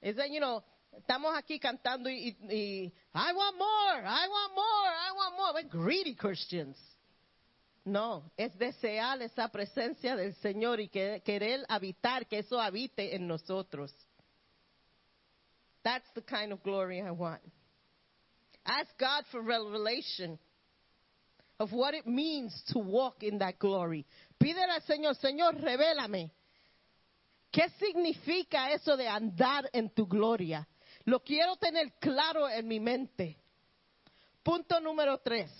It's 0.00 0.18
that, 0.18 0.30
you 0.30 0.38
know, 0.38 0.62
estamos 0.96 1.34
aquí 1.36 1.58
cantando 1.58 2.08
y, 2.10 2.36
y, 2.50 2.92
I 3.14 3.32
want 3.32 3.56
more, 3.56 4.06
I 4.06 4.28
want 4.28 4.54
more, 4.54 4.90
I 4.90 5.12
want 5.14 5.36
more. 5.36 5.52
We're 5.54 5.68
greedy 5.68 6.14
Christians. 6.14 6.76
No, 7.84 8.30
es 8.36 8.56
desear 8.58 9.22
esa 9.22 9.48
presencia 9.48 10.14
del 10.14 10.34
Señor 10.36 10.78
y 10.80 10.88
que, 10.88 11.22
querer 11.24 11.64
habitar, 11.68 12.26
que 12.26 12.40
eso 12.40 12.60
habite 12.60 13.14
en 13.14 13.26
nosotros. 13.26 13.94
That's 15.82 16.06
the 16.14 16.22
kind 16.22 16.52
of 16.52 16.62
glory 16.62 17.00
I 17.00 17.10
want. 17.12 17.40
Ask 18.66 18.90
God 18.98 19.24
for 19.30 19.40
revelation 19.40 20.38
of 21.58 21.72
what 21.72 21.94
it 21.94 22.06
means 22.06 22.52
to 22.72 22.78
walk 22.78 23.22
in 23.22 23.38
that 23.38 23.58
glory. 23.58 24.04
Pídele 24.38 24.70
al 24.70 24.82
Señor, 24.82 25.14
Señor, 25.16 25.54
revélame. 25.58 26.30
¿Qué 27.50 27.70
significa 27.78 28.70
eso 28.72 28.96
de 28.96 29.08
andar 29.08 29.70
en 29.72 29.88
tu 29.88 30.06
gloria? 30.06 30.68
Lo 31.08 31.20
quiero 31.20 31.56
tener 31.56 31.94
claro 31.98 32.50
en 32.50 32.68
mi 32.68 32.78
mente. 32.78 33.38
Punto 34.42 34.78
número 34.78 35.18
tres. 35.20 35.50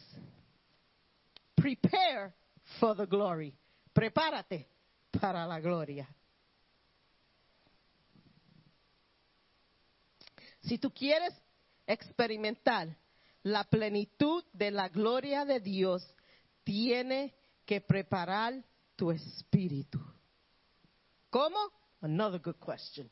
Prepare 1.55 2.35
for 2.79 2.95
the 2.95 3.07
glory. 3.07 3.57
Prepárate 3.91 4.69
para 5.11 5.47
la 5.47 5.59
gloria. 5.59 6.07
Si 10.61 10.77
tú 10.77 10.93
quieres 10.93 11.33
experimentar 11.87 12.95
la 13.43 13.65
plenitud 13.65 14.45
de 14.53 14.71
la 14.71 14.91
gloria 14.91 15.47
de 15.47 15.61
Dios, 15.61 16.07
tiene 16.63 17.35
que 17.65 17.81
preparar 17.81 18.63
tu 18.97 19.11
espíritu. 19.11 19.99
¿Cómo? 21.31 21.73
Another 22.03 22.39
good 22.39 22.59
question. 22.59 23.11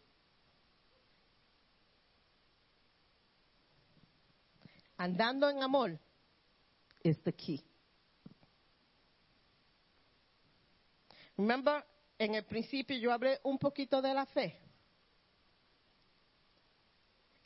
Andando 4.98 5.48
en 5.48 5.62
amor 5.62 5.98
is 7.04 7.16
the 7.24 7.32
key. 7.32 7.62
Remember, 11.36 11.82
en 12.18 12.34
el 12.34 12.42
principio 12.42 12.96
yo 12.96 13.10
hablé 13.10 13.38
un 13.44 13.58
poquito 13.58 14.00
de 14.00 14.14
la 14.14 14.24
fe. 14.26 14.54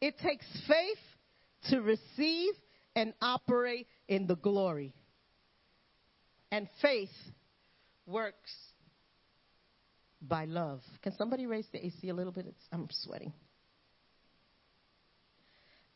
It 0.01 0.19
takes 0.19 0.47
faith 0.67 1.71
to 1.71 1.83
receive 1.83 2.55
and 2.95 3.13
operate 3.21 3.87
in 4.09 4.27
the 4.27 4.37
glory. 4.37 4.95
And 6.53 6.69
faith 6.81 7.11
works 8.07 8.51
by 10.23 10.47
love. 10.47 10.81
Can 11.03 11.13
somebody 11.17 11.47
raise 11.47 11.67
the 11.73 11.85
AC 11.85 12.09
a 12.09 12.15
little 12.15 12.33
bit? 12.33 12.47
It's, 12.47 12.63
I'm 12.73 12.89
sweating. 12.91 13.33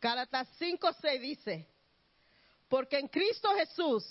Gálatas 0.05 0.47
5:6 0.59 1.19
dice, 1.19 1.67
porque 2.69 2.99
en 2.99 3.09
Cristo 3.09 3.49
Jesús 3.55 4.05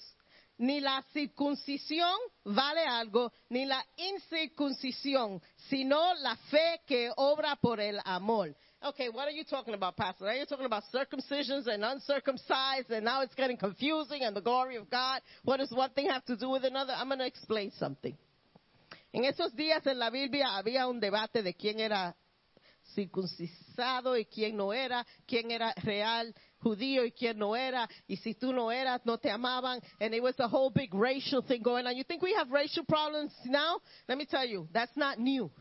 ni 0.57 0.81
la 0.81 1.03
circuncisión 1.13 2.17
vale 2.43 2.83
algo, 2.83 3.31
ni 3.49 3.65
la 3.65 3.85
incircuncisión, 3.97 5.39
sino 5.69 6.15
la 6.15 6.35
fe 6.49 6.81
que 6.87 7.11
obra 7.15 7.55
por 7.57 7.79
el 7.79 7.99
amor. 8.05 8.55
Okay, 8.81 9.09
what 9.09 9.27
are 9.27 9.35
you 9.35 9.43
talking 9.43 9.75
about, 9.75 9.95
Pastor? 9.95 10.27
Are 10.27 10.35
you 10.35 10.47
talking 10.47 10.65
about 10.65 10.83
circumcisions 10.91 11.67
and 11.67 11.85
uncircumcised, 11.85 12.89
and 12.89 13.05
now 13.05 13.21
it's 13.21 13.35
getting 13.35 13.55
confusing 13.55 14.23
and 14.23 14.35
the 14.35 14.41
glory 14.41 14.77
of 14.77 14.89
God? 14.89 15.21
What 15.43 15.57
does 15.57 15.71
one 15.71 15.91
thing 15.91 16.09
have 16.09 16.25
to 16.25 16.35
do 16.35 16.49
with 16.49 16.65
another? 16.65 16.93
I'm 16.93 17.07
going 17.07 17.19
to 17.19 17.27
explain 17.27 17.71
something. 17.77 18.17
En 19.13 19.25
esos 19.25 19.53
días 19.53 19.85
en 19.85 19.99
la 19.99 20.09
Biblia 20.09 20.57
había 20.57 20.87
un 20.87 20.99
debate 20.99 21.43
de 21.43 21.53
quién 21.53 21.79
era 21.79 22.15
circuncisado 22.93 24.17
y 24.17 24.25
quién 24.25 24.57
no 24.57 24.73
era, 24.73 25.05
quién 25.25 25.51
era 25.51 25.73
real 25.83 26.33
judío 26.63 27.03
y 27.03 27.11
quién 27.11 27.37
no 27.37 27.55
era, 27.55 27.87
y 28.07 28.15
si 28.17 28.33
tú 28.35 28.53
no 28.53 28.71
eras, 28.71 29.01
no 29.05 29.17
te 29.17 29.29
amaban, 29.29 29.81
and 29.99 30.13
it 30.13 30.23
was 30.23 30.39
a 30.39 30.47
whole 30.47 30.71
big 30.71 30.93
racial 30.93 31.41
thing 31.41 31.61
going 31.61 31.85
on. 31.85 31.95
You 31.95 32.03
think 32.05 32.21
we 32.21 32.33
have 32.33 32.49
racial 32.49 32.85
problems 32.85 33.33
now? 33.45 33.81
Let 34.07 34.17
me 34.17 34.25
tell 34.25 34.45
you, 34.45 34.67
that's 34.71 34.95
not 34.95 35.19
new. 35.19 35.51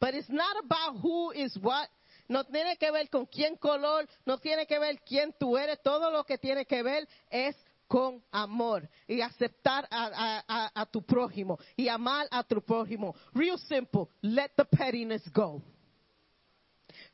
But 0.00 0.14
it's 0.14 0.28
not 0.28 0.56
about 0.62 1.00
who 1.00 1.30
is 1.30 1.56
what. 1.60 1.88
No 2.26 2.42
tiene 2.44 2.76
que 2.78 2.90
ver 2.90 3.08
con 3.10 3.26
quién 3.26 3.56
color, 3.56 4.06
no 4.26 4.38
tiene 4.38 4.66
que 4.66 4.78
ver 4.78 4.98
quién 5.06 5.34
tú 5.38 5.58
eres. 5.58 5.78
Todo 5.82 6.10
lo 6.10 6.24
que 6.24 6.38
tiene 6.38 6.64
que 6.64 6.82
ver 6.82 7.06
es 7.30 7.54
con 7.94 8.20
amor 8.32 8.88
y 9.06 9.20
aceptar 9.20 9.86
a, 9.88 10.84
tu 10.90 11.00
prójimo 11.02 11.56
y 11.76 11.86
amar 11.86 12.26
a 12.28 12.42
tu 12.42 12.60
prójimo. 12.60 13.14
Real 13.32 13.56
simple. 13.56 14.08
Let 14.20 14.50
the 14.56 14.64
pettiness 14.64 15.22
go. 15.32 15.62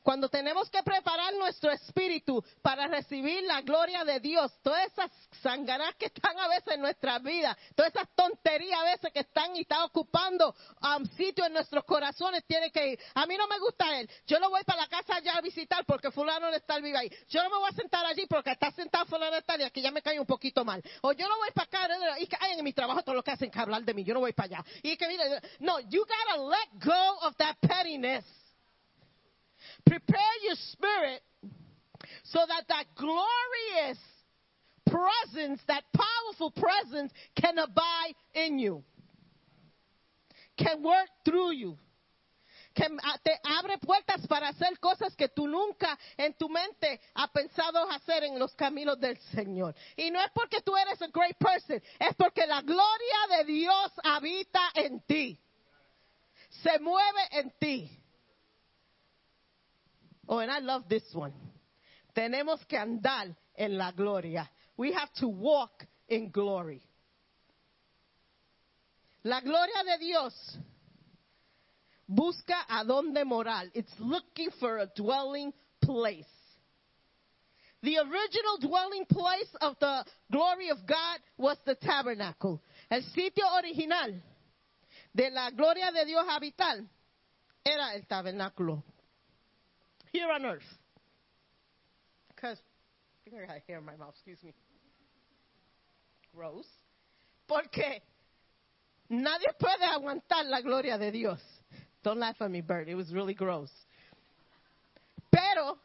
Cuando 0.03 0.29
tenemos 0.29 0.69
que 0.69 0.81
preparar 0.83 1.33
nuestro 1.35 1.71
espíritu 1.71 2.43
para 2.61 2.87
recibir 2.87 3.43
la 3.43 3.61
gloria 3.61 4.03
de 4.03 4.19
Dios, 4.19 4.51
todas 4.63 4.87
esas 4.91 5.11
sanganas 5.41 5.95
que 5.95 6.07
están 6.07 6.37
a 6.39 6.47
veces 6.47 6.73
en 6.73 6.81
nuestra 6.81 7.19
vida, 7.19 7.57
todas 7.75 7.93
esas 7.93 8.09
tonterías 8.15 8.79
a 8.79 8.83
veces 8.83 9.13
que 9.13 9.19
están 9.19 9.55
y 9.55 9.61
están 9.61 9.83
ocupando 9.83 10.55
um, 10.81 11.05
sitio 11.17 11.45
en 11.45 11.53
nuestros 11.53 11.83
corazones, 11.85 12.43
tiene 12.47 12.71
que 12.71 12.93
ir. 12.93 12.99
A 13.13 13.25
mí 13.25 13.37
no 13.37 13.47
me 13.47 13.59
gusta 13.59 13.99
él. 13.99 14.09
Yo 14.25 14.39
lo 14.39 14.49
voy 14.49 14.63
para 14.63 14.81
la 14.81 14.87
casa 14.87 15.15
allá 15.15 15.33
a 15.33 15.41
visitar 15.41 15.85
porque 15.85 16.11
fulano 16.11 16.49
no 16.49 16.55
está 16.55 16.79
vivo 16.79 16.97
ahí. 16.97 17.11
Yo 17.29 17.43
no 17.43 17.49
me 17.49 17.57
voy 17.57 17.69
a 17.69 17.75
sentar 17.75 18.05
allí 18.05 18.25
porque 18.27 18.51
está 18.51 18.71
sentado 18.71 19.05
fulano 19.05 19.41
tal 19.43 19.61
y 19.61 19.63
aquí 19.63 19.81
ya 19.81 19.91
me 19.91 20.01
cae 20.01 20.19
un 20.19 20.25
poquito 20.25 20.65
mal. 20.65 20.81
O 21.01 21.11
yo 21.11 21.27
no 21.27 21.37
voy 21.37 21.51
para 21.51 21.65
acá 21.65 22.17
y 22.19 22.27
que 22.27 22.37
ay, 22.39 22.57
en 22.57 22.63
mi 22.63 22.73
trabajo 22.73 23.03
todo 23.03 23.15
lo 23.15 23.23
que 23.23 23.31
hacen 23.31 23.51
que 23.51 23.59
hablar 23.59 23.83
de 23.83 23.93
mí. 23.93 24.03
Yo 24.03 24.13
no 24.13 24.21
voy 24.21 24.33
para 24.33 24.57
allá. 24.57 24.65
Y 24.81 24.97
que 24.97 25.07
mire, 25.07 25.41
no, 25.59 25.79
you 25.79 26.01
gotta 26.05 26.41
let 26.41 26.69
go 26.83 27.27
of 27.27 27.35
that 27.37 27.55
pettiness. 27.61 28.40
Prepare 29.91 30.37
your 30.43 30.55
spirit 30.71 31.21
so 32.23 32.39
that 32.47 32.63
that 32.69 32.85
glorious 32.95 33.99
presence, 34.85 35.59
that 35.67 35.83
powerful 35.91 36.49
presence 36.51 37.11
can 37.35 37.57
abide 37.57 38.15
in 38.33 38.57
you, 38.57 38.85
can 40.57 40.81
work 40.81 41.09
through 41.25 41.51
you. 41.51 41.77
Que 42.73 42.85
ah, 43.03 43.17
te 43.21 43.33
abre 43.43 43.79
puertas 43.79 44.25
para 44.29 44.47
hacer 44.47 44.79
cosas 44.79 45.13
que 45.13 45.27
tú 45.27 45.45
nunca 45.45 45.99
en 46.17 46.33
tu 46.39 46.47
mente 46.47 47.01
has 47.13 47.29
pensado 47.31 47.85
hacer 47.91 48.23
en 48.23 48.39
los 48.39 48.55
caminos 48.55 48.97
del 48.97 49.17
Señor. 49.35 49.75
Y 49.97 50.09
no 50.09 50.21
es 50.21 50.31
porque 50.33 50.61
tú 50.61 50.73
eres 50.77 51.01
a 51.01 51.07
great 51.07 51.35
person, 51.37 51.83
es 51.99 52.15
porque 52.15 52.47
la 52.47 52.61
gloria 52.61 53.39
de 53.39 53.43
Dios 53.43 53.91
habita 54.05 54.71
en 54.73 55.01
ti. 55.01 55.37
Se 56.63 56.79
mueve 56.79 57.27
en 57.31 57.51
ti. 57.59 58.00
Oh, 60.31 60.39
and 60.39 60.49
I 60.49 60.59
love 60.59 60.83
this 60.87 61.03
one. 61.11 61.33
Tenemos 62.15 62.65
que 62.67 62.77
andar 62.77 63.35
en 63.53 63.77
la 63.77 63.91
gloria. 63.91 64.49
We 64.77 64.93
have 64.93 65.11
to 65.15 65.27
walk 65.27 65.85
in 66.07 66.31
glory. 66.31 66.81
La 69.25 69.41
gloria 69.41 69.83
de 69.85 70.05
Dios 70.05 70.33
busca 72.07 72.65
a 72.69 72.85
dónde 72.85 73.25
morar. 73.25 73.65
It's 73.73 73.93
looking 73.99 74.49
for 74.57 74.77
a 74.77 74.87
dwelling 74.95 75.51
place. 75.81 76.25
The 77.83 77.97
original 77.97 78.57
dwelling 78.61 79.05
place 79.09 79.49
of 79.59 79.75
the 79.81 80.05
glory 80.31 80.69
of 80.69 80.77
God 80.87 81.19
was 81.37 81.57
the 81.65 81.75
tabernacle. 81.75 82.61
El 82.89 83.01
sitio 83.13 83.43
original 83.61 84.13
de 85.13 85.29
la 85.29 85.49
gloria 85.49 85.91
de 85.91 86.05
Dios 86.05 86.25
habitar 86.25 86.87
era 87.65 87.95
el 87.95 88.05
tabernáculo. 88.07 88.81
Here 90.11 90.29
on 90.29 90.45
earth. 90.45 90.61
Because 92.29 92.57
I 92.57 93.29
think 93.29 93.43
I 93.43 93.45
got 93.45 93.61
hair 93.67 93.77
in 93.79 93.85
my 93.85 93.95
mouth, 93.95 94.13
excuse 94.15 94.43
me. 94.43 94.53
Gross. 96.35 96.65
Porque 97.47 98.01
nadie 99.09 99.53
puede 99.59 99.83
aguantar 99.83 100.45
la 100.45 100.61
gloria 100.61 100.97
de 100.97 101.11
Dios. 101.11 101.39
Don't 102.03 102.19
laugh 102.19 102.41
at 102.41 102.49
me, 102.49 102.61
Bert. 102.61 102.87
It 102.87 102.95
was 102.95 103.13
really 103.13 103.33
gross. 103.33 103.69
Pero 105.31 105.77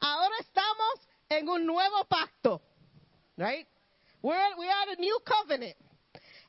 ahora 0.00 0.34
estamos 0.40 1.06
en 1.30 1.48
un 1.48 1.66
nuevo 1.66 2.04
pacto, 2.10 2.60
right? 3.38 3.66
We're, 4.22 4.56
we 4.58 4.66
are 4.66 4.92
a 4.96 5.00
new 5.00 5.18
covenant. 5.26 5.76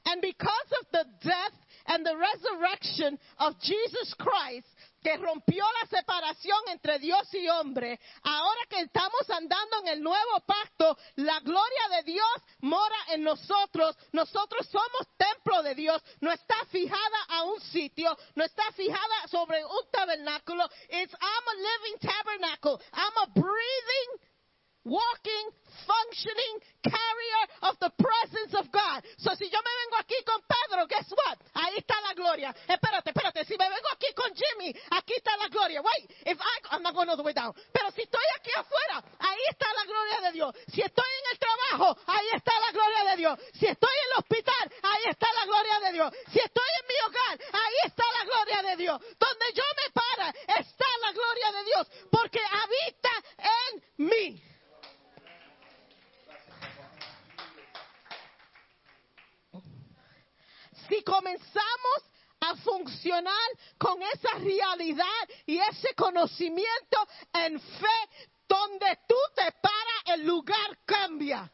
And 0.05 0.21
because 0.21 0.69
of 0.81 0.87
the 0.91 1.05
death 1.23 1.57
and 1.87 2.05
the 2.05 2.15
resurrection 2.17 3.17
of 3.39 3.53
Jesus 3.61 4.13
Christ, 4.19 4.67
que 5.03 5.17
rompió 5.17 5.63
la 5.81 5.87
separación 5.87 6.57
entre 6.69 6.97
Dios 6.99 7.31
y 7.33 7.47
hombre, 7.49 7.99
ahora 8.23 8.61
que 8.69 8.79
estamos 8.79 9.29
andando 9.29 9.79
en 9.81 9.87
el 9.89 10.01
nuevo 10.01 10.39
pacto, 10.45 10.97
la 11.15 11.39
gloria 11.41 11.89
de 11.97 12.03
Dios 12.03 12.33
mora 12.61 12.95
en 13.09 13.23
nosotros. 13.23 13.97
Nosotros 14.11 14.67
somos 14.67 15.07
templo 15.17 15.61
de 15.63 15.75
Dios. 15.75 16.01
No 16.21 16.31
está 16.31 16.55
fijada 16.71 17.17
a 17.29 17.43
un 17.43 17.59
sitio, 17.61 18.17
no 18.35 18.43
está 18.43 18.63
fijada 18.71 19.27
sobre 19.29 19.63
un 19.65 19.91
tabernáculo. 19.91 20.65
It's 20.89 21.13
I'm 21.13 21.47
a 21.47 21.55
living 21.55 21.99
tabernacle. 21.99 22.79
I'm 22.93 23.17
a 23.23 23.27
breathing 23.33 24.32
walking, 24.85 25.47
functioning 25.87 26.55
carrier 26.83 27.43
of 27.63 27.75
the 27.79 27.91
presence 27.95 28.53
of 28.59 28.67
God. 28.71 29.03
So 29.17 29.31
si 29.35 29.47
yo 29.49 29.59
me 29.59 29.73
vengo 29.83 29.97
aquí 29.99 30.19
con 30.27 30.39
Pedro, 30.43 30.85
guess 30.87 31.07
what? 31.11 31.39
Ahí 31.55 31.79
está 31.79 31.95
la 32.03 32.13
gloria. 32.13 32.53
Espérate, 32.67 33.09
espérate. 33.09 33.45
Si 33.45 33.55
me 33.57 33.67
vengo 33.67 33.89
aquí 33.91 34.11
con 34.13 34.29
Jimmy, 34.35 34.75
aquí 34.91 35.13
está 35.15 35.35
la 35.37 35.47
gloria. 35.47 35.81
Wait, 35.81 36.11
if 36.27 36.37
I, 36.39 36.75
I'm 36.75 36.83
not 36.83 36.93
going 36.93 37.09
all 37.09 37.17
the 37.17 37.23
way 37.23 37.33
down. 37.33 37.53
Pero 37.71 37.91
si 37.91 38.03
estoy 38.03 38.27
aquí 38.35 38.51
afuera, 38.55 39.03
ahí 39.19 39.43
está 39.49 39.67
la 39.73 39.85
gloria 39.85 40.19
de 40.27 40.31
Dios. 40.31 40.55
Si 40.67 40.81
estoy 40.81 41.11
en 41.19 41.25
el 41.31 41.39
trabajo, 41.39 41.97
ahí 42.07 42.27
está 42.35 42.53
la 42.59 42.71
gloria 42.71 43.03
de 43.11 43.15
Dios. 43.17 43.39
Si 43.53 43.65
estoy 43.65 43.95
en 43.95 44.07
el 44.11 44.19
hospital, 44.19 44.65
ahí 44.83 45.03
está 45.09 45.27
la 45.33 45.45
gloria 45.45 45.79
de 45.79 45.91
Dios. 45.93 46.13
Si 46.31 46.39
estoy 46.39 46.69
en 46.79 46.87
mi 46.87 46.97
hogar, 47.07 47.35
ahí 47.53 47.75
está 47.85 48.03
la 48.19 48.23
gloria 48.25 48.61
de 48.69 48.75
Dios. 48.75 49.01
Donde 49.19 49.45
yo 49.55 49.63
me 49.79 49.87
para, 49.91 50.29
está 50.59 50.85
la 51.01 51.11
gloria 51.11 51.51
de 51.51 51.63
Dios. 51.63 51.87
Porque 52.11 52.39
habita 52.39 53.11
en 53.39 54.07
mí. 54.07 54.53
si 60.93 61.01
comenzamos 61.03 61.99
a 62.39 62.55
funcionar 62.57 63.49
con 63.77 64.01
esa 64.01 64.33
realidad 64.37 65.29
y 65.45 65.57
ese 65.57 65.93
conocimiento 66.43 67.07
en 67.33 67.59
fe, 67.59 68.27
donde 68.47 68.97
tú 69.07 69.15
te 69.35 69.51
paras, 69.61 70.03
el 70.19 70.25
lugar 70.25 70.77
cambia. 70.85 71.49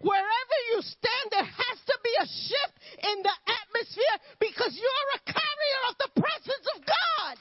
Wherever 0.00 0.56
you 0.72 0.82
stand, 0.82 1.30
there 1.30 1.44
has 1.44 1.78
to 1.86 1.98
be 2.02 2.10
a 2.20 2.26
shift 2.26 2.74
in 3.04 3.22
the 3.22 3.32
atmosphere 3.46 4.18
because 4.40 4.76
you're 4.76 5.10
a 5.14 5.32
carrier 5.32 5.80
of 5.88 5.96
the 5.98 6.20
presence 6.20 6.66
of 6.74 6.84
God. 6.84 7.38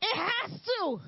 It 0.00 0.16
has 0.16 0.60
to. 0.60 1.00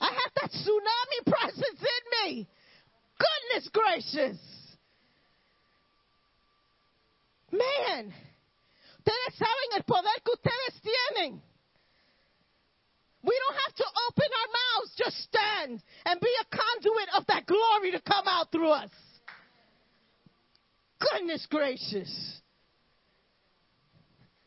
I 0.00 0.06
have 0.06 0.32
that 0.40 0.50
tsunami 0.50 1.32
presence 1.32 1.80
in 1.80 2.28
me. 2.34 2.48
Goodness 3.18 3.68
gracious. 3.72 4.38
Man, 7.52 8.14
ustedes 8.98 9.34
saben 9.38 9.76
el 9.76 9.82
poder 9.82 10.22
que 10.24 10.32
ustedes 10.32 10.80
tienen. 10.82 11.42
We 13.22 13.36
don't 13.36 13.58
have 13.66 13.74
to 13.74 13.84
open 14.08 14.28
our 14.32 14.48
mouths, 14.48 14.94
just 14.96 15.16
stand 15.24 15.82
and 16.06 16.20
be 16.20 16.32
a 16.40 16.56
conduit 16.56 17.08
of 17.16 17.26
that 17.26 17.44
glory 17.44 17.90
to 17.92 18.00
come 18.00 18.26
out 18.26 18.50
through 18.50 18.70
us. 18.70 18.90
Goodness 21.00 21.46
gracious. 21.50 22.08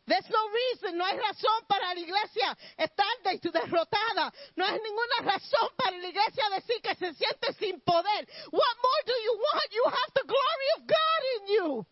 There's 0.05 0.27
no 0.29 0.43
reason, 0.51 0.97
no 0.97 1.05
hay 1.05 1.17
razón 1.17 1.67
para 1.69 1.93
la 1.93 2.01
iglesia 2.01 2.57
estar 2.77 3.13
de- 3.23 3.51
derrotada. 3.51 4.33
No 4.57 4.65
hay 4.65 4.79
ninguna 4.79 5.31
razón 5.31 5.69
para 5.77 5.95
la 5.97 6.07
iglesia 6.07 6.43
decir 6.55 6.81
que 6.81 6.95
se 6.95 7.13
siente 7.13 7.53
sin 7.59 7.79
poder. 7.81 8.27
What 8.51 8.75
more 8.81 9.03
do 9.05 9.13
you 9.13 9.33
want? 9.37 9.71
You 9.71 9.83
have 9.85 10.13
the 10.15 10.27
glory 10.27 10.67
of 10.77 10.87
God 10.87 11.21
in 11.35 11.47
you. 11.53 11.85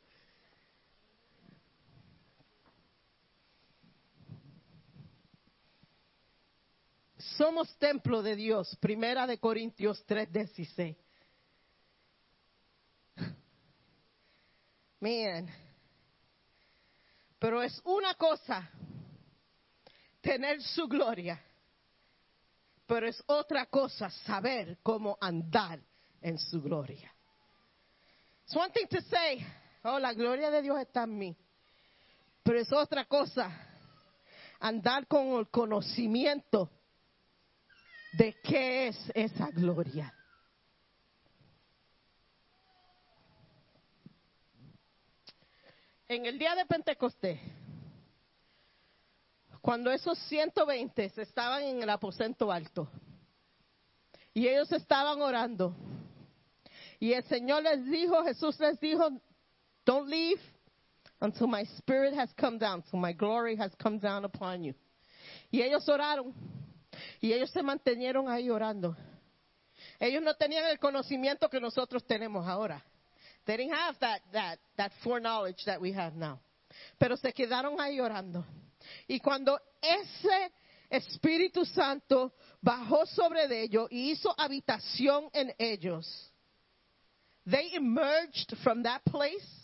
somos 7.42 7.76
templo 7.80 8.22
de 8.22 8.36
Dios. 8.36 8.71
Primera 8.82 9.28
de 9.28 9.38
Corintios 9.38 10.04
3:16. 10.08 10.98
Man. 15.00 15.48
Pero 17.38 17.62
es 17.62 17.80
una 17.86 18.16
cosa 18.16 18.68
tener 20.20 20.64
su 20.64 20.88
gloria, 20.88 21.40
pero 22.88 23.08
es 23.08 23.24
otra 23.28 23.68
cosa 23.68 24.10
saber 24.10 24.80
cómo 24.82 25.16
andar 25.22 25.80
en 26.20 26.40
su 26.40 26.60
gloria. 26.60 27.14
It's 28.46 28.56
one 28.56 28.72
thing 28.72 28.88
to 28.88 29.02
say, 29.02 29.46
oh, 29.84 30.00
la 30.00 30.14
gloria 30.14 30.50
de 30.50 30.64
Dios 30.64 30.80
está 30.80 31.04
en 31.04 31.18
mí, 31.20 31.38
pero 32.42 32.60
es 32.60 32.74
otra 32.74 33.06
cosa 33.06 33.50
andar 34.60 35.06
con 35.06 35.40
el 35.40 35.50
conocimiento 35.50 36.81
de 38.14 38.34
qué 38.42 38.88
es 38.90 39.12
esa 39.16 39.50
gloria. 39.52 40.14
En 46.08 46.26
el 46.26 46.38
día 46.38 46.56
de 46.56 46.66
Pentecostés, 46.66 47.40
cuando 49.62 49.92
esos 49.92 50.18
120 50.28 51.12
estaban 51.16 51.64
en 51.64 51.84
el 51.84 51.90
aposento 51.90 52.52
alto 52.52 52.90
y 54.34 54.48
ellos 54.48 54.72
estaban 54.72 55.22
orando, 55.22 55.74
y 57.00 57.14
el 57.14 57.24
Señor 57.24 57.64
les 57.64 57.86
dijo, 57.86 58.24
Jesús 58.26 58.60
les 58.60 58.80
dijo, 58.80 59.10
don't 59.86 60.10
leave 60.10 60.40
until 61.22 61.48
my 61.48 61.64
spirit 61.78 62.14
has 62.14 62.32
come 62.34 62.58
down, 62.58 62.84
until 62.84 63.00
my 63.00 63.14
glory 63.14 63.56
has 63.56 63.74
come 63.82 63.98
down 63.98 64.26
upon 64.26 64.64
you. 64.64 64.74
Y 65.50 65.62
ellos 65.62 65.88
oraron 65.88 66.34
y 67.20 67.34
ellos 67.34 67.50
se 67.52 67.64
mantenieron 67.64 68.30
ahí 68.30 68.50
orando. 68.50 68.96
Ellos 70.00 70.22
no 70.22 70.34
tenían 70.36 70.66
el 70.66 70.80
conocimiento 70.80 71.50
que 71.50 71.60
nosotros 71.60 72.06
tenemos 72.06 72.48
ahora. 72.48 72.84
They 73.46 73.58
didn't 73.58 73.74
have 73.74 73.98
that, 74.00 74.60
that, 74.78 74.92
foreknowledge 75.04 75.66
that 75.66 75.82
we 75.82 75.92
have 75.94 76.16
now. 76.16 76.40
Pero 77.00 77.18
se 77.18 77.34
quedaron 77.34 77.80
ahí 77.80 78.00
orando. 78.00 78.46
Y 79.08 79.20
cuando 79.20 79.60
ese 79.82 80.52
Espíritu 80.90 81.66
Santo 81.66 82.34
bajó 82.62 83.06
sobre 83.06 83.46
ellos 83.64 83.88
y 83.92 84.12
hizo 84.12 84.34
habitación 84.38 85.30
en 85.34 85.54
ellos, 85.58 86.32
they 87.46 87.74
emerged 87.74 88.56
from 88.64 88.84
that 88.84 89.04
place 89.06 89.62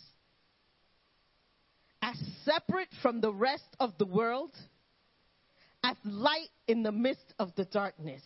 as 2.00 2.16
separate 2.44 2.88
from 3.02 3.20
the 3.20 3.32
rest 3.32 3.76
of 3.78 3.96
the 3.98 4.06
world, 4.06 4.52
as 5.82 5.96
light 6.04 6.50
in 6.66 6.82
the 6.82 6.92
midst 6.92 7.34
of 7.38 7.54
the 7.54 7.64
darkness. 7.64 8.22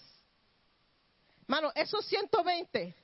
Mano, 1.46 1.70
esos 1.74 2.04
120, 2.06 2.94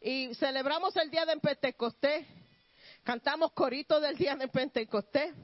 y 0.00 0.34
celebramos 0.34 0.96
el 0.96 1.10
día 1.10 1.24
de 1.24 1.36
Pentecostés, 1.38 2.26
cantamos 3.04 3.52
corito 3.52 4.00
del 4.00 4.16
día 4.16 4.36
de 4.36 4.48
Pentecostés, 4.48 5.34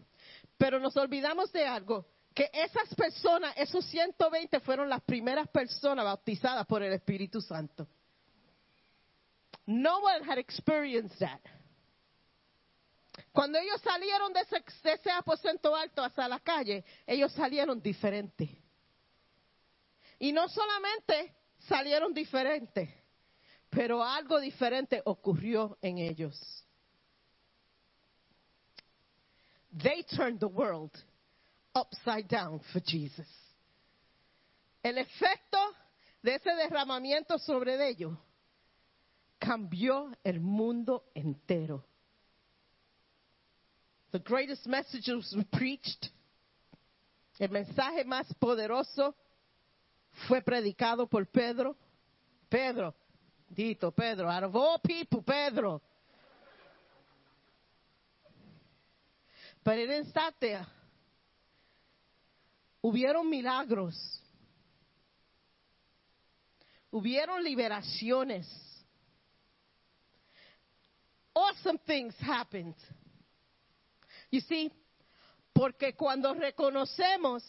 pero 0.56 0.78
nos 0.80 0.96
olvidamos 0.96 1.52
de 1.52 1.64
algo, 1.64 2.06
que 2.34 2.50
esas 2.52 2.94
personas, 2.94 3.54
esos 3.56 3.84
120 3.86 4.60
fueron 4.60 4.88
las 4.88 5.02
primeras 5.02 5.48
personas 5.48 6.04
bautizadas 6.04 6.66
por 6.66 6.82
el 6.82 6.92
Espíritu 6.92 7.40
Santo. 7.40 7.86
No 9.66 10.00
one 10.00 10.24
had 10.24 10.38
experienced 10.38 11.18
that. 11.18 11.40
Cuando 13.38 13.56
ellos 13.60 13.80
salieron 13.82 14.32
de 14.32 14.40
ese, 14.40 15.10
aposento 15.12 15.76
alto 15.76 16.02
hasta 16.02 16.26
la 16.26 16.40
calle, 16.40 16.84
ellos 17.06 17.32
salieron 17.34 17.80
diferentes. 17.80 18.50
Y 20.18 20.32
no 20.32 20.48
solamente 20.48 21.36
salieron 21.60 22.12
diferentes, 22.12 22.90
pero 23.70 24.02
algo 24.02 24.40
diferente 24.40 25.00
ocurrió 25.04 25.78
en 25.80 25.98
ellos. 25.98 26.36
They 29.70 30.02
turned 30.02 30.40
the 30.40 30.46
world 30.46 30.90
upside 31.76 32.26
down 32.26 32.58
for 32.72 32.82
Jesus. 32.84 33.28
El 34.82 34.98
efecto 34.98 35.58
de 36.22 36.34
ese 36.34 36.50
derramamiento 36.56 37.38
sobre 37.38 37.88
ellos 37.88 38.18
cambió 39.38 40.10
el 40.24 40.40
mundo 40.40 41.04
entero. 41.14 41.84
The 44.10 44.18
greatest 44.18 44.66
message 44.66 45.08
was 45.08 45.36
preached. 45.52 46.08
El 47.38 47.50
mensaje 47.50 48.04
más 48.04 48.26
poderoso 48.40 49.14
fue 50.26 50.40
predicado 50.40 51.08
por 51.08 51.26
Pedro. 51.26 51.76
Pedro, 52.50 52.94
dito 53.54 53.94
Pedro, 53.94 54.28
out 54.28 54.44
of 54.44 54.56
all 54.56 54.78
people, 54.78 55.22
Pedro. 55.22 55.82
Pero 59.62 60.04
stop 60.04 60.34
there. 60.40 60.66
Hubieron 62.82 63.28
milagros. 63.28 63.94
Hubieron 66.90 67.44
liberaciones. 67.44 68.46
Awesome 71.34 71.78
things 71.86 72.14
happened. 72.20 72.74
You 74.30 74.40
see, 74.42 74.70
porque 75.52 75.94
cuando 75.94 76.34
reconocemos 76.34 77.42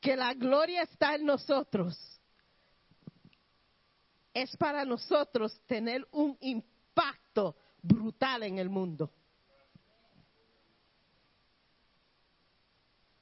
que 0.00 0.16
la 0.16 0.32
gloria 0.34 0.82
está 0.82 1.16
en 1.16 1.26
nosotros, 1.26 1.98
es 4.32 4.56
para 4.56 4.84
nosotros 4.84 5.60
tener 5.66 6.06
un 6.12 6.36
impacto 6.40 7.56
brutal 7.82 8.44
en 8.44 8.58
el 8.58 8.70
mundo. 8.70 9.10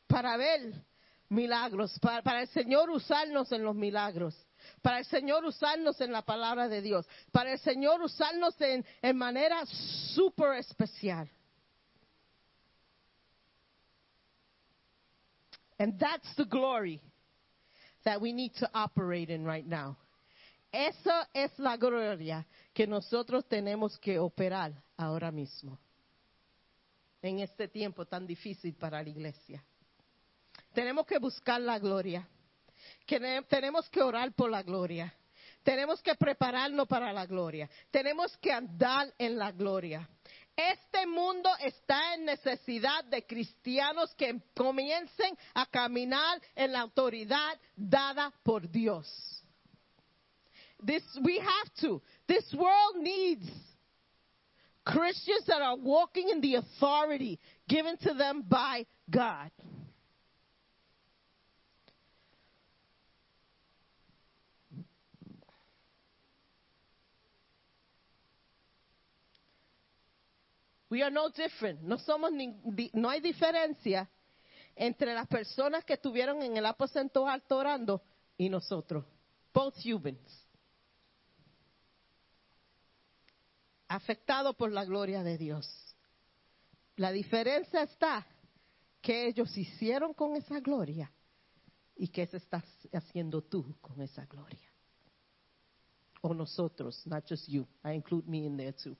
Para 0.06 0.36
ver 0.36 0.74
milagros, 1.28 1.98
para, 2.00 2.40
el 2.40 2.48
Señor 2.48 2.90
usarnos 2.90 3.50
en 3.52 3.62
los 3.62 3.74
milagros, 3.74 4.34
para 4.80 5.00
el 5.00 5.04
Señor 5.06 5.44
usarnos 5.44 6.00
en 6.00 6.12
la 6.12 6.22
palabra 6.22 6.68
de 6.68 6.80
Dios, 6.82 7.06
para 7.32 7.52
el 7.52 7.58
Señor 7.58 8.00
usarnos 8.02 8.58
en, 8.60 8.84
en 9.02 9.16
manera 9.16 9.64
súper 10.14 10.54
especial. 10.54 11.30
And 15.78 15.98
that's 15.98 16.34
the 16.36 16.44
glory 16.44 17.00
that 18.04 18.20
we 18.20 18.32
need 18.32 18.54
to 18.56 18.70
operate 18.74 19.30
in 19.30 19.44
right 19.44 19.66
now. 19.66 19.96
Esa 20.72 21.28
es 21.32 21.50
la 21.58 21.76
gloria 21.76 22.46
que 22.74 22.86
nosotros 22.86 23.46
tenemos 23.48 23.98
que 23.98 24.18
operar 24.18 24.72
ahora 24.98 25.30
mismo, 25.30 25.78
en 27.22 27.38
este 27.38 27.68
tiempo 27.68 28.04
tan 28.04 28.26
difícil 28.26 28.74
para 28.74 29.02
la 29.02 29.08
iglesia. 29.08 29.64
Tenemos 30.74 31.06
que 31.06 31.18
buscar 31.18 31.60
la 31.60 31.78
gloria, 31.78 32.28
tenemos 33.48 33.88
que 33.88 34.02
orar 34.02 34.32
por 34.32 34.50
la 34.50 34.62
gloria, 34.62 35.14
tenemos 35.62 36.02
que 36.02 36.14
prepararnos 36.14 36.86
para 36.86 37.12
la 37.12 37.24
gloria, 37.24 37.68
tenemos 37.90 38.36
que 38.36 38.52
andar 38.52 39.12
en 39.18 39.38
la 39.38 39.52
gloria. 39.52 40.08
Este 40.58 41.06
mundo 41.06 41.48
está 41.60 42.14
en 42.14 42.24
necesidad 42.24 43.04
de 43.04 43.24
cristianos 43.24 44.12
que 44.16 44.40
comiencen 44.56 45.38
a 45.54 45.64
caminar 45.66 46.40
en 46.56 46.72
la 46.72 46.80
autoridad 46.80 47.56
dada 47.76 48.32
por 48.42 48.68
Dios. 48.68 49.06
This 50.84 51.04
we 51.22 51.38
have 51.38 51.70
to. 51.82 52.02
This 52.26 52.52
world 52.54 52.96
needs 52.96 53.48
Christians 54.84 55.44
that 55.46 55.62
are 55.62 55.76
walking 55.76 56.28
in 56.28 56.40
the 56.40 56.56
authority 56.56 57.38
given 57.68 57.96
to 57.98 58.14
them 58.14 58.42
by 58.42 58.84
God. 59.08 59.52
We 70.90 71.02
are 71.02 71.10
no 71.10 71.28
different. 71.30 71.82
No 71.82 71.98
somos 71.98 72.32
ni, 72.32 72.58
no 72.92 73.10
hay 73.10 73.20
diferencia 73.20 74.08
entre 74.74 75.12
las 75.12 75.26
personas 75.26 75.84
que 75.84 75.94
estuvieron 75.94 76.42
en 76.42 76.56
el 76.56 76.64
aposento 76.64 77.26
alto 77.26 77.56
orando 77.56 78.02
y 78.36 78.48
nosotros. 78.48 79.04
Both 79.52 79.84
humans. 79.84 80.46
Afectados 83.88 84.54
por 84.56 84.70
la 84.70 84.84
gloria 84.84 85.22
de 85.22 85.36
Dios. 85.36 85.66
La 86.96 87.12
diferencia 87.12 87.82
está 87.82 88.26
que 89.00 89.26
ellos 89.26 89.56
hicieron 89.56 90.14
con 90.14 90.36
esa 90.36 90.60
gloria 90.60 91.10
y 91.96 92.08
que 92.08 92.26
se 92.26 92.36
está 92.36 92.62
haciendo 92.92 93.42
tú 93.42 93.76
con 93.80 94.00
esa 94.00 94.24
gloria. 94.26 94.70
O 96.20 96.34
nosotros, 96.34 97.06
not 97.06 97.24
just 97.28 97.48
you. 97.48 97.66
I 97.84 97.92
include 97.92 98.28
me 98.28 98.44
in 98.44 98.56
there 98.56 98.72
too. 98.72 98.96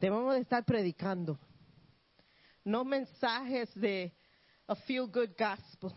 Debemos 0.00 0.34
de 0.34 0.40
estar 0.40 0.64
predicando. 0.64 1.38
No 2.64 2.84
mensajes 2.84 3.72
de, 3.74 4.12
a 4.66 4.74
feel 4.74 5.06
good 5.06 5.30
gospel. 5.38 5.92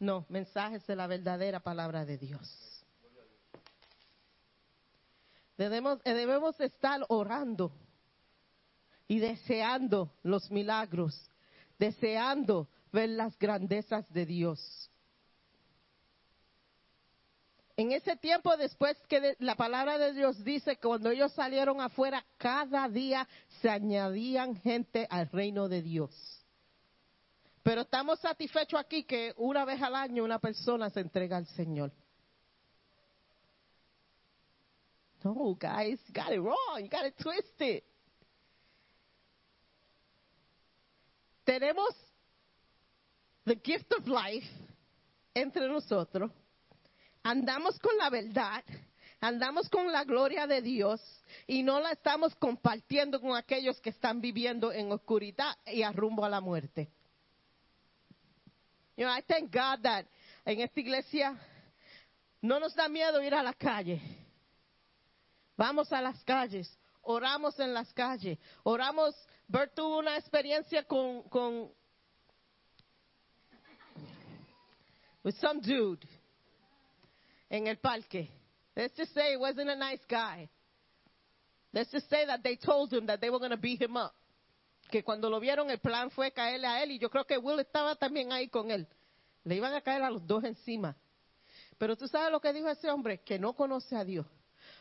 No, 0.00 0.26
mensajes 0.28 0.84
de 0.86 0.96
la 0.96 1.06
verdadera 1.06 1.60
palabra 1.60 2.04
de 2.04 2.18
Dios. 2.18 2.84
Debemos, 5.56 6.00
eh, 6.04 6.12
debemos 6.12 6.58
estar 6.58 7.04
orando 7.08 7.72
y 9.06 9.20
deseando 9.20 10.12
los 10.24 10.50
milagros, 10.50 11.30
deseando 11.78 12.68
ver 12.90 13.10
las 13.10 13.38
grandezas 13.38 14.12
de 14.12 14.26
Dios. 14.26 14.90
En 17.76 17.92
ese 17.92 18.16
tiempo 18.16 18.56
después 18.56 18.98
que 19.08 19.34
la 19.38 19.54
palabra 19.54 19.96
de 19.96 20.12
Dios 20.12 20.44
dice 20.44 20.76
cuando 20.76 21.10
ellos 21.10 21.32
salieron 21.32 21.80
afuera, 21.80 22.24
cada 22.36 22.88
día 22.88 23.26
se 23.60 23.70
añadían 23.70 24.56
gente 24.56 25.06
al 25.08 25.30
reino 25.30 25.68
de 25.68 25.80
Dios. 25.80 26.42
Pero 27.62 27.82
estamos 27.82 28.18
satisfechos 28.20 28.78
aquí 28.78 29.04
que 29.04 29.32
una 29.36 29.64
vez 29.64 29.80
al 29.80 29.94
año 29.94 30.24
una 30.24 30.38
persona 30.38 30.90
se 30.90 31.00
entrega 31.00 31.36
al 31.36 31.46
Señor. 31.46 31.92
No, 35.24 35.54
guys, 35.54 36.00
you 36.08 36.12
got 36.12 36.32
it 36.32 36.40
wrong. 36.40 36.80
You 36.80 36.88
got 36.88 37.06
it 37.06 37.16
twisted. 37.16 37.84
Tenemos 41.44 41.94
the 43.44 43.54
gift 43.54 43.92
of 43.92 44.06
life 44.08 44.48
entre 45.34 45.68
nosotros. 45.68 46.30
Andamos 47.22 47.78
con 47.78 47.96
la 47.96 48.10
verdad. 48.10 48.64
Andamos 49.20 49.68
con 49.68 49.92
la 49.92 50.02
gloria 50.02 50.48
de 50.48 50.60
Dios 50.60 51.00
y 51.46 51.62
no 51.62 51.78
la 51.78 51.92
estamos 51.92 52.34
compartiendo 52.34 53.20
con 53.20 53.36
aquellos 53.36 53.80
que 53.80 53.90
están 53.90 54.20
viviendo 54.20 54.72
en 54.72 54.90
oscuridad 54.90 55.56
y 55.66 55.84
a 55.84 55.92
rumbo 55.92 56.24
a 56.24 56.28
la 56.28 56.40
muerte. 56.40 56.90
You 58.96 59.06
I 59.06 59.22
thank 59.22 59.52
God 59.52 59.82
that 59.82 60.06
en 60.44 60.60
esta 60.60 60.80
iglesia 60.80 61.38
no 62.40 62.58
nos 62.58 62.74
da 62.74 62.88
miedo 62.88 63.22
ir 63.22 63.32
a 63.32 63.44
la 63.44 63.54
calle. 63.54 64.02
Vamos 65.56 65.92
a 65.92 66.02
las 66.02 66.22
calles, 66.24 66.68
oramos 67.02 67.58
en 67.60 67.72
las 67.72 67.92
calles, 67.92 68.38
oramos. 68.64 69.14
Bert 69.46 69.72
tuvo 69.74 69.98
una 69.98 70.16
experiencia 70.16 70.82
con, 70.82 71.22
con 71.28 71.70
with 75.22 75.36
some 75.36 75.60
dude 75.60 76.04
en 77.52 77.66
el 77.66 77.76
parque. 77.76 78.30
Let's 78.74 78.96
just 78.96 79.12
say 79.12 79.32
he 79.32 79.36
wasn't 79.36 79.68
a 79.68 79.76
nice 79.76 80.00
guy. 80.08 80.48
Let's 81.72 81.90
just 81.92 82.08
say 82.08 82.24
that 82.26 82.42
they 82.42 82.56
told 82.56 82.92
him 82.92 83.06
that 83.06 83.20
they 83.20 83.28
were 83.28 83.38
going 83.38 83.50
to 83.50 83.58
beat 83.58 83.80
him 83.80 83.96
up. 83.96 84.14
Que 84.90 85.02
cuando 85.02 85.28
lo 85.28 85.38
vieron 85.38 85.70
el 85.70 85.78
plan 85.78 86.10
fue 86.10 86.32
caerle 86.32 86.66
a 86.66 86.82
él 86.82 86.92
y 86.92 86.98
yo 86.98 87.08
creo 87.10 87.24
que 87.24 87.38
Will 87.38 87.60
estaba 87.60 87.94
también 87.94 88.32
ahí 88.32 88.48
con 88.48 88.70
él. 88.70 88.86
Le 89.44 89.56
iban 89.56 89.74
a 89.74 89.82
caer 89.82 90.02
a 90.02 90.10
los 90.10 90.26
dos 90.26 90.44
encima. 90.44 90.96
Pero 91.78 91.96
tú 91.96 92.08
sabes 92.08 92.32
lo 92.32 92.40
que 92.40 92.52
dijo 92.52 92.68
ese 92.68 92.90
hombre, 92.90 93.18
que 93.18 93.38
no 93.38 93.52
conoce 93.54 93.96
a 93.96 94.04
Dios. 94.04 94.26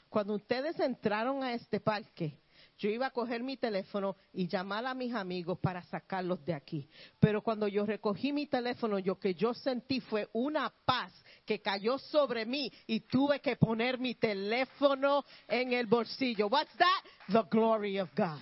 Cuando 0.09 0.35
ustedes 0.35 0.79
entraron 0.79 1.43
a 1.43 1.53
este 1.53 1.79
parque, 1.79 2.37
yo 2.81 2.89
iba 2.89 3.05
a 3.05 3.11
coger 3.11 3.43
mi 3.43 3.57
teléfono 3.57 4.15
y 4.33 4.47
llamar 4.47 4.87
a 4.87 4.95
mis 4.95 5.13
amigos 5.13 5.59
para 5.59 5.83
sacarlos 5.83 6.43
de 6.43 6.55
aquí. 6.55 6.89
Pero 7.19 7.43
cuando 7.43 7.67
yo 7.67 7.85
recogí 7.85 8.33
mi 8.33 8.47
teléfono, 8.47 8.99
lo 8.99 9.19
que 9.19 9.35
yo 9.35 9.53
sentí 9.53 9.99
fue 9.99 10.27
una 10.33 10.73
paz 10.83 11.13
que 11.45 11.61
cayó 11.61 11.99
sobre 11.99 12.43
mí 12.43 12.73
y 12.87 13.01
tuve 13.01 13.39
que 13.39 13.55
poner 13.55 13.99
mi 13.99 14.15
teléfono 14.15 15.23
en 15.47 15.73
el 15.73 15.85
bolsillo. 15.85 16.47
What's 16.47 16.75
that? 16.77 17.03
The 17.27 17.43
glory 17.51 17.99
of 17.99 18.09
God. 18.15 18.41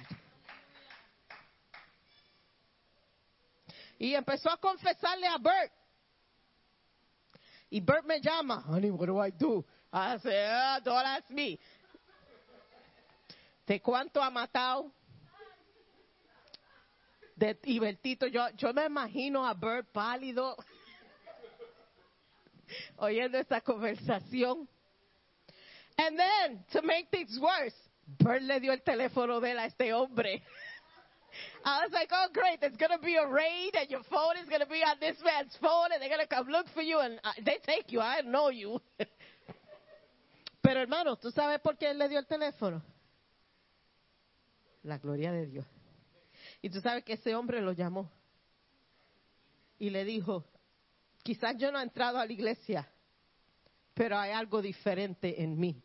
Y 3.97 4.13
empezó 4.13 4.49
a 4.49 4.57
confesarle 4.57 5.27
a 5.27 5.37
Bert. 5.37 5.73
Y 7.71 7.81
Bert 7.81 8.05
me 8.05 8.21
llama, 8.21 8.61
honey, 8.61 8.89
what 8.89 9.07
do 9.07 9.21
I 9.21 9.31
do? 9.31 9.65
I 9.91 10.17
said, 10.19 10.49
ah, 10.49 10.79
don't 10.81 11.05
ask 11.05 11.29
me. 11.29 11.59
¿De 13.69 13.79
cuánto 13.81 14.19
ha 14.19 14.31
matado? 14.31 14.91
Y 17.65 17.77
Bertito, 17.77 18.25
yo, 18.25 18.49
yo 18.55 18.73
me 18.73 18.85
imagino 18.85 19.45
a 19.45 19.53
Bert 19.53 19.91
pálido 19.91 20.57
oyendo 22.97 23.37
esta 23.37 23.61
conversación. 23.61 24.67
And 25.99 26.17
then, 26.17 26.65
to 26.71 26.81
make 26.81 27.11
things 27.11 27.37
worse, 27.39 27.75
Bert 28.17 28.41
le 28.41 28.59
dio 28.59 28.73
el 28.73 28.81
teléfono 28.81 29.39
de 29.39 29.51
él 29.51 29.59
a 29.59 29.65
este 29.65 29.93
hombre. 29.93 30.41
I 31.63 31.83
was 31.83 31.91
like, 31.91 32.09
oh, 32.11 32.27
great, 32.33 32.59
there's 32.59 32.75
going 32.75 32.89
to 32.89 32.97
be 32.97 33.17
a 33.17 33.27
raid 33.27 33.75
and 33.75 33.87
your 33.91 34.01
phone 34.09 34.35
is 34.41 34.49
going 34.49 34.61
to 34.61 34.65
be 34.65 34.81
on 34.81 34.97
this 34.99 35.17
man's 35.23 35.55
phone 35.61 35.91
and 35.93 36.01
they're 36.01 36.09
going 36.09 36.27
to 36.27 36.27
come 36.27 36.47
look 36.47 36.65
for 36.73 36.81
you 36.81 36.97
and 37.01 37.19
uh, 37.23 37.33
they 37.45 37.59
take 37.67 37.91
you. 37.91 38.01
I 38.01 38.21
know 38.21 38.49
you. 38.49 38.81
Pero 40.63 40.81
hermano, 40.81 41.17
¿tú 41.17 41.31
sabes 41.31 41.61
por 41.61 41.77
qué 41.77 41.91
él 41.91 41.99
le 41.99 42.09
dio 42.09 42.17
el 42.17 42.25
teléfono? 42.25 42.81
La 44.89 44.97
gloria 44.97 45.31
de 45.31 45.45
Dios. 45.45 45.67
Y 46.63 46.69
tú 46.71 46.81
sabes 46.81 47.03
que 47.03 47.13
ese 47.13 47.35
hombre 47.35 47.61
lo 47.61 47.73
llamó 47.73 48.09
y 49.77 49.91
le 49.91 50.03
dijo, 50.03 50.43
quizás 51.21 51.55
yo 51.57 51.71
no 51.71 51.79
he 51.79 51.83
entrado 51.83 52.17
a 52.17 52.25
la 52.25 52.33
iglesia, 52.33 52.91
pero 53.93 54.17
hay 54.17 54.31
algo 54.31 54.63
diferente 54.63 55.43
en 55.43 55.59
mí. 55.59 55.79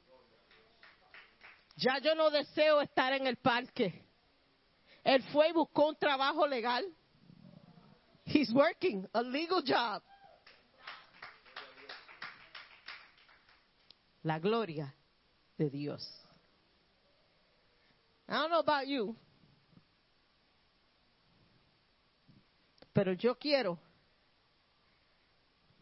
Ya 1.77 1.99
yo 1.99 2.15
no 2.15 2.31
deseo 2.31 2.81
estar 2.81 3.13
en 3.13 3.27
el 3.27 3.37
parque. 3.37 4.07
Él 5.03 5.23
fue 5.25 5.51
y 5.51 5.53
buscó 5.53 5.89
un 5.89 5.97
trabajo 5.97 6.47
legal. 6.47 6.91
He's 8.25 8.51
working 8.55 9.07
a 9.13 9.21
legal 9.21 9.63
job. 9.67 10.03
La 14.23 14.39
gloria 14.39 14.95
de 15.59 15.69
Dios. 15.69 16.24
I 18.29 18.33
don't 18.39 18.51
know 18.51 18.61
about 18.61 18.87
you, 18.87 19.15
pero 22.95 23.13
yo 23.13 23.35
quiero, 23.35 23.79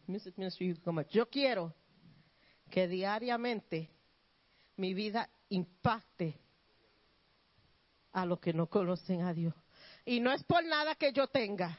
Music 0.07 0.37
Ministry, 0.37 0.67
you 0.67 0.75
come 0.83 1.05
yo 1.09 1.25
quiero 1.27 1.73
que 2.69 2.87
diariamente 2.87 3.89
mi 4.77 4.93
vida 4.93 5.29
impacte 5.49 6.39
a 8.11 8.25
los 8.25 8.39
que 8.39 8.53
no 8.53 8.67
conocen 8.67 9.21
a 9.21 9.33
Dios. 9.33 9.53
Y 10.05 10.19
no 10.19 10.31
es 10.31 10.43
por 10.43 10.65
nada 10.65 10.95
que 10.95 11.13
yo 11.13 11.27
tenga, 11.27 11.77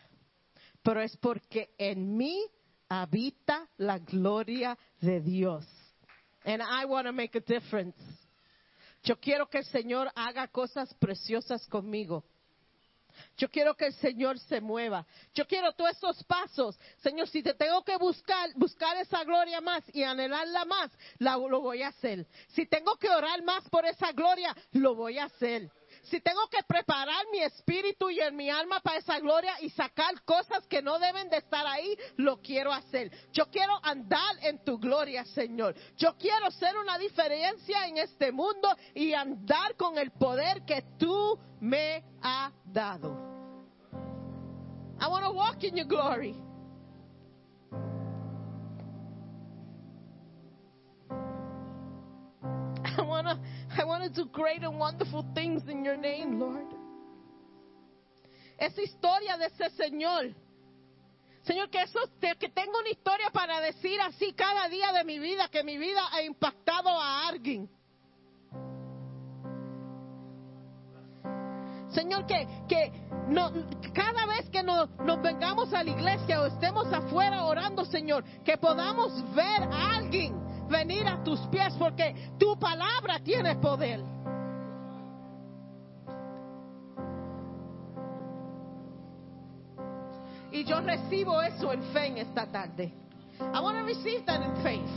pero 0.82 1.02
es 1.02 1.16
porque 1.16 1.74
en 1.78 2.16
mí 2.16 2.44
habita 2.88 3.68
la 3.76 3.98
gloria 3.98 4.78
de 5.00 5.20
Dios. 5.20 5.66
And 6.44 6.62
I 6.62 6.84
want 6.84 7.06
to 7.06 7.12
make 7.12 7.36
a 7.36 7.40
difference. 7.40 7.96
Yo 9.04 9.20
quiero 9.20 9.48
que 9.48 9.58
el 9.58 9.66
Señor 9.66 10.10
haga 10.14 10.48
cosas 10.48 10.92
preciosas 10.94 11.66
conmigo. 11.68 12.24
Yo 13.36 13.48
quiero 13.48 13.76
que 13.76 13.86
el 13.86 13.94
Señor 13.94 14.38
se 14.38 14.60
mueva. 14.60 15.06
Yo 15.34 15.46
quiero 15.46 15.72
todos 15.72 15.92
esos 15.92 16.24
pasos. 16.24 16.78
Señor, 16.98 17.28
si 17.28 17.42
te 17.42 17.54
tengo 17.54 17.84
que 17.84 17.96
buscar, 17.96 18.50
buscar 18.56 18.96
esa 18.96 19.22
gloria 19.24 19.60
más 19.60 19.84
y 19.92 20.02
anhelarla 20.02 20.64
más, 20.64 20.90
lo 21.18 21.60
voy 21.60 21.82
a 21.82 21.88
hacer. 21.88 22.26
Si 22.48 22.66
tengo 22.66 22.96
que 22.96 23.08
orar 23.08 23.42
más 23.44 23.68
por 23.68 23.86
esa 23.86 24.12
gloria, 24.12 24.54
lo 24.72 24.94
voy 24.94 25.18
a 25.18 25.24
hacer. 25.24 25.70
Si 26.04 26.20
tengo 26.20 26.46
que 26.48 26.62
preparar 26.66 27.24
mi 27.32 27.40
espíritu 27.40 28.10
y 28.10 28.20
en 28.20 28.36
mi 28.36 28.50
alma 28.50 28.80
para 28.80 28.98
esa 28.98 29.18
gloria 29.20 29.54
y 29.60 29.70
sacar 29.70 30.22
cosas 30.24 30.66
que 30.66 30.82
no 30.82 30.98
deben 30.98 31.30
de 31.30 31.38
estar 31.38 31.66
ahí, 31.66 31.96
lo 32.16 32.40
quiero 32.42 32.72
hacer. 32.72 33.10
Yo 33.32 33.50
quiero 33.50 33.78
andar 33.82 34.36
en 34.42 34.62
tu 34.64 34.78
gloria, 34.78 35.24
Señor. 35.24 35.74
Yo 35.96 36.14
quiero 36.18 36.50
ser 36.50 36.76
una 36.76 36.98
diferencia 36.98 37.86
en 37.86 37.98
este 37.98 38.32
mundo 38.32 38.68
y 38.94 39.14
andar 39.14 39.76
con 39.76 39.96
el 39.96 40.10
poder 40.10 40.64
que 40.64 40.82
tú 40.98 41.38
me 41.60 42.04
has 42.20 42.52
dado. 42.66 43.32
I 45.00 45.08
want 45.08 45.24
to 45.24 45.32
walk 45.32 45.62
in 45.64 45.76
your 45.76 45.86
glory. 45.86 46.34
I 53.78 53.84
want 53.84 54.04
to 54.04 54.10
do 54.10 54.28
great 54.30 54.62
and 54.62 54.78
wonderful 54.78 55.24
things 55.34 55.62
in 55.68 55.84
your 55.84 55.96
name, 55.96 56.38
Lord. 56.38 56.66
Esa 58.58 58.82
historia 58.82 59.36
de 59.36 59.46
ese 59.46 59.70
Señor. 59.76 60.34
Señor, 61.42 61.68
que, 61.68 61.82
eso, 61.82 61.98
que 62.20 62.48
tengo 62.48 62.78
una 62.78 62.88
historia 62.88 63.30
para 63.30 63.60
decir 63.60 64.00
así 64.00 64.32
cada 64.32 64.68
día 64.68 64.92
de 64.92 65.04
mi 65.04 65.18
vida, 65.18 65.48
que 65.48 65.62
mi 65.62 65.76
vida 65.76 66.00
ha 66.12 66.22
impactado 66.22 66.88
a 66.88 67.28
alguien. 67.28 67.68
Señor, 71.90 72.26
que, 72.26 72.48
que 72.68 72.92
no, 73.28 73.52
cada 73.92 74.26
vez 74.26 74.48
que 74.50 74.62
nos, 74.62 74.88
nos 75.00 75.20
vengamos 75.20 75.72
a 75.74 75.84
la 75.84 75.90
iglesia 75.90 76.40
o 76.40 76.46
estemos 76.46 76.90
afuera 76.92 77.44
orando, 77.44 77.84
Señor, 77.84 78.24
que 78.42 78.56
podamos 78.56 79.12
ver 79.34 79.62
a 79.62 79.96
alguien 79.96 80.34
venir 80.68 81.06
a 81.06 81.22
tus 81.22 81.40
pies, 81.50 81.74
porque 81.78 82.14
tu 82.38 82.56
palabra 82.58 83.18
tiene 83.20 83.56
poder. 83.56 84.14
recibo 90.84 91.40
eso 91.42 91.72
en 91.72 91.82
fe 91.92 92.06
en 92.06 92.18
esta 92.18 92.46
tarde. 92.46 92.92
I 93.40 93.60
want 93.60 93.78
to 93.78 93.84
receive 93.84 94.24
that 94.26 94.42
in 94.42 94.62
faith. 94.62 94.90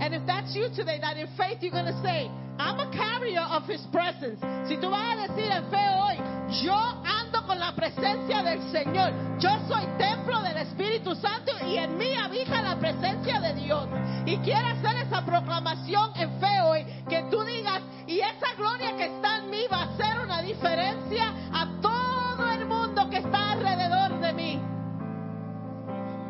And 0.00 0.14
if 0.14 0.24
that's 0.26 0.54
you 0.54 0.68
today, 0.74 1.00
that 1.00 1.16
in 1.16 1.26
faith 1.36 1.58
you're 1.60 1.72
going 1.72 1.86
to 1.90 2.00
say, 2.02 2.30
I'm 2.58 2.78
a 2.78 2.90
carrier 2.92 3.40
of 3.40 3.64
His 3.66 3.82
presence. 3.90 4.38
Si 4.68 4.76
tú 4.76 4.90
vas 4.90 5.18
a 5.18 5.28
decir 5.28 5.50
en 5.50 5.70
fe 5.70 5.84
hoy, 5.98 6.16
yo 6.62 6.72
ando 6.72 7.37
la 7.58 7.74
presencia 7.74 8.42
del 8.42 8.62
Señor. 8.70 9.12
Yo 9.38 9.50
soy 9.68 9.84
templo 9.98 10.40
del 10.42 10.58
Espíritu 10.58 11.14
Santo 11.14 11.52
y 11.66 11.76
en 11.76 11.98
mí 11.98 12.14
habita 12.14 12.62
la 12.62 12.76
presencia 12.78 13.40
de 13.40 13.54
Dios. 13.54 13.88
Y 14.24 14.36
quiero 14.38 14.66
hacer 14.68 14.96
esa 14.96 15.24
proclamación 15.24 16.12
en 16.16 16.30
fe 16.40 16.60
hoy, 16.62 16.84
que 17.08 17.22
tú 17.30 17.42
digas, 17.42 17.82
y 18.06 18.20
esa 18.20 18.54
gloria 18.56 18.96
que 18.96 19.06
está 19.06 19.38
en 19.38 19.50
mí 19.50 19.64
va 19.70 19.82
a 19.82 19.84
hacer 19.94 20.20
una 20.24 20.42
diferencia 20.42 21.32
a 21.52 21.68
todo 21.80 22.50
el 22.50 22.66
mundo 22.66 23.10
que 23.10 23.18
está 23.18 23.52
alrededor 23.52 24.20
de 24.20 24.32
mí. 24.32 24.60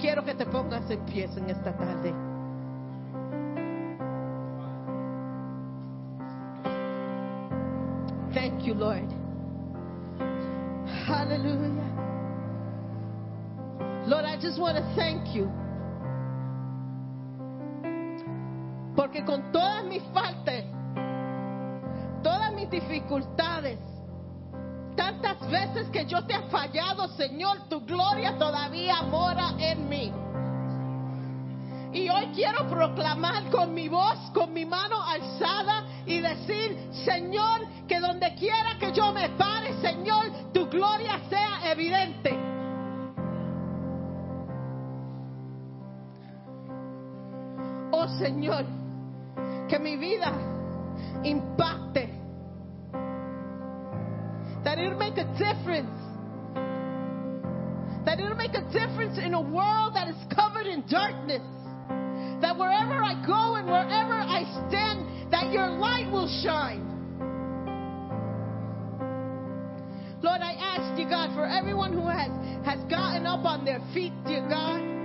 Quiero 0.01 0.25
que 0.25 0.35
te 0.35 0.47
pongas 0.47 0.89
en 0.91 1.05
pies 1.07 1.37
en 1.37 1.51
esta 1.51 1.77
tarde. 1.77 2.15
Thank 8.33 8.63
you, 8.63 8.75
Lord. 8.75 9.18
Hallelujah. 11.09 11.89
Lord, 14.07 14.27
I 14.27 14.37
just 14.39 14.61
want 14.61 14.77
to 14.77 14.85
thank 14.95 15.35
you. 15.35 15.51
Porque 18.95 19.25
con 19.25 19.51
todas 19.51 19.85
mis 19.87 20.03
faltas, 20.13 20.65
todas 22.23 22.53
mis 22.53 22.69
dificultades, 22.69 23.79
tantas 24.97 25.41
veces 25.51 25.89
que 25.91 26.05
yo 26.05 26.27
te 26.27 26.35
he 26.35 26.43
fallado, 26.51 27.09
Señor, 27.17 27.71
tu 27.71 27.81
gloria 27.87 28.37
todavía 28.37 29.01
mora 29.05 29.55
en 29.59 29.89
mí. 29.89 30.13
Y 31.93 32.09
hoy 32.11 32.27
quiero 32.35 32.69
proclamar 32.69 33.51
con 33.51 33.73
mi 33.73 33.89
voz, 33.89 34.19
con 34.35 34.53
mi 34.53 34.67
mano 34.67 35.03
alzada 35.03 35.85
y 36.05 36.21
decir, 36.21 36.77
Señor, 37.05 37.61
que 37.87 37.99
donde 37.99 38.35
quiera 38.35 38.77
que 38.79 38.93
yo 38.93 39.13
me 39.13 39.31
pare, 39.31 39.73
Señor, 39.81 40.53
tu 40.53 40.69
gloria 40.69 41.19
sea 41.31 41.73
evidente. 41.73 42.39
Oh 47.91 48.07
Señor, 48.19 48.65
que 49.69 49.79
mi 49.79 49.97
vida 49.97 50.33
impacte. 51.25 52.15
That 54.65 54.79
it'll 54.79 54.99
make 54.99 55.17
a 55.17 55.25
difference. 55.39 55.99
That 58.05 58.21
it'll 58.21 58.37
make 58.37 58.55
a 58.55 58.63
difference 58.71 59.19
in 59.19 59.35
a 59.35 59.41
world 59.41 59.95
that 59.95 60.09
is 60.09 60.17
covered 60.35 60.67
in 60.67 60.85
darkness. 60.87 61.43
That 62.41 62.57
wherever 62.57 62.95
I 62.95 63.15
go 63.27 63.57
and 63.57 63.67
wherever 63.67 64.15
I 64.15 64.45
stand, 64.69 65.31
that 65.33 65.53
your 65.53 65.69
light 65.69 66.11
will 66.11 66.29
shine. 66.43 66.85
Lord, 70.23 70.41
I 70.41 70.53
ask, 70.59 70.97
dear 70.97 71.09
God, 71.09 71.35
for 71.35 71.47
everyone 71.47 71.93
who 71.93 72.07
has, 72.09 72.31
has 72.65 72.81
gotten 72.91 73.27
up 73.27 73.45
on 73.45 73.65
their 73.65 73.81
feet, 73.95 74.13
dear 74.25 74.47
God, 74.49 74.98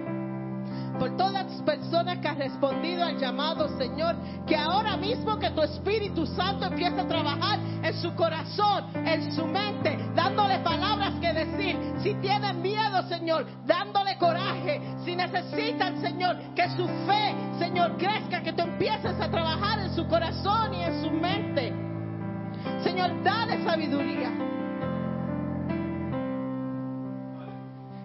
por 1.00 1.16
todas 1.18 1.34
las 1.34 1.62
personas 1.64 2.20
que 2.20 2.28
han 2.28 2.38
respondido 2.38 3.04
al 3.04 3.18
llamado, 3.18 3.68
Señor, 3.78 4.16
que 4.46 4.56
ahora 4.56 4.96
mismo 4.98 5.38
que 5.40 5.50
tu 5.52 5.62
Espíritu 5.62 6.26
Santo 6.26 6.66
empiece 6.66 7.00
a 7.00 7.08
trabajar 7.08 7.60
en 7.82 7.94
su 8.02 8.14
corazón, 8.16 8.86
en 8.96 9.34
su 9.34 9.46
mente, 9.46 9.98
dándole 10.16 10.60
palabras 10.60 11.14
que 11.20 11.34
decir. 11.34 11.78
Si 12.02 12.14
tienen 12.16 12.62
miedo, 12.62 13.04
Señor, 13.10 13.46
dándole 13.66 14.18
coraje. 14.18 14.82
Si 15.04 15.16
necesitan, 15.16 16.00
Señor, 16.02 16.38
que 16.56 16.70
su 16.70 16.88
fe, 17.08 17.36
Señor, 17.60 17.98
crezca, 17.98 18.42
que 18.42 18.54
tú 18.54 18.64
empieces 18.64 19.20
a 19.20 19.30
trabajar 19.30 19.80
en 19.80 19.94
su 19.96 20.08
corazón 20.08 20.74
y 20.74 20.84
en 20.84 21.04
su 21.04 21.12
mente. 21.12 21.74
Señor, 22.84 23.24
dale 23.24 23.64
sabiduría. 23.64 24.32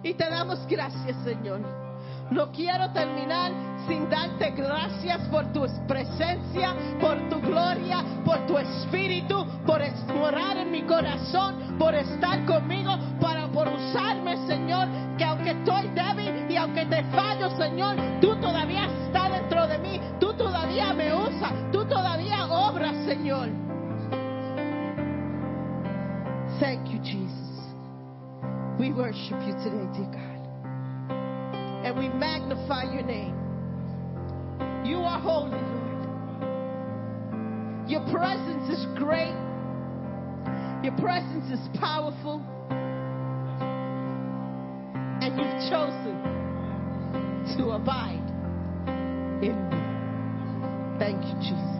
Y 0.03 0.13
te 0.13 0.29
damos 0.29 0.65
gracias, 0.67 1.15
Señor. 1.23 1.88
No 2.31 2.51
quiero 2.51 2.91
terminar 2.91 3.51
sin 3.87 4.07
darte 4.07 4.51
gracias 4.51 5.19
por 5.29 5.51
tu 5.51 5.65
presencia, 5.87 6.75
por 7.01 7.17
tu 7.27 7.41
gloria, 7.41 8.03
por 8.23 8.45
tu 8.45 8.57
espíritu, 8.57 9.45
por 9.65 9.81
morar 10.13 10.57
en 10.57 10.71
mi 10.71 10.83
corazón, 10.83 11.75
por 11.79 11.95
estar 11.95 12.45
conmigo, 12.45 12.95
para 13.19 13.47
por 13.47 13.67
usarme, 13.67 14.37
Señor, 14.45 14.87
que 15.17 15.23
aunque 15.23 15.51
estoy 15.51 15.87
débil 15.89 16.51
y 16.51 16.55
aunque 16.55 16.85
te 16.85 17.03
fallo, 17.05 17.49
Señor, 17.57 17.95
tú 18.21 18.35
todavía 18.35 18.85
estás 19.05 19.31
dentro 19.31 19.65
de 19.65 19.79
mí, 19.79 19.99
tú 20.19 20.33
todavía 20.33 20.93
me 20.93 21.11
usas, 21.11 21.51
tú 21.71 21.83
todavía 21.85 22.45
obras, 22.45 22.95
Señor. 23.05 23.49
Thank 26.59 26.89
you, 26.91 26.99
Jesus. 27.01 27.73
We 28.77 28.91
worship 28.91 29.39
you 29.47 29.53
today, 29.63 29.87
dear 29.93 30.11
God 30.11 30.28
and 31.83 31.97
we 31.97 32.09
magnify 32.09 32.83
your 32.93 33.03
name. 33.03 33.35
You 34.85 34.97
are 34.97 35.19
holy, 35.19 35.51
Lord. 35.51 35.89
Your 37.89 38.01
presence 38.11 38.69
is 38.69 38.85
great. 38.97 39.35
Your 40.83 40.95
presence 40.97 41.49
is 41.51 41.59
powerful. 41.79 42.41
And 45.21 45.37
you've 45.37 45.69
chosen 45.69 46.15
to 47.57 47.71
abide 47.71 48.27
in 49.43 49.69
me. 49.69 49.79
Thank 50.99 51.25
you, 51.25 51.33
Jesus. 51.41 51.78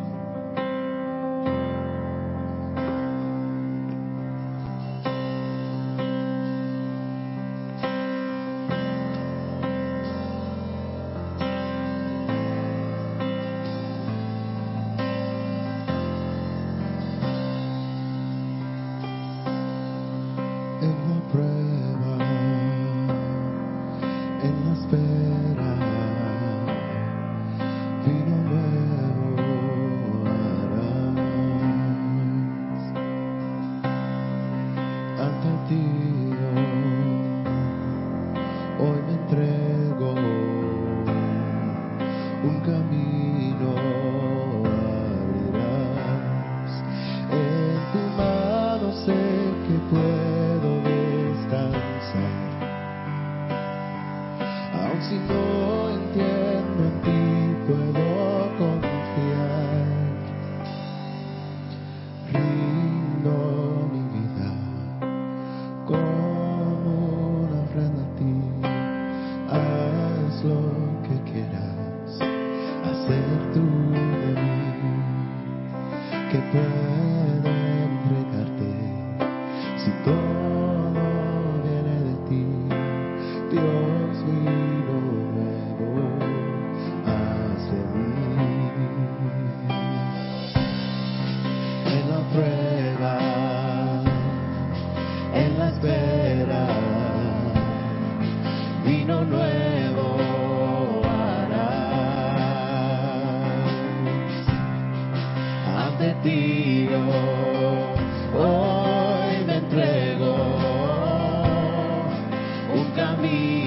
me. 113.19 113.58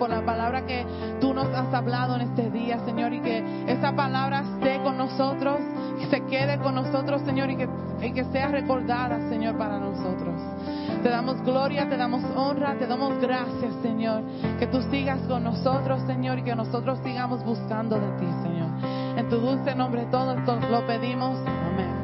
Por 0.00 0.08
la 0.08 0.24
palabra 0.24 0.64
que 0.64 0.86
tú 1.20 1.34
nos 1.34 1.54
has 1.54 1.72
hablado 1.74 2.16
en 2.16 2.22
este 2.22 2.50
día, 2.50 2.78
Señor, 2.86 3.12
y 3.12 3.20
que 3.20 3.64
esa 3.70 3.94
palabra 3.94 4.40
esté 4.40 4.82
con 4.82 4.96
nosotros, 4.96 5.60
que 6.00 6.06
se 6.06 6.24
quede 6.24 6.58
con 6.58 6.74
nosotros, 6.74 7.20
Señor, 7.26 7.50
y 7.50 7.56
que, 7.56 8.24
sea 8.32 8.48
recordada, 8.48 9.28
Señor, 9.28 9.58
para 9.58 9.78
nosotros. 9.78 10.40
Te 11.02 11.10
damos 11.10 11.42
gloria, 11.42 11.86
te 11.86 11.98
damos 11.98 12.24
honra, 12.34 12.78
te 12.78 12.86
damos 12.86 13.20
gracias, 13.20 13.74
Señor. 13.82 14.22
Que 14.58 14.66
tú 14.66 14.80
sigas 14.90 15.20
con 15.28 15.44
nosotros, 15.44 16.00
Señor, 16.06 16.38
y 16.38 16.44
que 16.44 16.56
nosotros 16.56 16.98
sigamos 17.04 17.44
buscando 17.44 18.00
de 18.00 18.08
ti, 18.18 18.26
Señor. 18.42 18.70
En 19.18 19.28
tu 19.28 19.36
dulce 19.36 19.74
nombre 19.74 20.06
todo 20.10 20.32
esto 20.32 20.58
lo 20.70 20.86
pedimos. 20.86 21.38
Amén. 21.46 21.99